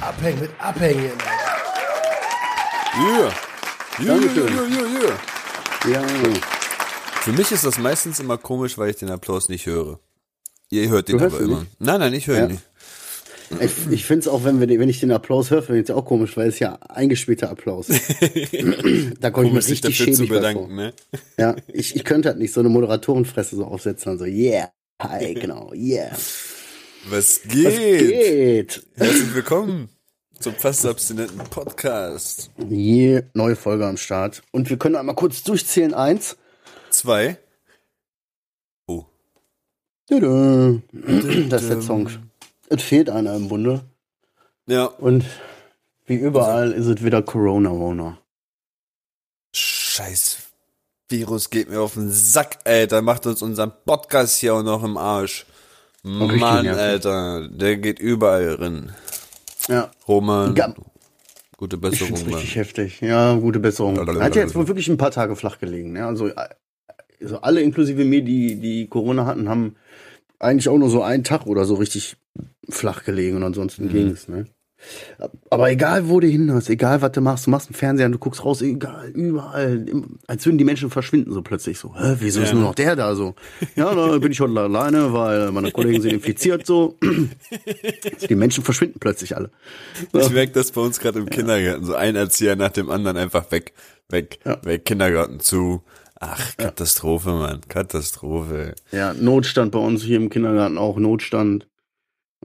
Abhängen 0.00 0.40
mit 0.40 0.50
Abhängen. 0.58 1.12
Yeah. 2.96 3.32
Yeah, 4.00 4.06
Dankeschön. 4.06 4.48
yeah, 4.48 4.66
yeah, 4.68 5.18
yeah. 5.86 6.02
Ja, 6.02 6.02
Für 7.22 7.32
mich 7.32 7.50
ist 7.52 7.64
das 7.64 7.78
meistens 7.78 8.20
immer 8.20 8.38
komisch, 8.38 8.76
weil 8.78 8.90
ich 8.90 8.96
den 8.96 9.10
Applaus 9.10 9.48
nicht 9.48 9.66
höre. 9.66 9.98
Ihr 10.70 10.88
hört 10.88 11.08
den 11.08 11.18
Du 11.18 11.24
aber 11.26 11.40
immer. 11.40 11.60
nicht? 11.60 11.80
Nein, 11.80 12.00
nein, 12.00 12.14
ich 12.14 12.26
höre 12.26 12.38
Ja. 12.38 12.44
ihn 12.44 12.52
nicht. 12.52 12.62
Ich, 13.60 13.92
ich 13.92 14.04
finde 14.04 14.20
es 14.20 14.28
auch, 14.28 14.44
wenn, 14.44 14.60
wir, 14.60 14.78
wenn 14.78 14.88
ich 14.88 15.00
den 15.00 15.12
Applaus 15.12 15.50
höre, 15.50 15.62
finde 15.62 15.80
ich 15.80 15.88
es 15.88 15.94
auch 15.94 16.04
komisch, 16.04 16.36
weil 16.36 16.48
es 16.48 16.58
ja 16.58 16.74
eingespielter 16.88 17.50
Applaus. 17.50 17.86
da 19.20 19.30
komme 19.30 19.48
ich 19.48 19.52
mir 19.52 19.62
sich 19.62 19.84
richtig 19.84 19.96
schäbig 19.96 20.28
bedanken, 20.28 20.74
ne? 20.74 20.92
Ja, 21.38 21.56
ich, 21.68 21.96
ich 21.96 22.04
könnte 22.04 22.28
halt 22.28 22.38
nicht 22.38 22.52
so 22.52 22.60
eine 22.60 22.68
Moderatorenfresse 22.68 23.56
so 23.56 23.64
aufsetzen 23.64 24.12
und 24.12 24.18
so, 24.18 24.24
yeah, 24.24 24.70
hi, 25.00 25.34
genau, 25.34 25.72
yeah. 25.74 26.10
Was 27.08 27.40
Was 27.44 27.52
geht? 27.52 27.98
geht? 27.98 28.86
Herzlich 28.94 29.34
willkommen 29.34 29.88
zum 30.40 30.54
fast 30.54 30.84
abstinenten 30.86 31.38
Podcast. 31.50 32.50
Je, 32.68 33.22
neue 33.34 33.56
Folge 33.56 33.86
am 33.86 33.96
Start. 33.96 34.42
Und 34.52 34.70
wir 34.70 34.78
können 34.78 34.96
einmal 34.96 35.14
kurz 35.14 35.42
durchzählen. 35.42 35.94
Eins. 35.94 36.36
Zwei. 36.90 37.38
Oh. 38.86 39.04
Tüdü. 40.08 40.80
Das 41.48 41.62
ist 41.62 41.70
der 41.70 41.82
Song. 41.82 42.10
Es 42.68 42.82
fehlt 42.82 43.10
einer 43.10 43.34
im 43.34 43.48
Bunde. 43.48 43.82
Ja, 44.66 44.84
Und 44.86 45.24
wie 46.06 46.14
überall 46.16 46.72
ist 46.72 46.86
es 46.86 47.04
wieder 47.04 47.22
Corona-Rona. 47.22 48.18
scheiß 49.54 50.38
Virus 51.08 51.50
geht 51.50 51.68
mir 51.68 51.80
auf 51.80 51.94
den 51.94 52.10
Sack, 52.10 52.58
Alter. 52.64 53.02
Macht 53.02 53.26
uns 53.26 53.42
unseren 53.42 53.72
Podcast 53.84 54.38
hier 54.38 54.54
auch 54.54 54.62
noch 54.62 54.82
im 54.82 54.96
Arsch. 54.96 55.44
Mann. 56.02 56.66
Alter. 56.66 57.48
Der 57.50 57.76
geht 57.76 57.98
überall 57.98 58.54
rein. 58.54 58.92
Ja. 59.68 59.90
Roman, 60.08 60.56
Ja. 60.56 60.74
gute 61.58 61.76
Ich 61.76 61.82
Besserung, 61.82 62.12
Mann. 62.24 62.34
richtig 62.34 62.56
heftig. 62.56 63.00
Ja, 63.02 63.34
gute 63.36 63.60
Besserung. 63.60 63.94
Blablabla. 63.94 64.24
Hat 64.24 64.34
ja 64.34 64.42
jetzt 64.42 64.54
wohl 64.54 64.66
wirklich 64.66 64.88
ein 64.88 64.96
paar 64.96 65.10
Tage 65.10 65.36
flach 65.36 65.58
gelegen. 65.58 65.92
Ne? 65.92 66.04
Also, 66.06 66.30
also 67.20 67.40
alle 67.40 67.60
inklusive 67.60 68.04
mir, 68.04 68.22
die, 68.24 68.56
die 68.56 68.86
Corona 68.88 69.26
hatten, 69.26 69.48
haben 69.48 69.76
eigentlich 70.38 70.68
auch 70.70 70.78
nur 70.78 70.90
so 70.90 71.02
einen 71.02 71.22
Tag 71.24 71.46
oder 71.46 71.64
so 71.66 71.74
richtig 71.74 72.16
flach 72.68 73.04
gelegen 73.04 73.36
und 73.36 73.40
Mhm. 73.42 73.46
ansonsten 73.46 73.88
ging's. 73.88 74.28
Ne? 74.28 74.46
Aber 75.48 75.70
egal, 75.70 76.08
wo 76.10 76.20
du 76.20 76.26
hin 76.26 76.52
hast, 76.52 76.68
egal, 76.68 77.00
was 77.00 77.12
du 77.12 77.22
machst, 77.22 77.46
du 77.46 77.50
machst 77.50 77.68
einen 77.68 77.74
Fernseher 77.74 78.04
und 78.06 78.12
du 78.12 78.18
guckst 78.18 78.44
raus, 78.44 78.60
egal, 78.60 79.08
überall, 79.10 79.86
als 80.26 80.44
würden 80.44 80.58
die 80.58 80.64
Menschen 80.64 80.90
verschwinden 80.90 81.32
so 81.32 81.40
plötzlich 81.40 81.78
so. 81.78 81.94
Hä, 81.96 82.16
wieso 82.18 82.42
ist 82.42 82.48
Ja. 82.48 82.54
nur 82.54 82.64
noch 82.64 82.74
der 82.74 82.94
da 82.94 83.14
so? 83.14 83.34
Ja, 83.76 83.94
da 83.94 84.18
bin 84.18 84.30
ich 84.32 84.40
heute 84.40 84.60
alleine, 84.60 85.12
weil 85.14 85.52
meine 85.52 85.70
Kollegen 85.70 86.02
sind 86.02 86.12
infiziert 86.12 86.66
so. 86.66 86.98
Die 88.28 88.34
Menschen 88.34 88.62
verschwinden 88.64 88.98
plötzlich 89.00 89.36
alle. 89.36 89.50
Ich 90.12 90.30
merke 90.30 90.52
das 90.52 90.70
bei 90.72 90.80
uns 90.82 91.00
gerade 91.00 91.18
im 91.18 91.30
Kindergarten. 91.30 91.84
So 91.84 91.94
ein 91.94 92.14
Erzieher 92.16 92.56
nach 92.56 92.70
dem 92.70 92.90
anderen 92.90 93.16
einfach 93.16 93.50
weg, 93.52 93.72
weg, 94.10 94.38
Ja. 94.44 94.58
weg, 94.64 94.84
Kindergarten 94.84 95.40
zu. 95.40 95.82
Ach, 96.20 96.56
Katastrophe, 96.56 97.30
Mann. 97.30 97.60
Katastrophe. 97.68 98.74
Ja, 98.92 99.14
Notstand 99.14 99.72
bei 99.72 99.78
uns 99.78 100.02
hier 100.02 100.16
im 100.16 100.30
Kindergarten 100.30 100.78
auch, 100.78 100.98
Notstand. 100.98 101.66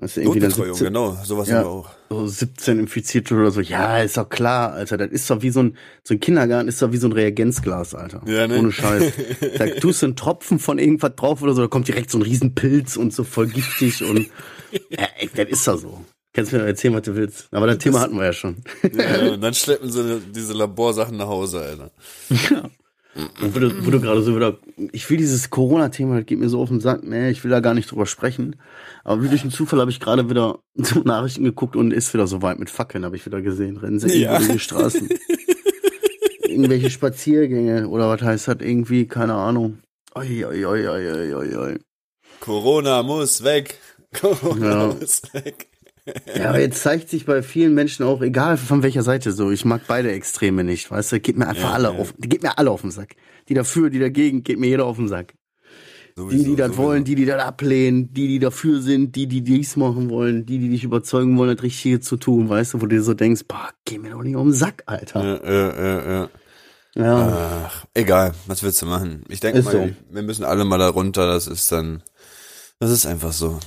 Weißt 0.02 0.16
du, 0.17 0.22
irgendwie 0.22 0.39
dann 0.39 0.50
Notbetreuung, 0.50 0.75
17, 0.75 0.88
genau. 0.88 1.17
Sowas 1.23 1.50
Ja. 1.50 1.55
haben 1.58 1.66
wir 1.66 1.69
auch. 1.69 1.89
so 2.09 2.25
17 2.28 2.80
Infizierte 2.80 3.36
oder 3.36 3.52
so. 3.52 3.59
Ja, 3.59 4.00
ist 4.02 4.16
doch 4.17 4.30
klar, 4.30 4.72
Alter. 4.73 4.97
Das 4.97 5.09
ist 5.09 5.30
doch 5.30 5.41
wie 5.41 5.50
so 5.50 5.61
ein, 5.61 5.78
so 6.03 6.14
ein 6.14 6.19
Kindergarten 6.19 6.69
ist 6.69 6.81
doch 6.81 6.91
wie 6.94 6.97
so 6.97 7.08
ein 7.08 7.11
Reagenzglas, 7.11 7.95
Alter. 7.95 8.22
Ja, 8.25 8.47
ne? 8.47 8.59
Ohne 8.59 8.72
Scheiß. 8.72 9.11
Da 9.57 9.68
tust 9.68 10.01
du 10.01 10.06
einen 10.07 10.16
Tropfen 10.16 10.57
von 10.59 10.79
irgendwas 10.79 11.16
drauf 11.16 11.41
oder 11.41 11.53
so, 11.53 11.62
da 11.62 11.68
kommt 11.68 11.88
direkt 11.88 12.12
so 12.12 12.18
ein 12.18 12.22
Riesenpilz 12.22 12.96
und 12.97 13.13
so 13.13 13.24
voll 13.25 13.47
giftig 13.47 14.03
und, 14.03 14.28
ja, 14.90 15.07
ey, 15.19 15.29
das 15.35 15.50
ist 15.50 15.68
doch 15.68 15.78
so. 15.78 16.00
Kannst 16.31 16.53
mir 16.53 16.59
erzählen, 16.59 16.94
was 16.94 17.01
du 17.01 17.16
willst. 17.16 17.47
Aber 17.51 17.66
das 17.68 17.79
Thema 17.79 18.00
hatten 18.00 18.16
wir 18.16 18.24
ja 18.25 18.34
schon. 18.34 18.57
Ja, 18.94 19.31
und 19.34 19.41
dann 19.41 19.53
schleppen 19.53 19.91
sie 19.91 20.22
diese 20.34 20.53
Laborsachen 20.53 21.18
nach 21.18 21.28
Hause, 21.28 21.59
Alter. 21.59 21.91
Und 22.29 22.72
wo 23.41 23.59
du, 23.59 23.85
wo 23.85 23.91
du 23.91 24.00
gerade 24.02 24.22
so 24.22 24.35
wieder, 24.35 24.57
ich 24.91 25.09
will 25.09 25.18
dieses 25.18 25.50
Corona-Thema, 25.50 26.18
das 26.18 26.25
geht 26.25 26.40
mir 26.40 26.50
so 26.50 26.62
auf 26.62 26.69
den 26.69 26.80
Sack, 26.80 27.03
nee, 27.03 27.30
ich 27.30 27.44
will 27.44 27.52
da 27.52 27.59
gar 27.59 27.74
nicht 27.74 27.91
drüber 27.91 28.06
sprechen. 28.06 28.56
Aber 29.03 29.24
wie 29.24 29.30
durch 29.30 29.41
einen 29.41 29.52
Zufall 29.52 29.80
habe 29.80 29.91
ich 29.91 30.00
gerade 30.00 30.30
wieder 30.30 30.59
so 30.75 31.00
Nachrichten 31.02 31.44
geguckt 31.44 31.75
und 31.75 31.91
ist 31.91 32.13
wieder 32.13 32.28
so 32.28 32.41
weit 32.41 32.59
mit 32.59 32.69
Fackeln, 32.69 33.06
habe 33.06 33.16
ich 33.16 33.25
wieder 33.25 33.41
gesehen. 33.41 33.78
Rennen 33.78 34.00
sie 34.00 34.22
Ja. 34.22 34.38
durch 34.38 34.50
die 34.52 34.59
Straßen. 34.59 35.09
Irgendwelche 36.44 36.90
Spaziergänge 36.90 37.88
oder 37.88 38.09
was 38.09 38.22
heißt 38.22 38.47
das 38.47 38.57
irgendwie, 38.59 39.06
keine 39.07 39.36
Ahnung. 39.36 39.80
Oi, 40.16 40.44
oi, 40.46 40.66
oi, 40.66 40.88
oi, 40.88 41.12
oi, 41.12 41.34
oi, 41.36 41.56
oi. 41.56 41.78
Corona 42.40 43.03
muss 43.03 43.44
weg. 43.44 43.78
Corona 44.19 44.88
Ja. 44.88 44.96
muss 45.00 45.22
weg. 45.34 45.69
Ja, 46.36 46.50
aber 46.50 46.59
jetzt 46.59 46.81
zeigt 46.81 47.09
sich 47.09 47.25
bei 47.25 47.42
vielen 47.44 47.74
Menschen 47.74 48.06
auch, 48.06 48.22
egal 48.22 48.58
von 48.58 48.84
welcher 48.84 49.03
Seite 49.03 49.31
so, 49.31 49.52
ich 49.52 49.66
mag 49.66 49.81
beide 49.88 50.12
Extreme 50.12 50.64
nicht, 50.64 50.90
weißt 50.92 51.12
du, 51.14 51.20
geht 51.20 51.38
mir 51.38 51.47
einfach 51.47 51.70
Ja, 51.70 51.74
alle 51.74 51.90
ja. 51.90 51.96
auf, 51.96 52.14
die 52.18 52.30
geht 52.30 52.44
mir 52.44 52.58
alle 52.58 52.72
auf 52.72 52.81
den 52.81 52.92
Sack. 52.92 53.16
Die 53.50 53.53
dafür, 53.53 53.90
die 53.90 54.00
dagegen, 54.00 54.44
geht 54.44 54.59
mir 54.59 54.68
jeder 54.68 54.86
auf 54.86 54.98
den 54.98 55.08
Sack. 55.08 55.34
Die, 56.30 56.44
die 56.44 56.56
Sowieso, 56.56 56.56
das 56.56 56.75
sowieso. 56.75 56.78
wollen, 56.78 57.03
die, 57.03 57.16
die 57.16 57.25
das 57.25 57.42
ablehnen, 57.42 58.14
die, 58.14 58.28
die 58.28 58.40
dafür 58.40 58.81
sind, 58.81 59.16
die, 59.16 59.28
die 59.28 59.42
dies 59.42 59.75
machen 59.78 60.09
wollen, 60.09 60.46
die, 60.46 60.59
die 60.59 60.69
dich 60.69 60.84
überzeugen 60.84 61.38
wollen, 61.38 61.56
das 61.56 61.64
Richtige 61.64 62.00
zu 62.02 62.18
tun, 62.18 62.50
weißt 62.50 62.74
du, 62.74 62.81
wo 62.81 62.86
du 62.88 62.96
dir 62.98 63.03
so 63.03 63.14
denkst, 63.14 63.44
boah, 63.48 63.69
geh 63.86 63.98
mir 64.00 64.12
doch 64.12 64.24
nicht 64.24 64.36
um 64.36 64.48
den 64.50 64.53
Sack, 64.53 64.84
Alter. 64.86 65.24
Ja, 65.24 65.52
ja, 65.52 65.84
ja, 65.84 66.12
ja. 66.22 66.30
Ja, 66.96 67.66
Ach, 67.68 67.86
egal, 67.94 68.34
was 68.48 68.64
willst 68.64 68.81
du 68.81 68.86
machen? 68.88 69.24
Ich 69.30 69.40
denke 69.40 69.62
mal, 69.62 69.72
so. 69.72 69.90
wir 70.09 70.22
müssen 70.24 70.44
alle 70.44 70.66
mal 70.66 70.80
da 70.80 70.90
runter, 70.90 71.28
das 71.28 71.48
ist 71.48 71.72
dann, 71.72 72.03
das 72.80 72.92
ist 72.92 73.06
einfach 73.06 73.31
so. 73.31 73.59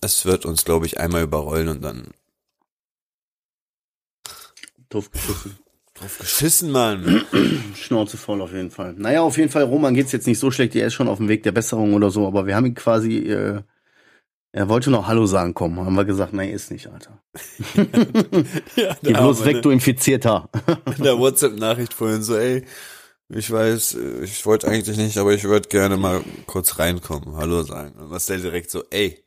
Es 0.00 0.24
wird 0.24 0.46
uns, 0.46 0.64
glaube 0.64 0.86
ich, 0.86 0.98
einmal 1.00 1.22
überrollen 1.22 1.68
und 1.68 1.82
dann 1.82 2.08
doof 4.88 5.10
geschissen. 5.10 5.58
drauf 5.94 6.18
geschissen, 6.18 6.70
Mann. 6.70 7.24
Schnauze 7.74 8.16
voll 8.16 8.40
auf 8.40 8.52
jeden 8.52 8.70
Fall. 8.70 8.94
Naja, 8.96 9.22
auf 9.22 9.36
jeden 9.36 9.50
Fall, 9.50 9.64
Roman 9.64 9.94
geht's 9.94 10.12
jetzt 10.12 10.26
nicht 10.26 10.38
so 10.38 10.50
schlecht, 10.50 10.74
er 10.76 10.86
ist 10.86 10.94
schon 10.94 11.08
auf 11.08 11.18
dem 11.18 11.28
Weg 11.28 11.42
der 11.42 11.52
Besserung 11.52 11.94
oder 11.94 12.10
so, 12.10 12.26
aber 12.26 12.46
wir 12.46 12.54
haben 12.54 12.66
ihn 12.66 12.74
quasi, 12.74 13.18
äh, 13.18 13.62
er 14.52 14.68
wollte 14.68 14.90
noch 14.90 15.06
Hallo 15.06 15.26
sagen 15.26 15.52
kommen, 15.52 15.78
haben 15.78 15.94
wir 15.94 16.04
gesagt, 16.04 16.32
nein, 16.32 16.50
ist 16.50 16.70
nicht, 16.70 16.86
Alter. 16.86 17.20
ja, 18.76 18.96
Geh 19.02 19.12
bloß 19.12 19.44
weg, 19.44 19.62
du 19.62 19.70
Infizierter. 19.70 20.48
in 20.96 21.02
der 21.02 21.18
WhatsApp-Nachricht 21.18 21.92
vorhin 21.92 22.22
so, 22.22 22.36
ey, 22.36 22.64
ich 23.30 23.50
weiß, 23.50 23.98
ich 24.22 24.46
wollte 24.46 24.68
eigentlich 24.68 24.96
nicht, 24.96 25.18
aber 25.18 25.34
ich 25.34 25.44
würde 25.44 25.68
gerne 25.68 25.98
mal 25.98 26.22
kurz 26.46 26.78
reinkommen, 26.78 27.36
Hallo 27.36 27.62
sagen. 27.62 27.92
Und 27.98 28.10
was 28.10 28.24
der 28.24 28.38
direkt 28.38 28.70
so, 28.70 28.84
ey, 28.90 29.22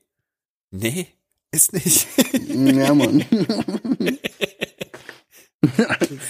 nee, 0.72 1.08
ist 1.52 1.74
nicht. 1.74 2.08
ja, 2.48 2.94
Mann. 2.94 3.26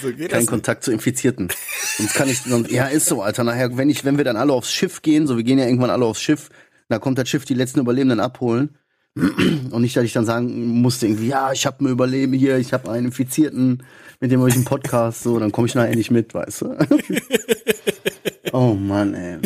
so 0.02 0.07
geht 0.09 0.29
Kein 0.29 0.41
das 0.41 0.47
Kontakt 0.47 0.84
zu 0.84 0.91
Infizierten. 0.91 1.50
Sonst 1.97 2.13
kann 2.13 2.29
ich, 2.29 2.40
sonst, 2.41 2.72
ja, 2.72 2.88
ist 2.88 3.06
so, 3.06 3.22
Alter. 3.22 3.44
Nachher, 3.44 3.78
wenn 3.78 3.90
ich, 3.90 4.03
wenn 4.03 4.18
wir 4.18 4.25
dann 4.25 4.35
alle 4.35 4.53
aufs 4.53 4.74
Schiff 4.74 5.01
gehen, 5.01 5.28
so, 5.28 5.38
wir 5.38 5.44
gehen 5.44 5.59
ja 5.59 5.66
irgendwann 5.66 5.90
alle 5.90 6.06
aufs 6.06 6.22
Schiff, 6.22 6.50
da 6.90 7.00
kommt 7.00 7.18
das 7.18 7.30
Schiff 7.30 7.46
die 7.46 7.53
letzten 7.53 7.80
Überlebenden 7.80 8.19
abholen. 8.19 8.78
Und 9.13 9.81
nicht, 9.81 9.96
dass 9.97 10.06
ich 10.06 10.13
dann 10.13 10.25
sagen 10.25 10.81
musste, 10.81 11.06
irgendwie, 11.06 11.28
ja, 11.28 11.51
ich 11.51 11.66
habe 11.66 11.84
ein 11.84 11.88
Überleben 11.88 12.34
hier, 12.34 12.57
ich 12.57 12.72
habe 12.72 12.90
einen 12.90 13.07
Infizierten, 13.07 13.84
mit 14.22 14.31
dem 14.31 14.40
habe 14.40 14.50
ich 14.50 14.56
einen 14.56 14.63
Podcast, 14.63 15.24
so, 15.24 15.38
dann 15.38 15.51
komme 15.51 15.68
ich 15.68 15.75
nachher 15.75 15.96
nicht 15.96 16.12
mit, 16.12 16.34
weißt 16.34 16.62
du. 16.62 16.78
oh 18.53 18.74
Mann, 18.74 19.13
ey. 19.13 19.40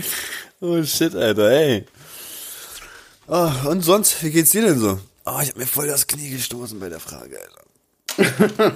Oh 0.61 0.83
shit, 0.83 1.15
Alter, 1.15 1.49
ey. 1.49 1.85
Oh, 3.27 3.49
und 3.69 3.81
sonst, 3.81 4.23
wie 4.23 4.29
geht's 4.31 4.51
dir 4.51 4.61
denn 4.61 4.77
so? 4.79 4.99
Oh, 5.25 5.39
ich 5.41 5.49
hab 5.49 5.57
mir 5.57 5.65
voll 5.65 5.87
das 5.87 6.05
Knie 6.07 6.29
gestoßen 6.29 6.79
bei 6.79 6.89
der 6.89 6.99
Frage, 6.99 7.37
Alter. 7.39 8.73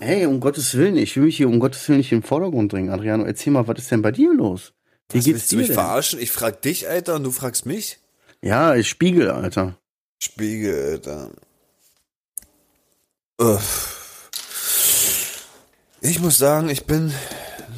Hey, 0.00 0.26
um 0.26 0.40
Gottes 0.40 0.74
Willen, 0.76 0.96
ich 0.96 1.14
will 1.14 1.22
mich 1.26 1.36
hier 1.36 1.46
um 1.48 1.60
Gottes 1.60 1.88
Willen 1.88 1.98
nicht 1.98 2.10
in 2.10 2.20
den 2.20 2.26
Vordergrund 2.26 2.72
bringen, 2.72 2.90
Adriano. 2.90 3.22
Erzähl 3.24 3.52
mal, 3.52 3.68
was 3.68 3.78
ist 3.78 3.90
denn 3.92 4.02
bei 4.02 4.10
dir 4.10 4.34
los? 4.34 4.72
Wie 5.10 5.18
Was, 5.18 5.24
geht's 5.24 5.34
willst 5.34 5.52
du 5.52 5.56
dir 5.56 5.58
mich 5.60 5.66
denn? 5.68 5.74
verarschen? 5.76 6.18
Ich 6.18 6.32
frag 6.32 6.60
dich, 6.60 6.88
Alter, 6.88 7.14
und 7.14 7.22
du 7.22 7.30
fragst 7.30 7.66
mich? 7.66 8.00
Ja, 8.40 8.74
ich 8.74 8.88
spiegel, 8.88 9.30
Alter. 9.30 9.76
Spiegel, 10.20 10.90
Alter. 10.90 11.30
Uff. 13.38 14.28
Ich 16.00 16.18
muss 16.18 16.36
sagen, 16.36 16.68
ich 16.68 16.84
bin 16.84 17.12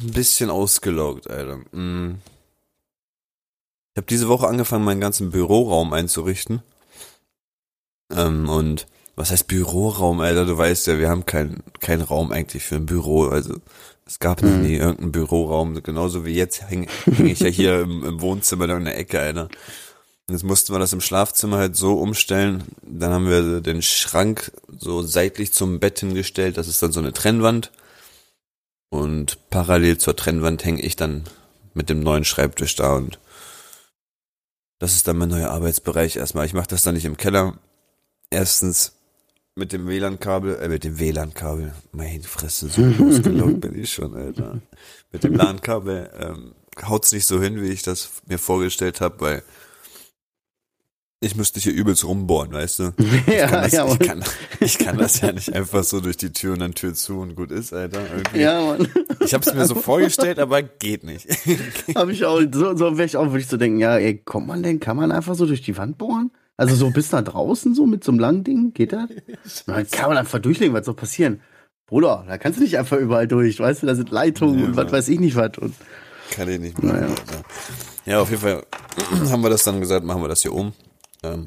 ein 0.01 0.11
bisschen 0.11 0.49
ausgelaugt, 0.49 1.29
Alter. 1.29 1.57
Mm. 1.73 2.15
Ich 3.95 3.97
habe 3.97 4.07
diese 4.07 4.27
Woche 4.27 4.49
angefangen, 4.49 4.83
meinen 4.83 4.99
ganzen 4.99 5.29
Büroraum 5.31 5.93
einzurichten. 5.93 6.61
Ähm, 8.11 8.49
und 8.49 8.87
was 9.15 9.31
heißt 9.31 9.47
Büroraum, 9.47 10.19
Alter? 10.19 10.45
Du 10.45 10.57
weißt 10.57 10.87
ja, 10.87 10.99
wir 10.99 11.07
haben 11.07 11.25
keinen 11.25 11.63
keinen 11.79 12.01
Raum 12.01 12.33
eigentlich 12.33 12.63
für 12.63 12.75
ein 12.75 12.85
Büro. 12.85 13.27
Also 13.27 13.55
es 14.05 14.19
gab 14.19 14.41
noch 14.41 14.49
nie 14.49 14.75
irgendeinen 14.75 15.13
Büroraum. 15.13 15.81
Genauso 15.81 16.25
wie 16.25 16.33
jetzt 16.33 16.69
hänge 16.69 16.87
häng 17.05 17.27
ich 17.27 17.39
ja 17.39 17.47
hier 17.47 17.79
im, 17.83 18.03
im 18.03 18.19
Wohnzimmer 18.19 18.67
da 18.67 18.75
in 18.75 18.83
der 18.83 18.97
Ecke, 18.97 19.17
Alter. 19.21 19.43
Und 20.27 20.33
Jetzt 20.33 20.43
mussten 20.43 20.73
wir 20.73 20.79
das 20.79 20.91
im 20.91 20.99
Schlafzimmer 20.99 21.57
halt 21.57 21.77
so 21.77 21.93
umstellen. 21.97 22.65
Dann 22.81 23.13
haben 23.13 23.29
wir 23.29 23.61
den 23.61 23.81
Schrank 23.81 24.51
so 24.77 25.03
seitlich 25.03 25.53
zum 25.53 25.79
Bett 25.79 26.01
hingestellt. 26.01 26.57
Das 26.57 26.67
ist 26.67 26.83
dann 26.83 26.91
so 26.91 26.99
eine 26.99 27.13
Trennwand. 27.13 27.71
Und 28.89 29.37
parallel 29.49 29.97
zur 29.99 30.17
Trennwand 30.17 30.65
hänge 30.65 30.81
ich 30.81 30.97
dann 30.97 31.23
mit 31.73 31.89
dem 31.89 32.01
neuen 32.01 32.25
Schreibtisch 32.25 32.75
da 32.75 32.95
und 32.95 33.19
Das 34.85 34.93
ist 34.93 35.07
dann 35.07 35.17
mein 35.17 35.29
neuer 35.29 35.49
Arbeitsbereich 35.49 36.15
erstmal. 36.15 36.45
Ich 36.45 36.53
mache 36.53 36.67
das 36.67 36.83
dann 36.83 36.93
nicht 36.93 37.05
im 37.05 37.17
Keller. 37.17 37.57
Erstens 38.29 38.93
mit 39.55 39.73
dem 39.73 39.87
WLAN-Kabel, 39.87 40.59
äh, 40.59 40.69
mit 40.69 40.83
dem 40.83 40.99
WLAN-Kabel. 40.99 41.73
Meine 41.91 42.21
Fresse, 42.21 42.67
so 42.69 42.83
ausgelockt 43.03 43.61
bin 43.61 43.81
ich 43.81 43.91
schon, 43.91 44.13
Alter. 44.13 44.61
Mit 45.11 45.23
dem 45.23 45.33
LAN-Kabel 45.37 46.11
ähm, 46.19 46.51
haut's 46.87 47.11
nicht 47.13 47.25
so 47.25 47.41
hin, 47.41 47.63
wie 47.63 47.69
ich 47.69 47.81
das 47.81 48.11
mir 48.27 48.37
vorgestellt 48.37 49.01
habe, 49.01 49.19
weil 49.21 49.43
ich 51.25 51.35
müsste 51.35 51.59
hier 51.59 51.73
übelst 51.73 52.05
rumbohren, 52.05 52.53
weißt 52.53 52.79
du? 52.79 52.93
Ich, 53.27 53.33
Ja, 53.35 53.47
kann 53.47 53.63
das, 53.63 53.71
ja, 53.73 53.83
ich, 53.85 53.89
Mann. 53.89 53.99
kann, 54.07 54.23
ich 54.59 54.77
kann 54.77 54.97
das 54.97 55.21
ja 55.21 55.31
nicht 55.31 55.53
einfach 55.53 55.83
so 55.83 55.99
durch 55.99 56.17
die 56.17 56.31
Tür 56.31 56.53
und 56.53 56.59
dann 56.59 56.73
Tür 56.75 56.93
zu 56.93 57.19
und 57.19 57.35
gut 57.35 57.51
ist, 57.51 57.73
Alter. 57.73 58.01
Irgendwie. 58.15 58.39
Ja, 58.41 58.61
Mann. 58.63 58.87
Ich 59.21 59.33
habe 59.33 59.43
es 59.43 59.53
mir 59.53 59.65
so 59.65 59.75
vorgestellt, 59.75 60.37
aber 60.39 60.61
geht 60.61 61.03
nicht. 61.03 61.27
Hab 61.95 62.09
ich 62.09 62.25
auch, 62.25 62.39
so, 62.51 62.75
so 62.77 62.97
wäre 62.97 63.05
ich 63.05 63.17
auch, 63.17 63.25
würde 63.27 63.39
ich 63.39 63.47
so 63.47 63.57
denken, 63.57 63.79
ja, 63.79 63.97
ey, 63.97 64.17
kommt 64.19 64.47
man 64.47 64.61
denn, 64.61 64.79
kann 64.79 64.97
man 64.97 65.11
einfach 65.11 65.35
so 65.35 65.45
durch 65.47 65.61
die 65.63 65.75
Wand 65.77 65.97
bohren? 65.97 66.31
Also 66.57 66.75
so 66.75 66.89
bis 66.91 67.11
nach 67.11 67.23
draußen, 67.23 67.73
so 67.75 67.85
mit 67.85 68.03
so 68.03 68.11
einem 68.11 68.19
langen 68.19 68.43
Ding, 68.43 68.73
geht 68.73 68.93
das? 68.93 69.09
Dann 69.65 69.89
kann 69.89 70.09
man 70.09 70.17
einfach 70.17 70.39
durchlegen, 70.39 70.73
was 70.75 70.85
soll 70.85 70.95
passieren? 70.95 71.41
Bruder, 71.87 72.23
da 72.27 72.37
kannst 72.39 72.57
du 72.59 72.63
nicht 72.63 72.77
einfach 72.79 72.97
überall 72.97 73.27
durch, 73.27 73.59
weißt 73.59 73.83
du, 73.83 73.87
da 73.87 73.93
sind 73.95 74.09
Leitungen 74.09 74.59
Ja, 74.59 74.65
und 74.65 74.75
was 74.75 74.91
weiß 74.91 75.07
ich 75.09 75.19
nicht 75.19 75.35
was. 75.35 75.51
Und 75.59 75.75
Kann 76.31 76.49
ich 76.49 76.59
nicht 76.59 76.81
mehr. 76.81 76.93
Naja. 76.93 77.07
Ja, 78.05 78.19
auf 78.21 78.29
jeden 78.31 78.41
Fall 78.41 78.63
haben 79.29 79.43
wir 79.43 79.49
das 79.51 79.63
dann 79.63 79.79
gesagt, 79.79 80.03
machen 80.05 80.21
wir 80.23 80.27
das 80.27 80.41
hier 80.41 80.53
um. 80.53 80.73
Ähm, 81.33 81.45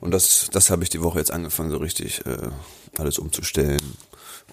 und 0.00 0.12
das, 0.12 0.48
das 0.52 0.70
habe 0.70 0.84
ich 0.84 0.90
die 0.90 1.02
Woche 1.02 1.18
jetzt 1.18 1.30
angefangen, 1.30 1.70
so 1.70 1.78
richtig 1.78 2.24
äh, 2.26 2.50
alles 2.96 3.18
umzustellen, 3.18 3.96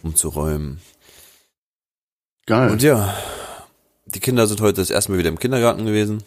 umzuräumen. 0.04 0.82
geil. 2.46 2.72
Und 2.72 2.82
ja, 2.82 3.16
die 4.06 4.20
Kinder 4.20 4.48
sind 4.48 4.62
heute 4.62 4.82
das 4.82 4.90
erste 4.90 5.12
Mal 5.12 5.18
wieder 5.18 5.30
im 5.30 5.40
Kindergarten 5.40 5.86
gewesen. 5.86 6.24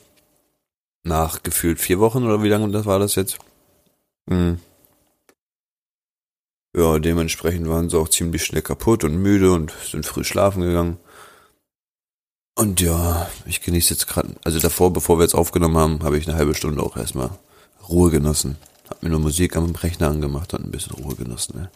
Nach 1.05 1.43
gefühlt 1.43 1.81
vier 1.81 1.99
Wochen 2.00 2.25
oder 2.25 2.43
wie 2.43 2.49
lange 2.49 2.71
das 2.71 2.87
war 2.87 2.99
das 2.99 3.15
jetzt? 3.15 3.39
Mhm. 4.27 4.61
Ja, 6.77 6.99
dementsprechend 6.99 7.69
waren 7.69 7.89
sie 7.89 7.99
auch 7.99 8.09
ziemlich 8.09 8.45
schnell 8.45 8.62
kaputt 8.62 9.03
und 9.05 9.17
müde 9.17 9.53
und 9.53 9.73
sind 9.91 10.06
früh 10.06 10.23
schlafen 10.23 10.62
gegangen. 10.62 10.99
Und 12.59 12.81
ja, 12.81 13.31
ich 13.47 13.61
genieße 13.63 13.95
jetzt 13.95 14.09
gerade, 14.09 14.31
also 14.43 14.59
davor, 14.59 14.93
bevor 14.93 15.17
wir 15.17 15.23
jetzt 15.23 15.37
aufgenommen 15.37 15.77
haben, 15.77 16.03
habe 16.03 16.19
ich 16.19 16.27
eine 16.27 16.37
halbe 16.37 16.57
Stunde 16.57 16.83
auch 16.83 16.97
erstmal 16.97 17.31
Ruhe 17.89 18.11
genossen. 18.11 18.57
Hab 18.91 19.01
mir 19.01 19.11
nur 19.11 19.21
Musik 19.21 19.55
am 19.55 19.73
Rechner 19.77 20.09
angemacht 20.11 20.53
und 20.55 20.65
ein 20.65 20.73
bisschen 20.73 20.97
Ruhe 20.97 21.15
genossen. 21.15 21.57
Ne? 21.57 21.71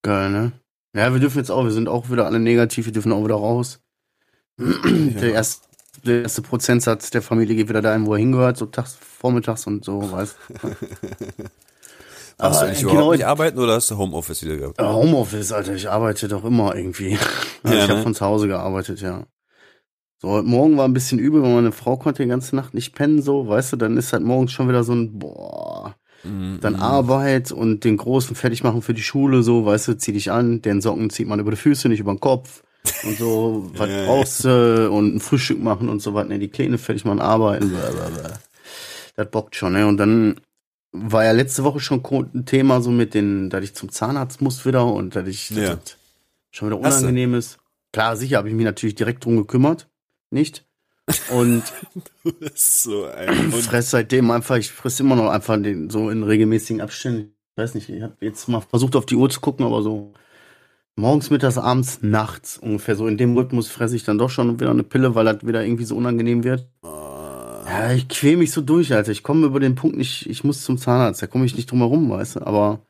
Geil, 0.00 0.30
ne? 0.30 0.52
Ja, 0.96 1.12
wir 1.12 1.20
dürfen 1.20 1.36
jetzt 1.36 1.50
auch, 1.50 1.64
wir 1.64 1.70
sind 1.70 1.86
auch 1.86 2.08
wieder 2.08 2.24
alle 2.24 2.40
negativ, 2.40 2.86
wir 2.86 2.94
dürfen 2.94 3.12
auch 3.12 3.22
wieder 3.22 3.34
raus. 3.34 3.80
Der, 4.56 5.34
erste, 5.34 5.68
der 6.02 6.22
erste 6.22 6.40
Prozentsatz 6.40 7.10
der 7.10 7.20
Familie 7.20 7.56
geht 7.56 7.68
wieder 7.68 7.82
dahin, 7.82 8.06
wo 8.06 8.14
er 8.14 8.20
hingehört, 8.20 8.56
so 8.56 8.64
tags, 8.64 8.96
vormittags 9.18 9.66
und 9.66 9.84
so, 9.84 10.10
weißt 10.10 10.34
du 10.48 10.68
Aber, 12.38 12.58
eigentlich 12.58 12.80
genau, 12.80 12.92
überhaupt 12.92 13.16
nicht 13.16 13.26
arbeiten 13.26 13.58
oder 13.58 13.74
hast 13.74 13.90
du 13.90 13.98
Homeoffice 13.98 14.42
wieder 14.42 14.56
gehabt? 14.56 14.80
Äh, 14.80 14.84
Homeoffice, 14.84 15.52
Alter, 15.52 15.74
ich 15.74 15.90
arbeite 15.90 16.26
doch 16.26 16.42
immer 16.44 16.74
irgendwie. 16.74 17.18
Ja, 17.64 17.72
ich 17.74 17.82
habe 17.82 17.96
ne? 17.96 18.02
von 18.02 18.14
zu 18.14 18.24
Hause 18.24 18.48
gearbeitet, 18.48 19.02
ja. 19.02 19.26
So, 20.22 20.28
heute 20.28 20.46
Morgen 20.48 20.76
war 20.76 20.86
ein 20.86 20.92
bisschen 20.92 21.18
übel, 21.18 21.42
weil 21.42 21.54
meine 21.54 21.72
Frau 21.72 21.96
konnte 21.96 22.22
die 22.22 22.28
ganze 22.28 22.54
Nacht 22.54 22.74
nicht 22.74 22.94
pennen, 22.94 23.22
so, 23.22 23.48
weißt 23.48 23.72
du, 23.72 23.76
dann 23.78 23.96
ist 23.96 24.12
halt 24.12 24.22
morgens 24.22 24.52
schon 24.52 24.68
wieder 24.68 24.84
so 24.84 24.92
ein, 24.92 25.18
boah, 25.18 25.94
Mhm, 26.22 26.58
dann 26.60 26.74
mhm. 26.74 26.80
Arbeit 26.82 27.50
und 27.50 27.84
den 27.84 27.96
Großen 27.96 28.36
fertig 28.36 28.62
machen 28.62 28.82
für 28.82 28.92
die 28.92 29.00
Schule, 29.02 29.42
so, 29.42 29.64
weißt 29.64 29.88
du, 29.88 29.94
zieh 29.96 30.12
dich 30.12 30.30
an, 30.30 30.60
den 30.60 30.82
Socken 30.82 31.08
zieht 31.08 31.26
man 31.26 31.40
über 31.40 31.50
die 31.52 31.56
Füße, 31.56 31.88
nicht 31.88 32.00
über 32.00 32.12
den 32.12 32.20
Kopf 32.20 32.62
und 33.06 33.16
so, 33.16 33.70
was 33.74 33.88
brauchst 34.04 34.44
du 34.44 34.90
und 34.90 35.14
ein 35.14 35.20
Frühstück 35.20 35.62
machen 35.62 35.88
und 35.88 36.02
so 36.02 36.12
was, 36.12 36.28
ne, 36.28 36.38
die 36.38 36.48
Kleine 36.48 36.76
fertig 36.76 37.06
machen, 37.06 37.20
arbeiten, 37.20 37.70
blablabla. 37.70 38.38
Das 39.16 39.30
bockt 39.30 39.56
schon, 39.56 39.72
ne, 39.72 39.86
und 39.86 39.96
dann 39.96 40.38
war 40.92 41.24
ja 41.24 41.32
letzte 41.32 41.64
Woche 41.64 41.80
schon 41.80 42.02
ein 42.34 42.44
Thema 42.44 42.82
so 42.82 42.90
mit 42.90 43.14
den, 43.14 43.48
dass 43.48 43.64
ich 43.64 43.74
zum 43.74 43.90
Zahnarzt 43.90 44.42
muss 44.42 44.66
wieder 44.66 44.84
und 44.84 45.16
dass 45.16 45.26
ich 45.26 45.48
Ja. 45.48 45.76
das 45.76 45.96
schon 46.50 46.68
wieder 46.68 46.78
unangenehm 46.78 47.32
ist. 47.32 47.58
Klar, 47.94 48.16
sicher 48.16 48.36
habe 48.36 48.50
ich 48.50 48.54
mich 48.54 48.66
natürlich 48.66 48.96
direkt 48.96 49.24
drum 49.24 49.38
gekümmert, 49.38 49.88
nicht? 50.30 50.64
Und 51.30 51.62
so 52.54 53.06
fress 53.50 53.90
seitdem 53.90 54.30
einfach, 54.30 54.56
ich 54.56 54.70
fress 54.70 55.00
immer 55.00 55.16
noch 55.16 55.30
einfach 55.30 55.60
den, 55.60 55.90
so 55.90 56.10
in 56.10 56.22
regelmäßigen 56.22 56.80
Abständen. 56.80 57.34
Ich 57.52 57.62
weiß 57.62 57.74
nicht, 57.74 57.88
ich 57.88 58.02
habe 58.02 58.14
jetzt 58.20 58.48
mal 58.48 58.60
versucht 58.60 58.96
auf 58.96 59.06
die 59.06 59.16
Uhr 59.16 59.28
zu 59.28 59.40
gucken, 59.40 59.66
aber 59.66 59.82
so 59.82 60.12
morgens, 60.96 61.30
mittags, 61.30 61.58
abends, 61.58 61.98
nachts 62.02 62.58
ungefähr 62.58 62.94
so 62.96 63.06
in 63.06 63.16
dem 63.16 63.36
Rhythmus 63.36 63.68
fresse 63.68 63.96
ich 63.96 64.04
dann 64.04 64.18
doch 64.18 64.30
schon 64.30 64.60
wieder 64.60 64.70
eine 64.70 64.84
Pille, 64.84 65.14
weil 65.14 65.24
das 65.24 65.46
wieder 65.46 65.64
irgendwie 65.64 65.84
so 65.84 65.96
unangenehm 65.96 66.44
wird. 66.44 66.68
Ah, 66.82 67.64
Ja, 67.66 67.92
ich 67.92 68.08
quäl 68.08 68.36
mich 68.36 68.52
so 68.52 68.60
durch, 68.60 68.94
Alter. 68.94 69.10
Ich 69.10 69.22
komme 69.22 69.46
über 69.46 69.60
den 69.60 69.74
Punkt 69.74 69.96
nicht, 69.96 70.26
ich 70.26 70.44
muss 70.44 70.62
zum 70.62 70.78
Zahnarzt, 70.78 71.22
da 71.22 71.26
komme 71.26 71.44
ich 71.44 71.56
nicht 71.56 71.70
drum 71.70 71.80
herum, 71.80 72.08
weißt 72.10 72.36
du, 72.36 72.46
aber 72.46 72.80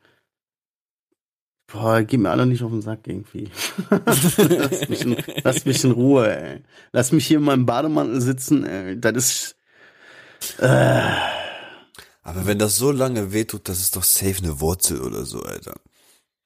boah, 1.71 2.01
geht 2.03 2.19
mir 2.19 2.29
alle 2.29 2.45
nicht 2.45 2.63
auf 2.63 2.71
den 2.71 2.81
Sack 2.81 3.07
irgendwie. 3.07 3.49
lass, 4.05 4.89
mich 4.89 5.01
in, 5.01 5.17
lass 5.43 5.65
mich 5.65 5.83
in 5.83 5.91
Ruhe, 5.91 6.35
ey. 6.35 6.61
Lass 6.91 7.11
mich 7.11 7.27
hier 7.27 7.37
in 7.37 7.43
meinem 7.43 7.65
Bademantel 7.65 8.21
sitzen, 8.21 8.65
ey. 8.65 8.99
Das 8.99 9.15
ist 9.15 9.55
äh, 10.59 11.01
Aber 12.23 12.45
wenn 12.45 12.59
das 12.59 12.77
so 12.77 12.91
lange 12.91 13.33
wehtut, 13.33 13.69
das 13.69 13.79
ist 13.79 13.95
doch 13.95 14.03
safe 14.03 14.43
eine 14.43 14.59
Wurzel 14.59 15.01
oder 15.01 15.25
so, 15.25 15.43
Alter. 15.43 15.75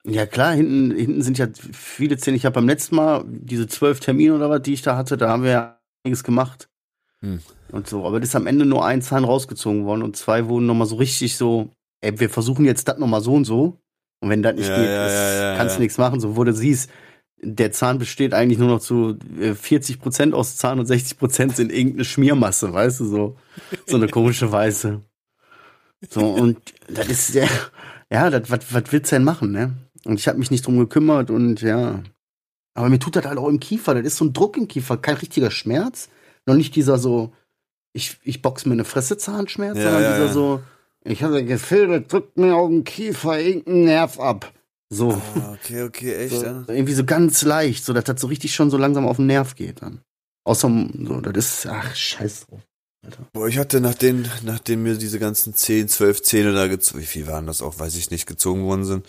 Ja 0.03 0.25
klar, 0.25 0.53
hinten, 0.53 0.95
hinten 0.95 1.21
sind 1.23 1.37
ja 1.37 1.47
viele 1.71 2.17
Zähne. 2.17 2.37
Ich 2.37 2.45
habe 2.45 2.53
beim 2.53 2.67
letzten 2.67 2.95
Mal 2.95 3.23
diese 3.27 3.67
zwölf 3.67 3.99
Termine 3.99 4.35
oder 4.35 4.49
was, 4.49 4.61
die 4.61 4.73
ich 4.73 4.83
da 4.83 4.95
hatte, 4.95 5.17
da 5.17 5.29
haben 5.29 5.43
wir 5.43 5.51
ja 5.51 5.79
einiges 6.03 6.23
gemacht. 6.23 6.69
Hm. 7.21 7.39
Und 7.71 7.87
so. 7.87 8.05
Aber 8.05 8.19
das 8.19 8.29
ist 8.29 8.35
am 8.35 8.45
Ende 8.45 8.65
nur 8.65 8.85
ein 8.85 9.01
Zahn 9.01 9.23
rausgezogen 9.23 9.85
worden 9.85 10.03
und 10.03 10.15
zwei 10.15 10.47
wurden 10.47 10.67
nochmal 10.67 10.87
so 10.87 10.97
richtig 10.97 11.37
so, 11.37 11.71
ey, 12.01 12.19
wir 12.19 12.29
versuchen 12.29 12.65
jetzt 12.65 12.87
das 12.87 12.99
nochmal 12.99 13.21
so 13.21 13.33
und 13.33 13.45
so. 13.45 13.79
Und 14.21 14.29
wenn 14.29 14.43
das 14.43 14.55
nicht 14.55 14.67
Ja, 14.69 14.77
geht, 14.77 14.87
ja, 14.87 15.05
ist, 15.07 15.13
ja, 15.13 15.51
ja, 15.51 15.57
kannst 15.57 15.75
du 15.75 15.79
ja. 15.79 15.83
nichts 15.83 15.97
machen. 15.97 16.19
So 16.19 16.35
wurde 16.35 16.53
siehst, 16.53 16.89
der 17.41 17.71
Zahn 17.71 17.99
besteht 17.99 18.33
eigentlich 18.33 18.59
nur 18.59 18.69
noch 18.69 18.79
zu 18.79 19.17
äh, 19.39 19.53
40 19.53 19.99
Prozent 19.99 20.33
aus 20.33 20.57
Zahn 20.57 20.79
und 20.79 20.85
60 20.85 21.17
Prozent 21.17 21.55
sind 21.55 21.71
irgendeine 21.71 22.05
Schmiermasse, 22.05 22.73
weißt 22.73 23.01
du, 23.01 23.05
so. 23.05 23.37
So 23.85 23.97
eine 23.97 24.07
komische 24.07 24.51
Weiße. 24.51 25.01
So, 26.09 26.25
und 26.25 26.57
das 26.87 27.07
ist 27.07 27.35
der, 27.35 27.49
ja, 28.11 28.29
das, 28.29 28.49
was, 28.49 28.73
was 28.73 28.83
willst 28.91 29.11
du 29.11 29.15
denn 29.15 29.23
machen, 29.23 29.51
ne? 29.51 29.73
Und 30.05 30.19
ich 30.19 30.27
habe 30.27 30.37
mich 30.37 30.51
nicht 30.51 30.65
drum 30.65 30.77
gekümmert 30.77 31.31
und 31.31 31.61
ja. 31.61 32.03
Aber 32.73 32.89
mir 32.89 32.99
tut 32.99 33.15
das 33.15 33.25
halt 33.25 33.37
auch 33.37 33.47
im 33.47 33.59
Kiefer, 33.59 33.95
das 33.95 34.05
ist 34.05 34.17
so 34.17 34.25
ein 34.25 34.33
Druck 34.33 34.57
im 34.57 34.67
Kiefer, 34.67 34.97
kein 34.97 35.15
richtiger 35.15 35.49
Schmerz. 35.51 36.09
Noch 36.45 36.55
nicht 36.55 36.75
dieser 36.75 36.97
so, 36.97 37.33
ich, 37.93 38.17
ich 38.23 38.41
box 38.41 38.65
mir 38.65 38.73
eine 38.73 38.85
Fresse 38.85 39.17
Zahnschmerz, 39.17 39.77
Ja, 39.77 39.83
sondern 39.83 40.03
ja, 40.03 40.11
dieser 40.11 40.25
ja. 40.25 40.33
so, 40.33 40.61
ich 41.05 41.23
habe 41.23 41.39
das 41.39 41.47
Gefühl, 41.47 41.87
das 41.87 42.07
drückt 42.07 42.37
mir 42.37 42.55
auf 42.55 42.69
den 42.69 42.83
Kiefer 42.83 43.39
irgendeinen 43.39 43.85
Nerv 43.85 44.19
ab. 44.19 44.51
So. 44.89 45.11
Ah, 45.11 45.53
okay, 45.53 45.83
okay, 45.83 46.15
echt, 46.15 46.35
so 46.35 46.43
ja? 46.45 46.63
irgendwie 46.67 46.93
so 46.93 47.03
ganz 47.05 47.41
leicht, 47.43 47.83
so 47.85 47.93
dass 47.93 48.03
das 48.03 48.21
so 48.21 48.27
richtig 48.27 48.53
schon 48.53 48.69
so 48.69 48.77
langsam 48.77 49.07
auf 49.07 49.17
den 49.17 49.27
Nerv 49.27 49.55
geht 49.55 49.81
dann. 49.81 50.01
Außer, 50.43 50.69
so, 51.03 51.21
das 51.21 51.45
ist, 51.45 51.67
ach, 51.67 51.95
scheiß 51.95 52.47
drauf. 52.47 52.61
Boah, 53.33 53.47
ich 53.47 53.57
hatte 53.57 53.81
nachdem, 53.81 54.25
nachdem 54.43 54.83
mir 54.83 54.95
diese 54.95 55.19
ganzen 55.19 55.53
10, 55.53 55.89
12 55.89 56.23
Zähne 56.23 56.53
da 56.53 56.67
gezogen, 56.67 57.01
wie 57.01 57.05
viel 57.05 57.27
waren 57.27 57.45
das 57.45 57.61
auch, 57.61 57.77
weiß 57.79 57.95
ich 57.95 58.09
nicht, 58.09 58.25
gezogen 58.25 58.63
worden 58.63 58.85
sind, 58.85 59.05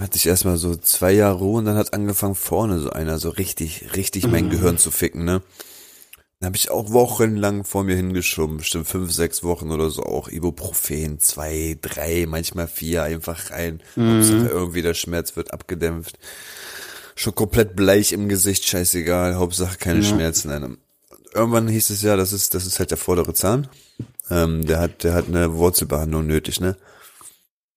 hatte 0.00 0.16
ich 0.16 0.26
erstmal 0.26 0.56
so 0.56 0.76
zwei 0.76 1.12
Jahre 1.12 1.38
Ruhe 1.38 1.58
und 1.58 1.64
dann 1.66 1.76
hat 1.76 1.92
angefangen 1.94 2.34
vorne 2.34 2.78
so 2.80 2.90
einer 2.90 3.18
so 3.18 3.30
richtig, 3.30 3.94
richtig 3.96 4.26
mein 4.26 4.46
Mhm. 4.46 4.50
Gehirn 4.50 4.78
zu 4.78 4.90
ficken, 4.90 5.24
ne? 5.24 5.42
Dann 6.44 6.50
habe 6.50 6.58
ich 6.58 6.70
auch 6.70 6.92
wochenlang 6.92 7.64
vor 7.64 7.84
mir 7.84 7.96
hingeschoben, 7.96 8.58
bestimmt 8.58 8.86
fünf, 8.86 9.10
sechs 9.12 9.42
Wochen 9.44 9.70
oder 9.72 9.88
so, 9.88 10.02
auch 10.02 10.28
Ibuprofen, 10.28 11.18
zwei, 11.18 11.78
drei, 11.80 12.26
manchmal 12.28 12.68
vier, 12.68 13.02
einfach 13.02 13.50
rein. 13.50 13.80
Mhm. 13.96 14.16
Hauptsache 14.18 14.48
irgendwie 14.48 14.82
der 14.82 14.92
Schmerz 14.92 15.36
wird 15.36 15.54
abgedämpft. 15.54 16.18
Schon 17.14 17.34
komplett 17.34 17.74
bleich 17.74 18.12
im 18.12 18.28
Gesicht, 18.28 18.66
scheißegal, 18.66 19.36
Hauptsache 19.36 19.78
keine 19.78 20.00
Ja. 20.00 20.04
Schmerzen. 20.10 20.48
Nein. 20.48 20.76
Irgendwann 21.32 21.66
hieß 21.66 21.88
es 21.88 22.02
ja, 22.02 22.14
das 22.14 22.34
ist, 22.34 22.52
das 22.52 22.66
ist 22.66 22.78
halt 22.78 22.90
der 22.90 22.98
vordere 22.98 23.32
Zahn. 23.32 23.66
Ähm, 24.28 24.66
der 24.66 24.80
hat, 24.80 25.02
der 25.02 25.14
hat 25.14 25.28
eine 25.28 25.54
Wurzelbehandlung 25.54 26.26
nötig, 26.26 26.60
ne? 26.60 26.76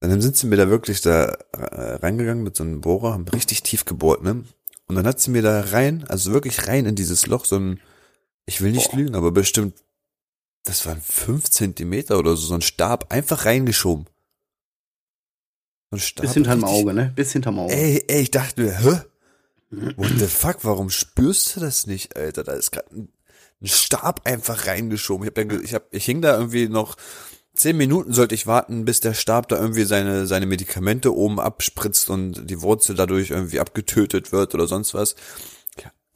Dann 0.02 0.20
sind 0.20 0.36
sie 0.36 0.46
mir 0.48 0.58
da 0.58 0.68
wirklich 0.68 1.00
da 1.00 1.38
äh, 1.54 1.94
reingegangen 2.02 2.44
mit 2.44 2.58
so 2.58 2.66
einem 2.66 2.82
Bohrer, 2.82 3.14
haben 3.14 3.30
richtig 3.30 3.64
tief 3.64 3.86
gebohrt, 3.86 4.24
ne? 4.24 4.44
Und 4.88 4.96
dann 4.96 5.08
hat 5.08 5.22
sie 5.22 5.32
mir 5.32 5.42
da 5.42 5.62
rein, 5.62 6.04
also 6.10 6.34
wirklich 6.34 6.68
rein 6.68 6.86
in 6.86 6.96
dieses 6.96 7.28
Loch, 7.28 7.46
so 7.46 7.56
ein, 7.56 7.80
ich 8.48 8.62
will 8.62 8.72
nicht 8.72 8.92
Boah. 8.92 8.98
lügen, 8.98 9.16
aber 9.16 9.32
bestimmt, 9.32 9.84
das 10.64 10.86
waren 10.86 11.02
fünf 11.02 11.50
Zentimeter 11.50 12.18
oder 12.18 12.36
so, 12.36 12.48
so 12.48 12.56
ein 12.56 12.62
Stab 12.62 13.14
einfach 13.14 13.46
reingeschoben. 13.46 14.06
So 15.92 15.98
ein 15.98 16.00
Stab. 16.00 16.26
Bis 16.26 16.34
hinterm 16.34 16.64
Auge, 16.64 16.94
ne? 16.94 17.14
Bis 17.16 17.34
hinterm 17.34 17.60
Auge. 17.60 17.74
Ey, 17.74 18.04
ey, 18.08 18.22
ich 18.22 18.32
dachte 18.32 18.62
mir, 18.62 18.80
hä? 18.80 19.02
What 19.98 20.12
the 20.18 20.28
fuck, 20.28 20.64
warum 20.64 20.90
spürst 20.90 21.56
du 21.56 21.60
das 21.60 21.88
nicht, 21.88 22.16
Alter? 22.16 22.44
Da 22.44 22.54
ist 22.54 22.72
gerade 22.72 22.90
ein, 22.96 23.10
ein 23.62 23.68
Stab 23.68 24.26
einfach 24.26 24.66
reingeschoben. 24.66 25.26
Ich 25.26 25.28
hab, 25.28 25.36
dann, 25.36 25.64
ich 25.64 25.74
hab, 25.74 25.94
ich 25.94 26.06
hing 26.06 26.22
da 26.22 26.38
irgendwie 26.38 26.70
noch 26.70 26.96
zehn 27.54 27.76
Minuten 27.76 28.14
sollte 28.14 28.36
ich 28.36 28.48
warten, 28.48 28.86
bis 28.86 29.02
der 29.02 29.14
Stab 29.14 29.50
da 29.50 29.58
irgendwie 29.58 29.84
seine, 29.84 30.26
seine 30.26 30.46
Medikamente 30.46 31.14
oben 31.14 31.40
abspritzt 31.40 32.10
und 32.10 32.50
die 32.50 32.62
Wurzel 32.62 32.96
dadurch 32.96 33.32
irgendwie 33.32 33.60
abgetötet 33.60 34.32
wird 34.32 34.54
oder 34.54 34.68
sonst 34.68 34.94
was. 34.94 35.16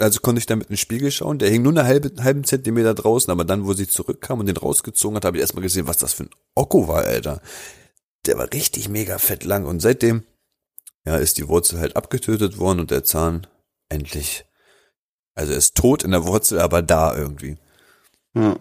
Also 0.02 0.20
konnte 0.20 0.40
ich 0.40 0.46
damit 0.46 0.68
in 0.68 0.74
den 0.74 0.78
Spiegel 0.78 1.12
schauen. 1.12 1.38
Der 1.38 1.50
hing 1.50 1.62
nur 1.62 1.72
eine 1.72 1.86
halbe, 1.86 2.12
halben 2.24 2.44
Zentimeter 2.44 2.94
draußen, 2.94 3.32
aber 3.32 3.46
dann, 3.46 3.66
wo 3.66 3.74
sie 3.74 3.88
zurückkam 3.88 4.40
und 4.40 4.48
den 4.48 4.58
rausgezogen 4.58 5.16
hat, 5.16 5.26
habe 5.26 5.38
ich 5.38 5.42
erstmal 5.42 5.62
gesehen, 5.62 5.88
was 5.88 5.98
das 5.98 6.14
für 6.14 6.24
ein 6.24 6.30
Okko 6.56 6.88
war, 6.88 7.06
Alter. 7.06 7.42
Der 8.26 8.38
war 8.38 8.52
richtig 8.52 8.90
mega 8.90 9.18
fett 9.18 9.44
lang 9.44 9.66
und 9.66 9.80
seitdem, 9.80 10.24
ja, 11.06 11.18
ist 11.18 11.38
die 11.38 11.48
Wurzel 11.48 11.80
halt 11.80 11.96
abgetötet 11.96 12.58
worden 12.58 12.80
und 12.80 12.92
der 12.92 13.04
Zahn 13.04 13.48
endlich, 13.90 14.46
also 15.36 15.52
er 15.52 15.58
ist 15.58 15.76
tot 15.76 16.04
in 16.04 16.12
der 16.12 16.26
Wurzel, 16.26 16.60
aber 16.60 16.82
da 16.82 17.16
irgendwie. 17.16 17.58
Ja. 18.34 18.60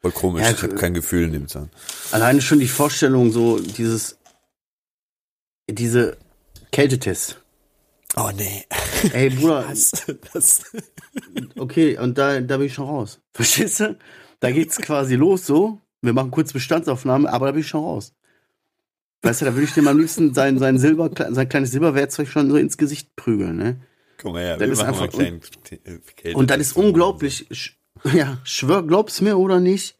Voll 0.00 0.12
komisch, 0.12 0.42
Ja, 0.42 0.50
ich 0.50 0.62
habe 0.62 0.74
kein 0.74 0.94
Gefühl 0.94 1.24
in 1.24 1.32
dem 1.32 1.48
Zahn. 1.48 1.70
Alleine 2.12 2.42
schon 2.42 2.60
die 2.60 2.68
Vorstellung, 2.68 3.32
so 3.32 3.58
dieses, 3.58 4.18
diese 5.70 6.16
Kältetest. 6.70 7.42
Oh 8.16 8.30
nee. 8.34 8.64
Ey, 9.12 9.30
Bruder, 9.30 9.64
Das, 9.68 9.92
das, 10.32 10.62
okay, 11.58 11.98
und 11.98 12.16
da, 12.16 12.40
da 12.40 12.56
bin 12.56 12.66
ich 12.66 12.74
schon 12.74 12.86
raus. 12.86 13.20
Verstehst 13.34 13.80
du? 13.80 13.98
Da 14.40 14.50
geht's 14.50 14.78
quasi 14.78 15.14
los 15.16 15.46
so. 15.46 15.80
Wir 16.02 16.12
machen 16.12 16.30
kurz 16.30 16.52
Bestandsaufnahme, 16.52 17.30
aber 17.32 17.46
da 17.46 17.52
bin 17.52 17.60
ich 17.60 17.68
schon 17.68 17.82
raus. 17.84 18.14
Weißt 19.22 19.40
du, 19.40 19.44
da 19.46 19.54
würde 19.54 19.64
ich 19.64 19.74
dem 19.74 19.88
am 19.88 19.98
liebsten 19.98 20.34
sein, 20.34 20.58
sein 20.58 20.78
Silber, 20.78 21.10
sein 21.30 21.48
kleines 21.48 21.72
Silberwerkzeug 21.72 22.28
schon 22.28 22.50
so 22.50 22.56
ins 22.56 22.76
Gesicht 22.76 23.16
prügeln, 23.16 23.56
ne? 23.56 23.80
Guck 24.18 24.32
mal 24.32 24.42
her, 24.42 24.56
Das 24.56 24.66
wir 24.66 24.72
ist 24.72 24.78
machen 24.82 24.96
mal 24.96 25.02
einfach- 25.04 25.18
einen 25.18 25.40
kleinen 25.40 25.82
äh, 25.84 25.98
Kälte- 26.14 26.38
Und 26.38 26.50
das 26.50 26.58
ist 26.58 26.76
unglaublich. 26.76 27.46
Sch- 27.50 27.72
Ja, 28.14 28.38
schwör, 28.44 28.86
glaub's 28.86 29.20
mir 29.20 29.36
oder 29.38 29.58
nicht. 29.60 29.95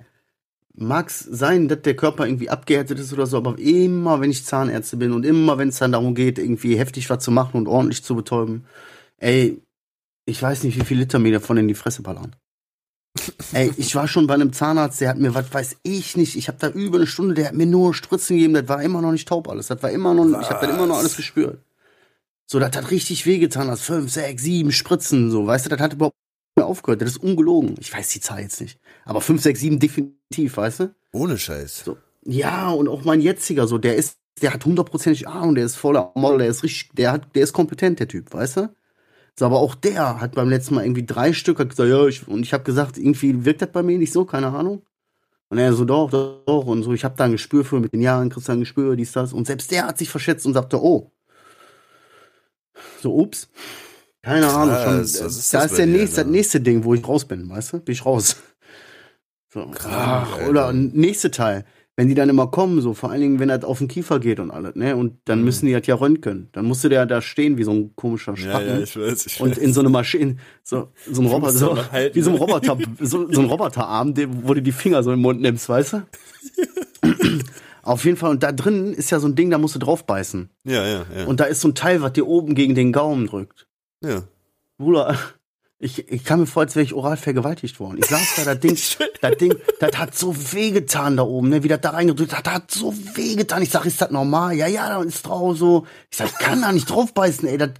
Mag's 0.78 1.20
sein, 1.20 1.68
dass 1.68 1.82
der 1.82 1.96
Körper 1.96 2.26
irgendwie 2.26 2.50
abgehärtet 2.50 2.98
ist 2.98 3.12
oder 3.12 3.26
so, 3.26 3.38
aber 3.38 3.58
immer, 3.58 4.20
wenn 4.20 4.30
ich 4.30 4.44
Zahnärzte 4.44 4.98
bin 4.98 5.12
und 5.12 5.24
immer, 5.24 5.56
wenn 5.56 5.70
es 5.70 5.78
dann 5.78 5.92
darum 5.92 6.14
geht, 6.14 6.38
irgendwie 6.38 6.76
heftig 6.76 7.08
was 7.08 7.24
zu 7.24 7.30
machen 7.30 7.56
und 7.56 7.66
ordentlich 7.66 8.04
zu 8.04 8.14
betäuben, 8.14 8.66
ey, 9.16 9.62
ich 10.26 10.42
weiß 10.42 10.64
nicht, 10.64 10.78
wie 10.78 10.84
viel 10.84 10.98
Liter 10.98 11.18
mir 11.18 11.32
davon 11.32 11.56
in 11.56 11.68
die 11.68 11.74
Fresse 11.74 12.02
ballern. 12.02 12.36
ey, 13.52 13.72
ich 13.78 13.94
war 13.94 14.06
schon 14.06 14.26
bei 14.26 14.34
einem 14.34 14.52
Zahnarzt, 14.52 15.00
der 15.00 15.08
hat 15.08 15.18
mir, 15.18 15.34
was 15.34 15.52
weiß 15.52 15.76
ich 15.82 16.16
nicht, 16.16 16.36
ich 16.36 16.48
habe 16.48 16.58
da 16.60 16.68
über 16.68 16.98
eine 16.98 17.06
Stunde, 17.06 17.34
der 17.34 17.46
hat 17.46 17.54
mir 17.54 17.66
nur 17.66 17.94
Spritzen 17.94 18.36
gegeben, 18.36 18.54
das 18.54 18.68
war 18.68 18.82
immer 18.82 19.00
noch 19.00 19.12
nicht 19.12 19.28
taub 19.28 19.48
alles, 19.48 19.68
das 19.68 19.82
war 19.82 19.90
immer 19.90 20.12
noch, 20.12 20.40
ich 20.40 20.50
habe 20.50 20.66
dann 20.66 20.76
immer 20.76 20.86
noch 20.86 20.96
Was? 20.96 21.00
alles 21.00 21.16
gespürt. 21.16 21.62
So, 22.46 22.60
das 22.60 22.76
hat 22.76 22.90
richtig 22.90 23.24
wehgetan, 23.24 23.68
das 23.68 23.80
fünf, 23.80 24.12
sechs, 24.12 24.42
sieben 24.42 24.72
Spritzen, 24.72 25.30
so, 25.30 25.46
weißt 25.46 25.66
du, 25.66 25.70
das 25.70 25.80
hat 25.80 25.94
überhaupt 25.94 26.16
aufgehört, 26.64 27.02
das 27.02 27.10
ist 27.10 27.22
ungelogen. 27.22 27.74
Ich 27.78 27.92
weiß 27.92 28.08
die 28.08 28.20
Zahl 28.20 28.40
jetzt 28.40 28.60
nicht. 28.60 28.80
Aber 29.04 29.20
fünf, 29.20 29.42
sechs, 29.42 29.60
sieben 29.60 29.78
definitiv, 29.78 30.56
weißt 30.56 30.80
du? 30.80 30.94
Ohne 31.12 31.38
Scheiß. 31.38 31.84
So. 31.84 31.98
Ja, 32.24 32.70
und 32.70 32.88
auch 32.88 33.04
mein 33.04 33.20
jetziger, 33.20 33.66
so, 33.66 33.78
der 33.78 33.96
ist, 33.96 34.18
der 34.42 34.52
hat 34.52 34.64
hundertprozentig 34.64 35.28
Ahnung, 35.28 35.54
der 35.54 35.64
ist 35.64 35.76
voller 35.76 36.12
Model, 36.14 36.38
der 36.38 36.48
ist 36.48 36.62
richtig, 36.62 36.90
der 36.94 37.12
hat, 37.12 37.34
der 37.34 37.42
ist 37.42 37.52
kompetent, 37.52 38.00
der 38.00 38.08
Typ, 38.08 38.32
weißt 38.32 38.56
du? 38.56 38.74
So, 39.38 39.44
aber 39.44 39.58
auch 39.58 39.74
der 39.74 40.20
hat 40.20 40.34
beim 40.34 40.48
letzten 40.48 40.74
Mal 40.74 40.84
irgendwie 40.84 41.04
drei 41.04 41.34
Stück, 41.34 41.58
hat 41.58 41.68
gesagt, 41.68 41.90
ja, 41.90 42.06
ich, 42.06 42.26
und 42.26 42.42
ich 42.42 42.54
habe 42.54 42.64
gesagt, 42.64 42.96
irgendwie 42.96 43.44
wirkt 43.44 43.60
das 43.60 43.70
bei 43.70 43.82
mir 43.82 43.98
nicht 43.98 44.12
so, 44.12 44.24
keine 44.24 44.48
Ahnung. 44.48 44.82
Und 45.48 45.58
er 45.58 45.72
so, 45.74 45.84
doch, 45.84 46.10
doch, 46.10 46.42
doch, 46.46 46.66
und 46.66 46.82
so, 46.82 46.92
ich 46.92 47.04
habe 47.04 47.16
da 47.16 47.24
ein 47.24 47.32
Gespür 47.32 47.64
für, 47.64 47.78
mit 47.78 47.92
den 47.92 48.00
Jahren 48.00 48.30
kriegst 48.30 48.48
du 48.48 48.52
ein 48.52 48.60
Gespür, 48.60 48.96
dies, 48.96 49.12
das. 49.12 49.32
Und 49.32 49.46
selbst 49.46 49.70
der 49.70 49.86
hat 49.86 49.98
sich 49.98 50.08
verschätzt 50.08 50.46
und 50.46 50.54
sagte, 50.54 50.82
oh. 50.82 51.12
So, 53.00 53.14
ups. 53.14 53.48
Keine 54.26 54.48
Ahnung. 54.48 54.74
Schon, 54.74 54.94
Krass, 54.96 55.24
was 55.24 55.36
ist 55.38 55.54
da 55.54 55.58
das 55.62 55.70
ist 55.70 55.78
der 55.78 55.86
nächste, 55.86 56.22
das 56.24 56.30
nächste 56.32 56.60
Ding, 56.60 56.82
wo 56.82 56.94
ich 56.94 57.06
raus 57.06 57.24
bin, 57.24 57.48
weißt 57.48 57.72
du? 57.74 57.78
Bin 57.78 57.92
ich 57.92 58.04
raus. 58.04 58.36
So. 59.52 59.66
Krank, 59.70 60.26
Ach, 60.32 60.48
oder 60.48 60.72
nächste 60.72 61.30
Teil. 61.30 61.64
Wenn 61.94 62.08
die 62.08 62.14
dann 62.14 62.28
immer 62.28 62.48
kommen, 62.48 62.80
so 62.82 62.92
vor 62.92 63.10
allen 63.10 63.20
Dingen, 63.22 63.38
wenn 63.38 63.48
das 63.48 63.62
auf 63.64 63.78
den 63.78 63.88
Kiefer 63.88 64.18
geht 64.20 64.38
und 64.40 64.50
alles, 64.50 64.74
ne? 64.74 64.96
Und 64.96 65.14
dann 65.26 65.38
Mhm. 65.38 65.44
müssen 65.46 65.66
die 65.66 65.72
das 65.72 65.86
ja 65.86 65.94
röntgen. 65.94 66.48
Dann 66.52 66.66
musste 66.66 66.88
der 66.90 67.06
da 67.06 67.22
stehen 67.22 67.56
wie 67.56 67.62
so 67.62 67.70
ein 67.70 67.92
komischer 67.96 68.32
Ja, 68.34 68.38
Spacken. 68.50 68.68
ja, 68.68 68.78
ich 68.80 68.98
weiß, 68.98 69.26
ich 69.26 69.40
und 69.40 69.50
weiß. 69.52 69.58
in 69.58 69.72
so 69.72 69.80
eine 69.80 69.88
Maschine, 69.88 70.36
so, 70.62 70.88
so 71.10 71.22
ein 71.22 71.26
Roboter, 71.26 71.52
musst 71.52 71.58
so, 71.60 71.78
wie 72.12 72.20
so 72.20 72.30
ein 72.30 72.34
ne? 72.34 72.40
Roboter, 72.40 72.76
so, 73.00 73.32
so 73.32 73.40
ein 73.40 73.46
Roboterarm, 73.46 74.12
dem- 74.12 74.46
wo 74.46 74.52
du 74.52 74.60
die 74.60 74.72
Finger 74.72 75.02
so 75.04 75.12
im 75.12 75.20
Mund 75.20 75.40
nimmst, 75.40 75.68
weißt 75.70 75.92
du? 75.94 76.02
Auf 77.82 78.04
jeden 78.04 78.16
Fall, 78.16 78.30
und 78.32 78.42
da 78.42 78.50
drin 78.52 78.92
ist 78.92 79.10
ja 79.10 79.20
so 79.20 79.28
ein 79.28 79.34
Ding, 79.36 79.48
da 79.50 79.56
musst 79.58 79.76
du 79.76 79.78
drauf 79.78 80.04
beißen. 80.04 80.50
ja, 80.64 80.84
ja, 80.86 81.06
ja. 81.16 81.24
Und 81.26 81.40
da 81.40 81.44
ist 81.44 81.60
so 81.60 81.68
ein 81.68 81.74
Teil, 81.74 82.02
was 82.02 82.12
dir 82.12 82.26
oben 82.26 82.54
gegen 82.54 82.74
den 82.74 82.92
Gaumen 82.92 83.26
drückt. 83.26 83.66
Ja. 84.02 84.22
Bruder, 84.78 85.18
ich, 85.78 86.10
ich 86.10 86.24
kam 86.24 86.40
mir 86.40 86.46
vor, 86.46 86.62
als 86.62 86.74
wäre 86.74 86.84
ich 86.84 86.94
oral 86.94 87.16
vergewaltigt 87.16 87.80
worden. 87.80 87.98
Ich 87.98 88.06
saß 88.06 88.36
da, 88.36 88.54
das 88.54 88.60
Ding, 88.60 88.78
das 89.20 89.36
Ding, 89.36 89.54
das 89.78 89.98
hat 89.98 90.14
so 90.14 90.34
wehgetan 90.52 91.16
da 91.16 91.22
oben, 91.22 91.50
ne, 91.50 91.62
wie 91.62 91.68
das 91.68 91.80
da 91.80 91.90
reingedrückt 91.90 92.34
hat, 92.34 92.46
das 92.46 92.54
hat 92.54 92.70
so 92.70 92.94
wehgetan. 93.14 93.62
Ich 93.62 93.70
sag, 93.70 93.84
ist 93.84 94.00
das 94.00 94.10
normal? 94.10 94.54
Ja, 94.54 94.66
ja, 94.66 94.88
da 94.88 95.02
ist 95.02 95.26
drauf 95.26 95.56
so. 95.56 95.86
Ich 96.10 96.16
sag, 96.16 96.28
ich 96.28 96.38
kann 96.38 96.62
da 96.62 96.72
nicht 96.72 96.88
drauf 96.88 97.12
beißen, 97.12 97.46
ey, 97.48 97.58
das 97.58 97.70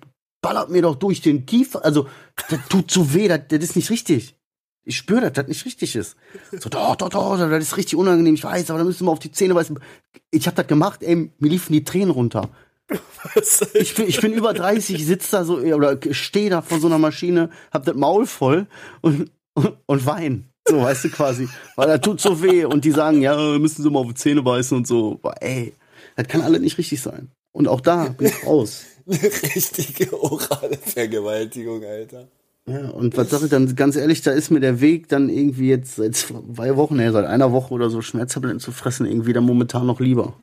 ballert 0.43 0.71
mir 0.71 0.83
doch 0.83 0.97
durch 0.97 1.23
den 1.23 1.47
Kiefer. 1.47 1.85
Also, 1.85 2.09
das 2.51 2.61
tut 2.69 2.91
so 2.91 3.15
weh, 3.15 3.29
das, 3.29 3.41
das 3.49 3.61
ist 3.61 3.77
nicht 3.77 3.91
richtig. 3.91 4.37
Ich 4.85 4.99
spüre, 4.99 5.23
dass 5.23 5.33
das 5.33 5.49
nicht 5.49 5.65
richtig 5.65 5.97
ist. 5.97 6.17
So, 6.53 6.69
doch, 6.69 6.97
doch, 6.97 7.09
doch, 7.09 7.39
das 7.39 7.63
ist 7.63 7.77
richtig 7.77 7.97
unangenehm, 7.97 8.35
ich 8.35 8.45
weiß, 8.45 8.71
aber 8.71 8.79
da 8.79 8.85
müssen 8.85 9.07
wir 9.07 9.11
auf 9.11 9.19
die 9.19 9.33
Zähne 9.33 9.55
beißen. 9.55 9.81
Ich 10.31 10.47
hab 10.47 10.55
das 10.55 10.67
gemacht, 10.67 11.03
ey, 11.03 11.33
mir 11.39 11.49
liefen 11.49 11.73
die 11.73 11.83
Tränen 11.83 12.11
runter. 12.11 12.51
Ich 13.75 13.95
bin, 13.95 14.09
ich 14.09 14.21
bin 14.21 14.33
über 14.33 14.55
30, 14.55 15.05
sitze 15.05 15.33
da 15.33 15.45
so 15.45 15.59
oder 15.59 15.99
stehe 16.13 16.51
da 16.51 16.63
vor 16.63 16.79
so 16.79 16.87
einer 16.87 16.99
Maschine, 16.99 17.51
hab 17.73 17.85
das 17.85 17.97
Maul 17.97 18.27
voll 18.27 18.67
und, 19.01 19.31
und, 19.55 19.77
und 19.87 20.07
wein. 20.07 20.49
So, 20.69 20.81
weißt 20.81 21.05
du 21.05 21.11
quasi. 21.11 21.49
Weil 21.77 21.89
das 21.89 22.01
tut 22.01 22.21
so 22.21 22.43
weh. 22.43 22.65
Und 22.65 22.85
die 22.85 22.91
sagen, 22.91 23.23
ja, 23.23 23.37
wir 23.37 23.59
müssen 23.59 23.83
sie 23.83 23.91
mal 23.91 24.01
auf 24.01 24.09
die 24.09 24.15
Zähne 24.15 24.43
beißen 24.43 24.77
und 24.77 24.87
so. 24.87 25.19
Boah, 25.23 25.35
ey, 25.41 25.75
das 26.17 26.29
kann 26.29 26.41
alles 26.41 26.61
nicht 26.61 26.79
richtig 26.79 27.01
sein. 27.01 27.31
Und 27.53 27.69
auch 27.69 27.81
da 27.81 28.09
bin 28.09 28.29
ich 28.29 28.47
raus. 28.47 28.85
Eine 29.07 29.23
richtige 29.23 30.13
orale 30.21 30.79
Vergewaltigung, 30.79 31.85
Alter. 31.85 32.29
Ja, 32.69 32.89
und 32.89 33.17
was 33.17 33.31
sag 33.31 33.43
ich 33.43 33.51
dann 33.51 33.77
ganz 33.77 33.95
ehrlich, 33.95 34.23
da 34.23 34.33
ist 34.33 34.51
mir 34.51 34.59
der 34.59 34.81
Weg 34.81 35.09
dann 35.09 35.29
irgendwie 35.29 35.69
jetzt 35.69 35.97
seit 35.97 36.17
zwei 36.17 36.77
Wochen, 36.77 36.99
her, 36.99 37.13
seit 37.13 37.25
einer 37.25 37.53
Woche 37.53 37.73
oder 37.73 37.91
so 37.91 38.03
Schmerztabletten 38.03 38.59
zu 38.59 38.73
fressen, 38.73 39.07
irgendwie 39.07 39.33
dann 39.33 39.45
momentan 39.45 39.87
noch 39.87 40.01
lieber. 40.01 40.35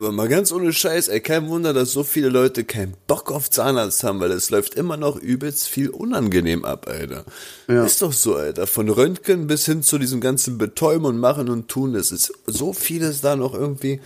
Aber 0.00 0.10
mal 0.10 0.28
ganz 0.28 0.50
ohne 0.50 0.72
Scheiß, 0.72 1.08
ey, 1.08 1.20
kein 1.20 1.48
Wunder, 1.48 1.72
dass 1.72 1.92
so 1.92 2.02
viele 2.02 2.28
Leute 2.28 2.64
keinen 2.64 2.96
Bock 3.06 3.30
auf 3.30 3.48
Zahnarzt 3.48 4.02
haben, 4.02 4.18
weil 4.18 4.32
es 4.32 4.50
läuft 4.50 4.74
immer 4.74 4.96
noch 4.96 5.16
übelst 5.16 5.68
viel 5.68 5.88
unangenehm 5.88 6.64
ab, 6.64 6.88
Alter. 6.88 7.24
Ja. 7.68 7.84
Ist 7.84 8.02
doch 8.02 8.12
so, 8.12 8.34
Alter. 8.34 8.66
Von 8.66 8.88
Röntgen 8.88 9.46
bis 9.46 9.66
hin 9.66 9.82
zu 9.82 9.98
diesem 9.98 10.20
ganzen 10.20 10.58
Betäuben 10.58 11.06
und 11.06 11.18
Machen 11.18 11.48
und 11.48 11.68
Tun, 11.68 11.94
es 11.94 12.10
ist 12.10 12.32
so 12.46 12.72
vieles 12.72 13.20
da 13.20 13.36
noch 13.36 13.54
irgendwie, 13.54 14.00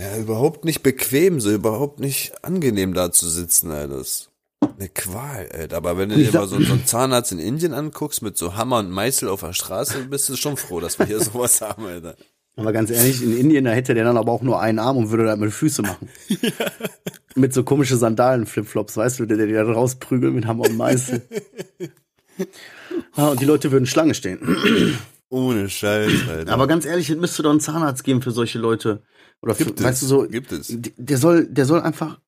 ja, 0.00 0.16
überhaupt 0.16 0.64
nicht 0.64 0.82
bequem, 0.82 1.40
so 1.40 1.50
überhaupt 1.50 2.00
nicht 2.00 2.32
angenehm 2.42 2.94
da 2.94 3.12
zu 3.12 3.28
sitzen, 3.28 3.70
Alter. 3.70 3.98
Das 3.98 4.08
ist 4.08 4.30
eine 4.78 4.88
Qual, 4.88 5.48
Alter. 5.52 5.76
Aber 5.76 5.98
wenn 5.98 6.08
du 6.08 6.16
dir 6.16 6.32
mal 6.32 6.48
so, 6.48 6.60
so 6.60 6.72
einen 6.72 6.86
Zahnarzt 6.86 7.32
in 7.32 7.38
Indien 7.38 7.74
anguckst 7.74 8.22
mit 8.22 8.38
so 8.38 8.56
Hammer 8.56 8.78
und 8.78 8.90
Meißel 8.90 9.28
auf 9.28 9.40
der 9.40 9.52
Straße, 9.52 10.06
bist 10.06 10.30
du 10.30 10.36
schon 10.36 10.56
froh, 10.56 10.80
dass 10.80 10.98
wir 10.98 11.04
hier 11.04 11.20
sowas 11.24 11.60
haben, 11.60 11.84
Alter. 11.84 12.16
Aber 12.56 12.72
ganz 12.72 12.90
ehrlich, 12.90 13.22
in 13.22 13.36
Indien, 13.36 13.64
da 13.64 13.70
hätte 13.70 13.94
der 13.94 14.04
dann 14.04 14.16
aber 14.18 14.30
auch 14.30 14.42
nur 14.42 14.60
einen 14.60 14.78
Arm 14.78 14.98
und 14.98 15.10
würde 15.10 15.24
das 15.24 15.38
mit 15.38 15.52
Füße 15.52 15.82
machen. 15.82 16.08
Mit 17.34 17.54
so 17.54 17.64
komische 17.64 17.96
Sandalen-Flipflops, 17.96 18.94
weißt 18.98 19.20
du, 19.20 19.24
der 19.24 19.38
der 19.38 19.46
die 19.46 19.54
da 19.54 19.62
rausprügelt 19.62 20.34
mit 20.34 20.44
Hammer 20.46 20.68
und 20.68 20.76
Meißel. 20.76 21.22
Ah, 23.14 23.28
und 23.28 23.40
die 23.40 23.44
Leute 23.44 23.70
würden 23.70 23.86
Schlange 23.86 24.14
stehen. 24.14 24.40
Ohne 25.28 25.68
Scheiß, 25.68 26.10
Alter. 26.28 26.52
Aber 26.52 26.66
ganz 26.66 26.84
ehrlich, 26.86 27.08
es 27.10 27.16
müsste 27.16 27.42
doch 27.42 27.50
einen 27.50 27.60
Zahnarzt 27.60 28.04
geben 28.04 28.22
für 28.22 28.32
solche 28.32 28.58
Leute. 28.58 29.02
Oder 29.42 29.54
für, 29.54 29.66
Gibt 29.66 29.80
es, 29.80 29.86
weißt 29.86 30.02
du 30.02 30.06
so, 30.06 30.26
gibt 30.26 30.50
es. 30.50 30.74
der 30.76 31.18
soll, 31.18 31.46
der 31.46 31.66
soll 31.66 31.80
einfach, 31.80 32.20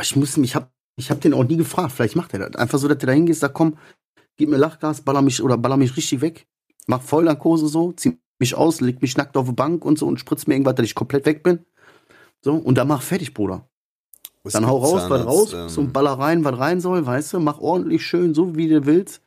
ich 0.00 0.16
muss 0.16 0.36
ich 0.36 0.54
hab, 0.54 0.72
ich 0.96 1.10
hab 1.10 1.20
den 1.20 1.34
auch 1.34 1.44
nie 1.44 1.56
gefragt, 1.56 1.92
vielleicht 1.92 2.16
macht 2.16 2.34
er 2.34 2.48
das. 2.48 2.60
Einfach 2.60 2.78
so, 2.78 2.88
dass 2.88 2.98
der 2.98 3.06
da 3.06 3.12
hingeht, 3.12 3.36
sagt, 3.36 3.54
komm, 3.54 3.78
gib 4.36 4.50
mir 4.50 4.56
Lachgas, 4.56 5.00
baller 5.02 5.22
mich, 5.22 5.42
oder 5.42 5.56
baller 5.56 5.76
mich 5.76 5.96
richtig 5.96 6.20
weg. 6.20 6.46
Mach 6.86 7.00
Vollnarkose 7.00 7.68
so, 7.68 7.92
zieh 7.92 8.18
mich 8.38 8.54
aus, 8.54 8.80
leg 8.80 9.02
mich 9.02 9.16
nackt 9.16 9.36
auf 9.36 9.48
die 9.48 9.54
Bank 9.54 9.84
und 9.84 9.98
so 9.98 10.06
und 10.06 10.18
spritz 10.18 10.46
mir 10.46 10.54
irgendwas, 10.54 10.76
dass 10.76 10.86
ich 10.86 10.94
komplett 10.94 11.26
weg 11.26 11.42
bin. 11.42 11.60
So, 12.42 12.54
und 12.54 12.78
dann 12.78 12.88
mach 12.88 13.02
fertig, 13.02 13.34
Bruder. 13.34 13.68
Es 14.44 14.52
Dann 14.52 14.66
hau 14.66 14.78
raus, 14.78 15.10
was 15.10 15.26
raus, 15.26 15.52
ähm, 15.52 15.68
so 15.68 15.84
baller 15.84 16.12
rein, 16.12 16.44
was 16.44 16.58
rein 16.58 16.80
soll, 16.80 17.04
weißt 17.04 17.34
du, 17.34 17.40
mach 17.40 17.58
ordentlich 17.58 18.06
schön, 18.06 18.34
so 18.34 18.56
wie 18.56 18.68
du 18.68 18.86
willst. 18.86 19.20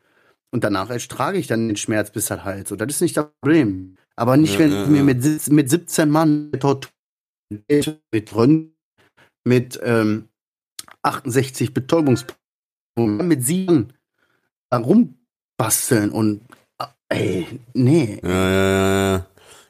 Und 0.52 0.64
danach 0.64 0.90
ertrage 0.90 1.38
ich 1.38 1.48
dann 1.48 1.68
den 1.68 1.78
Schmerz, 1.78 2.12
bis 2.12 2.26
das 2.26 2.44
halt 2.44 2.68
so. 2.68 2.76
Das 2.76 2.90
ist 2.90 3.02
nicht 3.02 3.16
das 3.16 3.28
Problem. 3.42 3.98
Aber 4.16 4.38
nicht, 4.38 4.54
Ja, 4.54 4.60
wenn 4.60 4.72
ja, 4.72 4.86
mir 4.88 5.04
mit, 5.04 5.50
mit 5.50 5.70
17 5.70 6.10
Mann 6.10 6.50
mit 6.52 6.62
Tortur, 6.62 6.92
mit 7.50 8.36
Röntgen, 8.36 8.76
mit 9.44 9.80
ähm, 9.84 10.28
68 11.04 11.74
Betäubungspunkten, 11.74 13.28
mit 13.28 13.44
sieben 13.44 13.94
da 14.70 14.78
rumbasteln 14.78 16.12
und 16.12 16.42
ey, 17.12 17.48
nee. 17.74 18.20
Ja, 18.24 18.30
ja, 18.30 18.70
ja, 18.70 19.12
ja. 19.12 19.26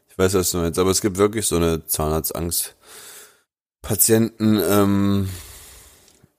Ich 0.10 0.18
weiß, 0.18 0.34
was 0.36 0.52
du 0.52 0.58
meinst, 0.60 0.80
aber 0.80 0.92
es 0.92 1.02
gibt 1.02 1.18
wirklich 1.18 1.46
so 1.46 1.58
eine 1.58 1.86
Zahnarztangst. 1.86 2.76
Patienten, 3.82 4.62
ähm, 4.64 5.30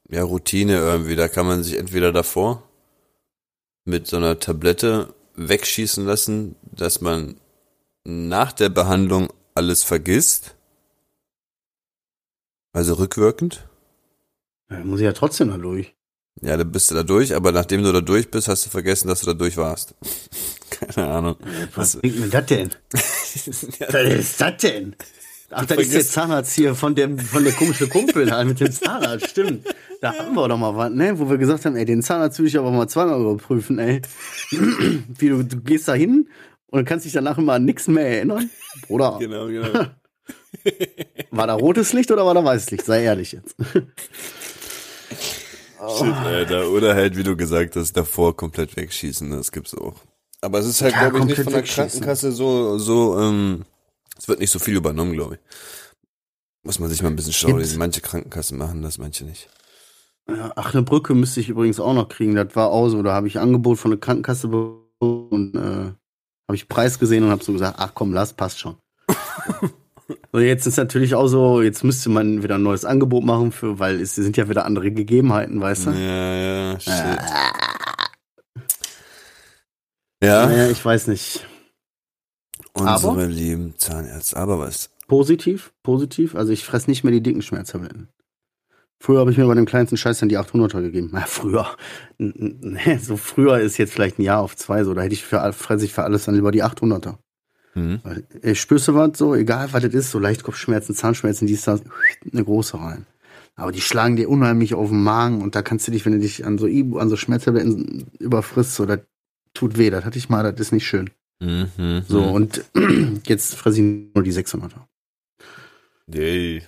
ja, 0.08 0.22
Routine 0.22 0.76
irgendwie, 0.76 1.16
da 1.16 1.28
kann 1.28 1.46
man 1.46 1.62
sich 1.62 1.78
entweder 1.78 2.12
davor 2.12 2.62
mit 3.84 4.06
so 4.06 4.16
einer 4.16 4.38
Tablette 4.38 5.14
wegschießen 5.34 6.04
lassen, 6.04 6.54
dass 6.62 7.00
man 7.00 7.40
nach 8.04 8.52
der 8.52 8.68
Behandlung 8.68 9.32
alles 9.54 9.82
vergisst. 9.82 10.54
Also 12.72 12.94
rückwirkend. 12.94 13.68
Da 14.68 14.78
muss 14.84 15.00
ich 15.00 15.04
ja 15.04 15.12
trotzdem 15.12 15.48
da 15.48 15.58
durch. 15.58 15.94
Ja, 16.40 16.56
dann 16.56 16.72
bist 16.72 16.90
du 16.90 16.94
da 16.94 17.02
durch, 17.02 17.34
aber 17.34 17.52
nachdem 17.52 17.82
du 17.82 17.92
da 17.92 18.00
durch 18.00 18.30
bist, 18.30 18.48
hast 18.48 18.64
du 18.66 18.70
vergessen, 18.70 19.08
dass 19.08 19.20
du 19.20 19.26
da 19.26 19.34
durch 19.34 19.56
warst. 19.56 19.94
Keine 20.94 21.08
Ahnung. 21.08 21.36
Was 21.74 21.96
bringt 21.96 22.20
mir 22.20 22.28
das 22.28 22.46
denn? 22.46 22.70
Was 22.92 23.46
ist 23.46 24.40
das 24.40 24.56
denn? 24.58 24.96
Ach, 25.54 25.66
das 25.66 25.78
ist 25.78 25.94
der 25.94 26.04
Zahnarzt 26.06 26.54
hier 26.54 26.74
von 26.74 26.94
dem, 26.94 27.18
von 27.18 27.44
der 27.44 27.52
komischen 27.52 27.88
Kumpel 27.90 28.26
da 28.26 28.42
mit 28.44 28.60
dem 28.60 28.72
Zahnarzt, 28.72 29.28
stimmt. 29.28 29.66
Da 30.00 30.14
haben 30.14 30.34
wir 30.34 30.48
doch 30.48 30.56
mal 30.56 30.74
was, 30.74 30.90
ne? 30.90 31.18
Wo 31.18 31.28
wir 31.28 31.36
gesagt 31.36 31.66
haben, 31.66 31.76
ey, 31.76 31.84
den 31.84 32.02
Zahnarzt 32.02 32.38
will 32.38 32.46
ich 32.46 32.56
aber 32.58 32.70
mal 32.70 32.88
zweimal 32.88 33.20
überprüfen, 33.20 33.78
ey. 33.78 34.00
Wie 34.50 35.28
du, 35.28 35.42
du 35.42 35.60
gehst 35.60 35.88
da 35.88 35.94
hin 35.94 36.28
und 36.68 36.86
kannst 36.86 37.04
dich 37.04 37.12
danach 37.12 37.36
immer 37.38 37.54
an 37.54 37.64
nichts 37.64 37.86
mehr 37.86 38.06
erinnern. 38.06 38.50
Bruder. 38.86 39.18
Genau, 39.20 39.46
genau. 39.46 39.86
War 41.30 41.46
da 41.46 41.54
rotes 41.54 41.92
Licht 41.92 42.10
oder 42.10 42.24
war 42.24 42.34
da 42.34 42.44
weißes 42.44 42.70
Licht? 42.70 42.84
Sei 42.84 43.02
ehrlich 43.02 43.32
jetzt. 43.32 43.56
Shit, 45.98 46.14
Alter. 46.14 46.68
Oder 46.70 46.94
halt, 46.94 47.16
wie 47.16 47.24
du 47.24 47.36
gesagt 47.36 47.74
hast, 47.74 47.94
davor 47.94 48.36
komplett 48.36 48.76
wegschießen, 48.76 49.30
das 49.30 49.50
gibt's 49.50 49.74
auch. 49.74 49.94
Aber 50.42 50.58
es 50.58 50.66
ist 50.66 50.82
halt, 50.82 50.92
Ja, 50.92 51.08
glaube 51.08 51.20
ich, 51.20 51.24
nicht 51.24 51.36
von 51.36 51.52
der 51.52 51.62
wegschießen. 51.62 51.84
Krankenkasse 51.84 52.32
so, 52.32 52.76
so, 52.78 53.18
ähm, 53.18 53.64
es 54.18 54.28
wird 54.28 54.40
nicht 54.40 54.50
so 54.50 54.58
viel 54.58 54.76
übernommen, 54.76 55.12
glaube 55.12 55.36
ich. 55.36 55.40
Muss 56.64 56.78
man 56.78 56.90
sich 56.90 57.02
mal 57.02 57.08
ein 57.08 57.16
bisschen 57.16 57.58
lesen. 57.58 57.78
Manche 57.78 58.00
Krankenkassen 58.00 58.58
machen 58.58 58.82
das, 58.82 58.98
manche 58.98 59.24
nicht. 59.24 59.48
Ach, 60.26 60.72
eine 60.72 60.82
Brücke 60.82 61.14
müsste 61.14 61.40
ich 61.40 61.48
übrigens 61.48 61.80
auch 61.80 61.94
noch 61.94 62.08
kriegen. 62.08 62.34
Das 62.34 62.54
war 62.54 62.70
auch 62.70 62.88
so. 62.88 63.02
Da 63.02 63.12
habe 63.14 63.26
ich 63.26 63.38
Angebot 63.38 63.78
von 63.78 63.90
der 63.90 64.00
Krankenkasse 64.00 64.48
bekommen 64.48 64.82
und 65.00 65.54
äh, 65.56 65.92
habe 66.48 66.54
ich 66.54 66.68
Preis 66.68 66.98
gesehen 66.98 67.24
und 67.24 67.30
habe 67.30 67.42
so 67.42 67.52
gesagt, 67.52 67.76
ach 67.78 67.92
komm, 67.94 68.12
lass, 68.12 68.32
passt 68.32 68.60
schon. 68.60 68.76
so, 70.32 70.38
jetzt 70.38 70.66
ist 70.66 70.76
natürlich 70.76 71.14
auch 71.14 71.26
so, 71.26 71.62
jetzt 71.62 71.82
müsste 71.82 72.10
man 72.10 72.42
wieder 72.42 72.56
ein 72.56 72.62
neues 72.62 72.84
Angebot 72.84 73.24
machen, 73.24 73.50
für, 73.50 73.78
weil 73.78 74.00
es 74.00 74.14
sind 74.14 74.36
ja 74.36 74.48
wieder 74.48 74.64
andere 74.64 74.92
Gegebenheiten, 74.92 75.60
weißt 75.60 75.86
du? 75.86 75.90
Ja, 75.90 76.34
ja, 76.34 76.80
shit. 76.80 76.92
Äh, 76.92 77.16
Ja, 80.22 80.46
Naja, 80.46 80.70
ich 80.70 80.84
weiß 80.84 81.08
nicht. 81.08 81.46
unsere 82.74 83.12
aber- 83.12 83.26
lieben 83.26 83.74
Zahnärzte. 83.76 84.36
Aber 84.36 84.58
was? 84.58 84.90
Positiv, 85.08 85.72
positiv. 85.82 86.34
Also 86.36 86.52
ich 86.52 86.64
fress 86.64 86.86
nicht 86.88 87.04
mehr 87.04 87.12
die 87.12 87.22
dicken 87.22 87.42
Schmerztabletten. 87.42 88.08
Früher 88.98 89.18
habe 89.18 89.32
ich 89.32 89.36
mir 89.36 89.46
bei 89.46 89.54
dem 89.54 89.66
kleinsten 89.66 89.96
Scheiß 89.96 90.20
dann 90.20 90.28
die 90.28 90.38
800er 90.38 90.80
gegeben. 90.80 91.10
Na, 91.12 91.22
früher. 91.26 91.66
Nee, 92.18 92.98
so 92.98 93.16
früher 93.16 93.58
ist 93.58 93.76
jetzt 93.78 93.92
vielleicht 93.92 94.18
ein 94.18 94.22
Jahr 94.22 94.40
auf 94.40 94.56
zwei 94.56 94.84
so. 94.84 94.94
Da 94.94 95.02
hätte 95.02 95.14
ich 95.14 95.24
für, 95.24 95.52
fress 95.52 95.82
ich 95.82 95.92
für 95.92 96.04
alles 96.04 96.24
dann 96.24 96.36
lieber 96.36 96.52
die 96.52 96.62
800er. 96.62 97.16
Hm? 97.74 98.00
Weil, 98.04 98.24
ey, 98.42 98.54
spürst 98.54 98.86
du 98.88 98.94
was 98.94 99.18
so, 99.18 99.34
egal 99.34 99.72
was 99.72 99.82
das 99.82 99.92
ist, 99.94 100.10
so 100.10 100.18
Leichtkopfschmerzen, 100.18 100.94
Zahnschmerzen, 100.94 101.46
die 101.46 101.54
ist 101.54 101.66
da 101.66 101.80
eine 102.32 102.44
große 102.44 102.78
rein. 102.78 103.06
Aber 103.56 103.72
die 103.72 103.80
schlagen 103.80 104.16
dir 104.16 104.28
unheimlich 104.30 104.74
auf 104.74 104.88
den 104.90 105.02
Magen 105.02 105.42
und 105.42 105.54
da 105.56 105.62
kannst 105.62 105.86
du 105.88 105.92
dich, 105.92 106.04
wenn 106.06 106.12
du 106.12 106.18
dich 106.20 106.44
an 106.46 106.58
so 106.58 106.66
Ibu, 106.66 106.98
an 106.98 107.08
so 107.08 107.16
Schmerztabletten 107.16 108.06
überfrisst, 108.18 108.74
so, 108.76 108.86
das 108.86 109.00
tut 109.54 109.78
weh, 109.78 109.90
das 109.90 110.04
hatte 110.04 110.18
ich 110.18 110.28
mal, 110.28 110.42
das 110.42 110.58
ist 110.60 110.72
nicht 110.72 110.86
schön. 110.86 111.10
Mhm, 111.40 112.02
So, 112.08 112.20
mhm. 112.22 112.32
und 112.32 112.64
jetzt 113.26 113.54
fresse 113.56 113.80
ich 113.82 114.14
nur 114.14 114.22
die 114.24 114.32
600er. 114.32 114.86
Yay. 116.12 116.62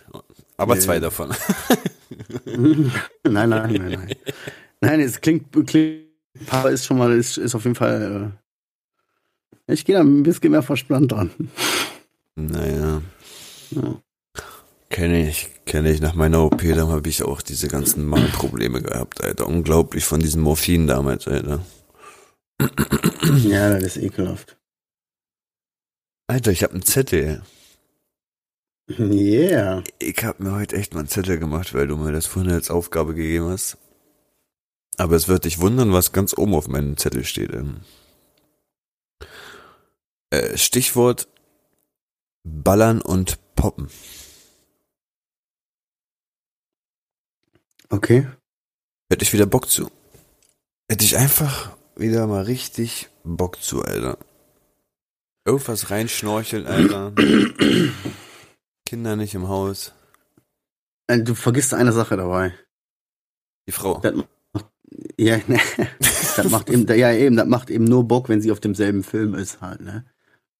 Aber 0.57 0.75
Nee. 0.75 0.81
zwei 0.81 1.01
davon. 1.01 1.31
nein, 2.47 2.93
nein, 3.25 3.49
nein, 3.51 3.73
nein. 3.91 4.15
Nein, 4.81 5.01
es 5.01 5.21
klingt, 5.21 5.53
klingt, 5.67 6.05
ist 6.71 6.85
schon 6.87 6.99
mal, 6.99 7.13
ist, 7.13 7.39
ist 7.39 7.55
auf 7.55 7.65
jeden 7.65 7.75
Fall, 7.77 8.33
äh, 9.69 9.73
ich 9.73 9.85
gehe 9.85 9.95
da 9.97 10.03
ein 10.03 10.23
bisschen 10.23 10.51
mehr 10.51 10.63
verspannt 10.63 11.11
dran. 11.13 11.31
Naja, 12.37 13.03
Ja. 13.71 14.01
kenne 14.91 15.29
ich, 15.29 15.49
kenne 15.65 15.91
ich. 15.93 16.01
Nach 16.01 16.15
meiner 16.15 16.43
OP, 16.43 16.61
dann 16.63 16.89
habe 16.89 17.09
ich 17.09 17.23
auch 17.23 17.43
diese 17.43 17.69
ganzen 17.69 18.05
Magenprobleme 18.07 18.83
gehabt, 18.83 19.23
Alter. 19.25 19.47
Unglaublich 19.47 20.05
von 20.05 20.21
diesem 20.21 20.43
Morphin 20.43 20.87
damals, 20.87 21.27
Alter. 21.27 21.65
Ja, 22.61 23.71
das 23.75 23.97
ist 23.97 24.03
ekelhaft. 24.03 24.57
Alter, 26.27 26.53
ich 26.53 26.63
habe 26.63 26.75
einen 26.75 26.83
Zettel. 26.83 27.43
Yeah. 28.89 29.83
Ich 29.99 30.23
habe 30.25 30.43
mir 30.43 30.53
heute 30.53 30.77
echt 30.77 30.93
mal 30.93 31.01
einen 31.01 31.09
Zettel 31.09 31.39
gemacht, 31.39 31.73
weil 31.75 31.87
du 31.87 31.97
mir 31.97 32.13
das 32.13 32.27
vorhin 32.27 32.53
als 32.53 32.71
Aufgabe 32.71 33.15
gegeben 33.15 33.49
hast. 33.49 33.79
Aber 34.97 35.17
es 35.17 35.27
wird 35.27 35.45
dich 35.45 35.59
wundern, 35.61 35.93
was 35.93 36.13
ganz 36.13 36.37
oben 36.37 36.55
auf 36.55 36.69
meinem 36.69 36.97
Zettel 36.97 37.25
steht. 37.25 37.53
ähm. 37.53 37.81
Äh, 40.31 40.57
Stichwort 40.57 41.29
Ballern 42.45 43.01
und 43.01 43.39
Poppen. 43.57 43.89
Okay. 47.89 48.29
Hätte 49.11 49.23
ich 49.23 49.33
wieder 49.33 49.47
Bock 49.47 49.71
zu. 49.71 49.91
Hätte 50.91 51.05
ich 51.05 51.17
einfach 51.17 51.77
wieder 51.97 52.27
mal 52.27 52.43
richtig 52.45 53.09
Bock 53.25 53.63
zu, 53.63 53.83
Alter. 53.83 54.19
Irgendwas 55.47 55.91
reinschnorcheln, 55.91 56.67
Alter. 56.67 57.13
Kinder 58.87 59.17
nicht 59.17 59.35
im 59.35 59.49
Haus. 59.49 59.93
Äh, 61.07 61.21
Du 61.23 61.35
vergisst 61.35 61.75
eine 61.75 61.93
Sache 61.93 62.17
dabei. 62.17 62.55
Die 63.69 63.73
Frau. 63.73 63.99
Das 64.01 64.15
macht, 64.15 64.67
ja, 65.19 65.37
ne, 65.47 65.59
das 66.37 66.51
macht 66.51 66.71
eben, 66.71 66.87
ja 66.99 67.13
eben, 67.13 67.37
das 67.37 67.47
macht 67.47 67.71
eben 67.71 67.85
nur 67.85 68.07
Bock, 68.09 68.29
wenn 68.29 68.41
sie 68.41 68.53
auf 68.53 68.61
demselben 68.61 69.03
Film 69.03 69.35
ist 69.35 69.61
halt, 69.61 69.81
ne? 69.81 70.05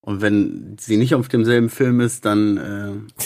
Und 0.01 0.21
wenn 0.21 0.77
sie 0.79 0.97
nicht 0.97 1.15
auf 1.15 1.27
demselben 1.29 1.69
Film 1.69 1.99
ist, 1.99 2.25
dann 2.25 2.57
äh, 2.57 3.23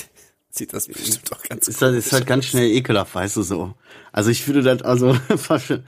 Sieht 0.52 0.74
das 0.74 0.88
bestimmt 0.88 1.32
auch 1.32 1.44
ganz 1.44 1.68
ist 1.68 1.82
das 1.82 1.94
ist 1.94 2.12
halt 2.12 2.26
ganz 2.26 2.46
schnell 2.46 2.70
ekelhaft, 2.72 3.14
weißt 3.14 3.36
du 3.38 3.44
so. 3.44 3.76
Also 4.12 4.32
ich 4.32 4.48
würde 4.48 4.64
das 4.64 4.82
also 4.82 5.14
fast- 5.38 5.82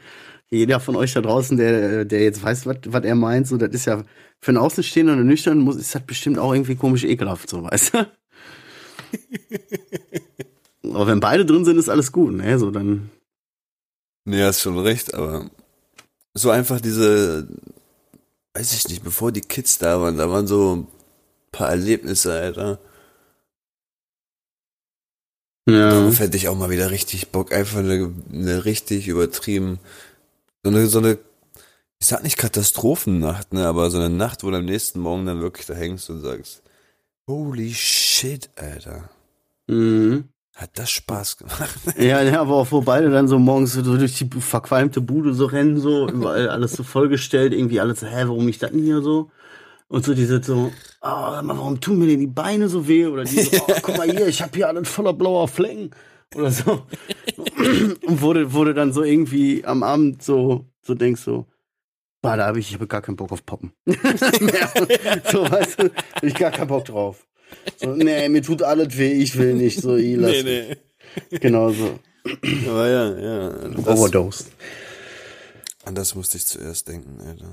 jeder 0.51 0.79
von 0.79 0.95
euch 0.95 1.13
da 1.13 1.21
draußen, 1.21 1.57
der 1.57 2.05
der 2.05 2.23
jetzt 2.23 2.43
weiß, 2.43 2.65
was 2.67 3.03
er 3.05 3.15
meint, 3.15 3.47
so 3.47 3.57
das 3.57 3.71
ist 3.71 3.85
ja 3.85 4.03
für 4.41 4.49
einen 4.51 4.57
Außenstehenden 4.57 5.19
und 5.19 5.27
nüchtern 5.27 5.59
muss 5.59 5.77
ist 5.77 5.95
das 5.95 6.05
bestimmt 6.05 6.39
auch 6.39 6.53
irgendwie 6.53 6.75
komisch 6.75 7.03
ekelhaft 7.05 7.49
so, 7.49 7.63
weißt 7.63 7.93
du? 7.95 8.07
Aber 10.83 11.07
wenn 11.07 11.19
beide 11.19 11.45
drin 11.45 11.65
sind, 11.65 11.77
ist 11.77 11.89
alles 11.89 12.11
gut, 12.11 12.33
ne? 12.33 12.57
So 12.59 12.71
dann 12.71 13.09
Nee, 14.25 14.43
hast 14.43 14.61
schon 14.61 14.77
recht, 14.77 15.13
aber 15.15 15.49
so 16.35 16.51
einfach 16.51 16.79
diese, 16.79 17.47
weiß 18.53 18.73
ich 18.73 18.87
nicht, 18.89 19.03
bevor 19.03 19.31
die 19.31 19.41
Kids 19.41 19.79
da 19.79 19.99
waren, 20.01 20.17
da 20.17 20.29
waren 20.29 20.47
so 20.47 20.75
ein 20.75 20.87
paar 21.51 21.69
Erlebnisse, 21.69 22.31
Alter. 22.33 22.79
ja. 25.67 25.89
Darauf 25.89 26.19
hätte 26.19 26.37
ich 26.37 26.47
auch 26.49 26.57
mal 26.57 26.69
wieder 26.69 26.91
richtig 26.91 27.29
Bock, 27.31 27.51
einfach 27.51 27.79
eine, 27.79 28.13
eine 28.31 28.65
richtig 28.65 29.07
übertrieben, 29.07 29.79
so 30.63 30.69
eine, 30.69 30.87
so 30.87 30.99
eine, 30.99 31.17
ich 31.99 32.07
sag 32.07 32.23
nicht 32.23 32.37
Katastrophennacht, 32.37 33.53
ne, 33.53 33.67
aber 33.67 33.89
so 33.89 33.97
eine 33.97 34.09
Nacht, 34.09 34.43
wo 34.43 34.51
du 34.51 34.57
am 34.57 34.65
nächsten 34.65 34.99
Morgen 34.99 35.25
dann 35.25 35.41
wirklich 35.41 35.65
da 35.65 35.73
hängst 35.73 36.09
und 36.09 36.21
sagst, 36.21 36.63
holy 37.27 37.73
shit, 37.73 38.49
Alter. 38.55 39.09
Mhm. 39.67 40.25
Hat 40.55 40.71
das 40.75 40.91
Spaß 40.91 41.37
gemacht? 41.37 41.79
Ja, 41.97 42.21
ja, 42.21 42.41
aber 42.41 42.55
auch 42.55 42.71
wo 42.71 42.81
beide 42.81 43.09
dann 43.09 43.27
so 43.27 43.39
morgens 43.39 43.73
so 43.73 43.81
durch 43.81 44.17
die 44.17 44.29
verqualmte 44.39 45.01
Bude 45.01 45.33
so 45.33 45.45
rennen, 45.45 45.79
so, 45.79 46.07
überall 46.09 46.49
alles 46.49 46.73
so 46.73 46.83
vollgestellt, 46.83 47.53
irgendwie 47.53 47.79
alles 47.79 48.01
so, 48.01 48.07
hä, 48.07 48.23
warum 48.25 48.47
ich 48.47 48.59
das 48.59 48.71
denn 48.71 48.83
hier 48.83 49.01
so? 49.01 49.31
Und 49.87 50.05
so 50.05 50.13
diese 50.13 50.41
so, 50.43 50.71
ah, 51.01 51.41
mal, 51.41 51.57
warum 51.57 51.79
tun 51.79 51.99
mir 51.99 52.07
denn 52.07 52.19
die 52.19 52.27
Beine 52.27 52.69
so 52.69 52.87
weh? 52.87 53.07
Oder 53.07 53.23
die 53.23 53.41
so, 53.41 53.57
oh, 53.67 53.73
guck 53.81 53.97
mal 53.97 54.09
hier, 54.09 54.27
ich 54.27 54.41
hab 54.41 54.55
hier 54.55 54.67
alles 54.67 54.87
voller 54.89 55.13
blauer 55.13 55.47
Flecken. 55.47 55.91
Oder 56.35 56.51
so. 56.51 56.85
Und 58.07 58.21
wurde, 58.21 58.53
wurde 58.53 58.73
dann 58.73 58.93
so 58.93 59.03
irgendwie 59.03 59.63
am 59.65 59.83
Abend 59.83 60.23
so, 60.23 60.65
so 60.81 60.95
denkst 60.95 61.21
so, 61.21 61.45
bah, 62.21 62.37
da 62.37 62.47
habe 62.47 62.59
ich, 62.59 62.69
ich 62.69 62.75
habe 62.75 62.87
gar 62.87 63.01
keinen 63.01 63.15
Bock 63.17 63.31
auf 63.31 63.45
Poppen. 63.45 63.73
So, 65.31 65.49
weißt 65.49 65.79
du, 65.79 65.83
hab 66.15 66.23
ich 66.23 66.35
gar 66.35 66.51
keinen 66.51 66.67
Bock 66.67 66.85
drauf. 66.85 67.27
So, 67.77 67.95
nee, 67.95 68.29
mir 68.29 68.41
tut 68.41 68.63
alles 68.63 68.97
weh, 68.97 69.11
ich 69.11 69.37
will 69.37 69.55
nicht, 69.55 69.81
so, 69.81 69.97
ich 69.97 70.15
lass 70.17 70.43
nee. 70.43 70.77
Genau 71.41 71.71
so. 71.71 71.99
Aber 72.67 72.89
ja, 72.89 73.19
ja. 73.19 73.49
Das, 73.49 73.99
Overdose. 73.99 74.45
an 75.83 75.95
das 75.95 76.15
musste 76.15 76.37
ich 76.37 76.45
zuerst 76.45 76.87
denken, 76.87 77.19
Alter. 77.27 77.51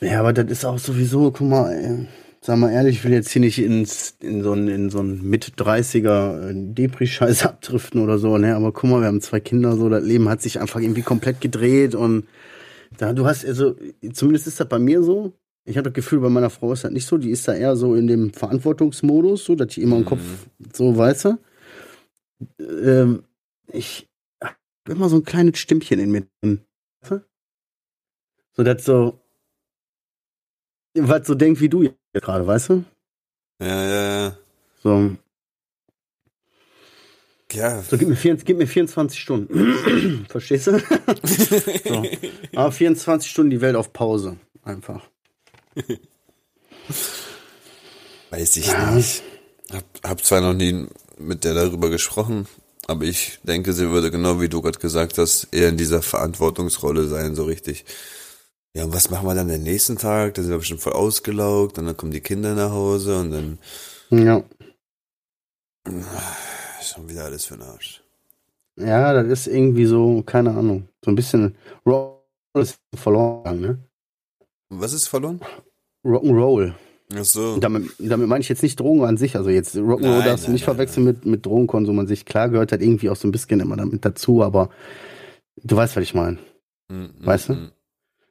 Ja, 0.00 0.20
aber 0.20 0.32
das 0.32 0.50
ist 0.50 0.64
auch 0.64 0.78
sowieso, 0.78 1.30
guck 1.30 1.48
mal, 1.48 1.72
ey, 1.72 2.06
sag 2.48 2.56
mal 2.56 2.72
ehrlich, 2.72 2.96
ich 2.96 3.04
will 3.04 3.12
jetzt 3.12 3.28
hier 3.28 3.40
nicht 3.40 3.58
ins, 3.58 4.16
in 4.20 4.42
so 4.42 4.52
einen, 4.52 4.68
in 4.68 4.88
so 4.88 5.00
einen 5.00 5.22
Mit-30er 5.28 6.48
äh, 6.48 6.54
Depri-Scheiß 6.54 7.42
abdriften 7.44 8.00
oder 8.00 8.16
so, 8.18 8.38
ne, 8.38 8.56
aber 8.56 8.72
guck 8.72 8.88
mal, 8.88 9.02
wir 9.02 9.06
haben 9.06 9.20
zwei 9.20 9.38
Kinder, 9.38 9.76
so, 9.76 9.90
das 9.90 10.02
Leben 10.02 10.30
hat 10.30 10.40
sich 10.40 10.58
einfach 10.58 10.80
irgendwie 10.80 11.02
komplett 11.02 11.42
gedreht 11.42 11.94
und 11.94 12.26
da, 12.96 13.12
du 13.12 13.26
hast, 13.26 13.44
also, 13.44 13.76
zumindest 14.14 14.46
ist 14.46 14.58
das 14.60 14.66
bei 14.66 14.78
mir 14.78 15.02
so, 15.02 15.34
ich 15.66 15.76
habe 15.76 15.90
das 15.90 15.92
Gefühl, 15.92 16.20
bei 16.20 16.30
meiner 16.30 16.48
Frau 16.48 16.72
ist 16.72 16.84
das 16.84 16.90
nicht 16.90 17.04
so, 17.04 17.18
die 17.18 17.32
ist 17.32 17.46
da 17.46 17.52
eher 17.52 17.76
so 17.76 17.94
in 17.94 18.06
dem 18.06 18.32
Verantwortungsmodus, 18.32 19.44
so, 19.44 19.54
dass 19.54 19.74
die 19.74 19.82
immer 19.82 19.98
im 19.98 20.06
Kopf 20.06 20.22
so, 20.72 20.96
weißt 20.96 21.26
du, 21.26 21.38
ähm, 22.58 23.24
ich 23.70 24.08
hab 24.42 24.56
immer 24.88 25.10
so 25.10 25.16
ein 25.16 25.24
kleines 25.24 25.58
Stimmchen 25.58 25.98
in 25.98 26.10
mir 26.10 26.26
drin, 26.40 26.62
so, 28.56 28.62
dass 28.62 28.86
so, 28.86 29.20
was 30.94 31.26
so 31.26 31.34
denkt 31.34 31.60
wie 31.60 31.68
du 31.68 31.82
jetzt 31.82 31.97
gerade, 32.14 32.46
weißt 32.46 32.70
du? 32.70 32.84
Ja, 33.60 33.84
ja, 33.84 34.18
ja. 34.26 34.36
So. 34.82 35.16
Ja, 37.52 37.82
So, 37.82 37.96
gib 37.96 38.08
mir, 38.08 38.16
vier, 38.16 38.36
gib 38.36 38.58
mir 38.58 38.66
24 38.66 39.18
Stunden. 39.18 40.26
Verstehst 40.28 40.66
du? 40.66 40.78
so. 41.84 42.04
Aber 42.54 42.72
24 42.72 43.30
Stunden 43.30 43.50
die 43.50 43.60
Welt 43.60 43.74
auf 43.74 43.92
Pause. 43.92 44.36
Einfach. 44.62 45.08
weiß 48.30 48.56
ich 48.58 48.66
Ja. 48.66 48.90
nicht. 48.90 49.22
Hab, 49.72 49.84
hab 50.02 50.24
zwar 50.24 50.40
noch 50.40 50.54
nie 50.54 50.86
mit 51.18 51.44
der 51.44 51.54
darüber 51.54 51.90
gesprochen, 51.90 52.46
aber 52.86 53.04
ich 53.04 53.38
denke, 53.42 53.72
sie 53.72 53.90
würde 53.90 54.10
genau 54.10 54.40
wie 54.40 54.48
du 54.48 54.62
gerade 54.62 54.78
gesagt 54.78 55.18
hast, 55.18 55.48
eher 55.52 55.68
in 55.68 55.76
dieser 55.76 56.00
Verantwortungsrolle 56.02 57.06
sein, 57.06 57.34
so 57.34 57.44
richtig. 57.44 57.84
Ja, 58.76 58.84
und 58.84 58.94
was 58.94 59.10
machen 59.10 59.26
wir 59.26 59.34
dann 59.34 59.48
den 59.48 59.62
nächsten 59.62 59.96
Tag? 59.96 60.34
Da 60.34 60.42
sind 60.42 60.50
wir 60.50 60.58
bestimmt 60.58 60.80
voll 60.80 60.92
ausgelaugt 60.92 61.78
und 61.78 61.86
dann 61.86 61.96
kommen 61.96 62.12
die 62.12 62.20
Kinder 62.20 62.54
nach 62.54 62.70
Hause 62.70 63.18
und 63.20 63.30
dann 63.30 63.58
Ja. 64.10 64.42
ist 66.80 66.90
schon 66.94 67.08
wieder 67.08 67.24
alles 67.24 67.46
für 67.46 67.54
den 67.56 67.62
Arsch. 67.62 68.02
Ja, 68.78 69.12
das 69.12 69.26
ist 69.26 69.46
irgendwie 69.48 69.86
so, 69.86 70.22
keine 70.22 70.50
Ahnung. 70.50 70.88
So 71.04 71.10
ein 71.10 71.16
bisschen 71.16 71.56
Roll 71.84 72.14
ist 72.58 72.78
verloren, 72.94 73.42
gegangen, 73.42 73.60
ne? 73.60 73.78
Was 74.70 74.92
ist 74.92 75.08
verloren? 75.08 75.40
Rock'n'Roll. 76.04 76.74
Ach 77.14 77.24
so. 77.24 77.58
Damit, 77.58 77.90
damit 77.98 78.28
meine 78.28 78.42
ich 78.42 78.48
jetzt 78.48 78.62
nicht 78.62 78.78
Drogen 78.78 79.04
an 79.04 79.16
sich. 79.16 79.34
Also 79.34 79.50
jetzt 79.50 79.74
Rock'n'Roll 79.76 80.22
darfst 80.22 80.46
du 80.46 80.52
nicht 80.52 80.60
nein, 80.60 80.76
verwechseln 80.76 81.04
mit, 81.04 81.24
mit 81.26 81.44
Drogenkonsum 81.46 81.98
an 81.98 82.06
sich. 82.06 82.24
Klar 82.24 82.50
gehört 82.50 82.70
halt 82.70 82.82
irgendwie 82.82 83.10
auch 83.10 83.16
so 83.16 83.26
ein 83.26 83.32
bisschen 83.32 83.60
immer 83.60 83.76
damit 83.76 84.04
dazu, 84.04 84.42
aber 84.42 84.68
du 85.62 85.74
weißt, 85.74 85.96
was 85.96 86.02
ich 86.02 86.14
meine. 86.14 86.38
Mm, 86.88 87.06
Weißt 87.24 87.48
du? 87.48 87.54
mm, 87.54 87.72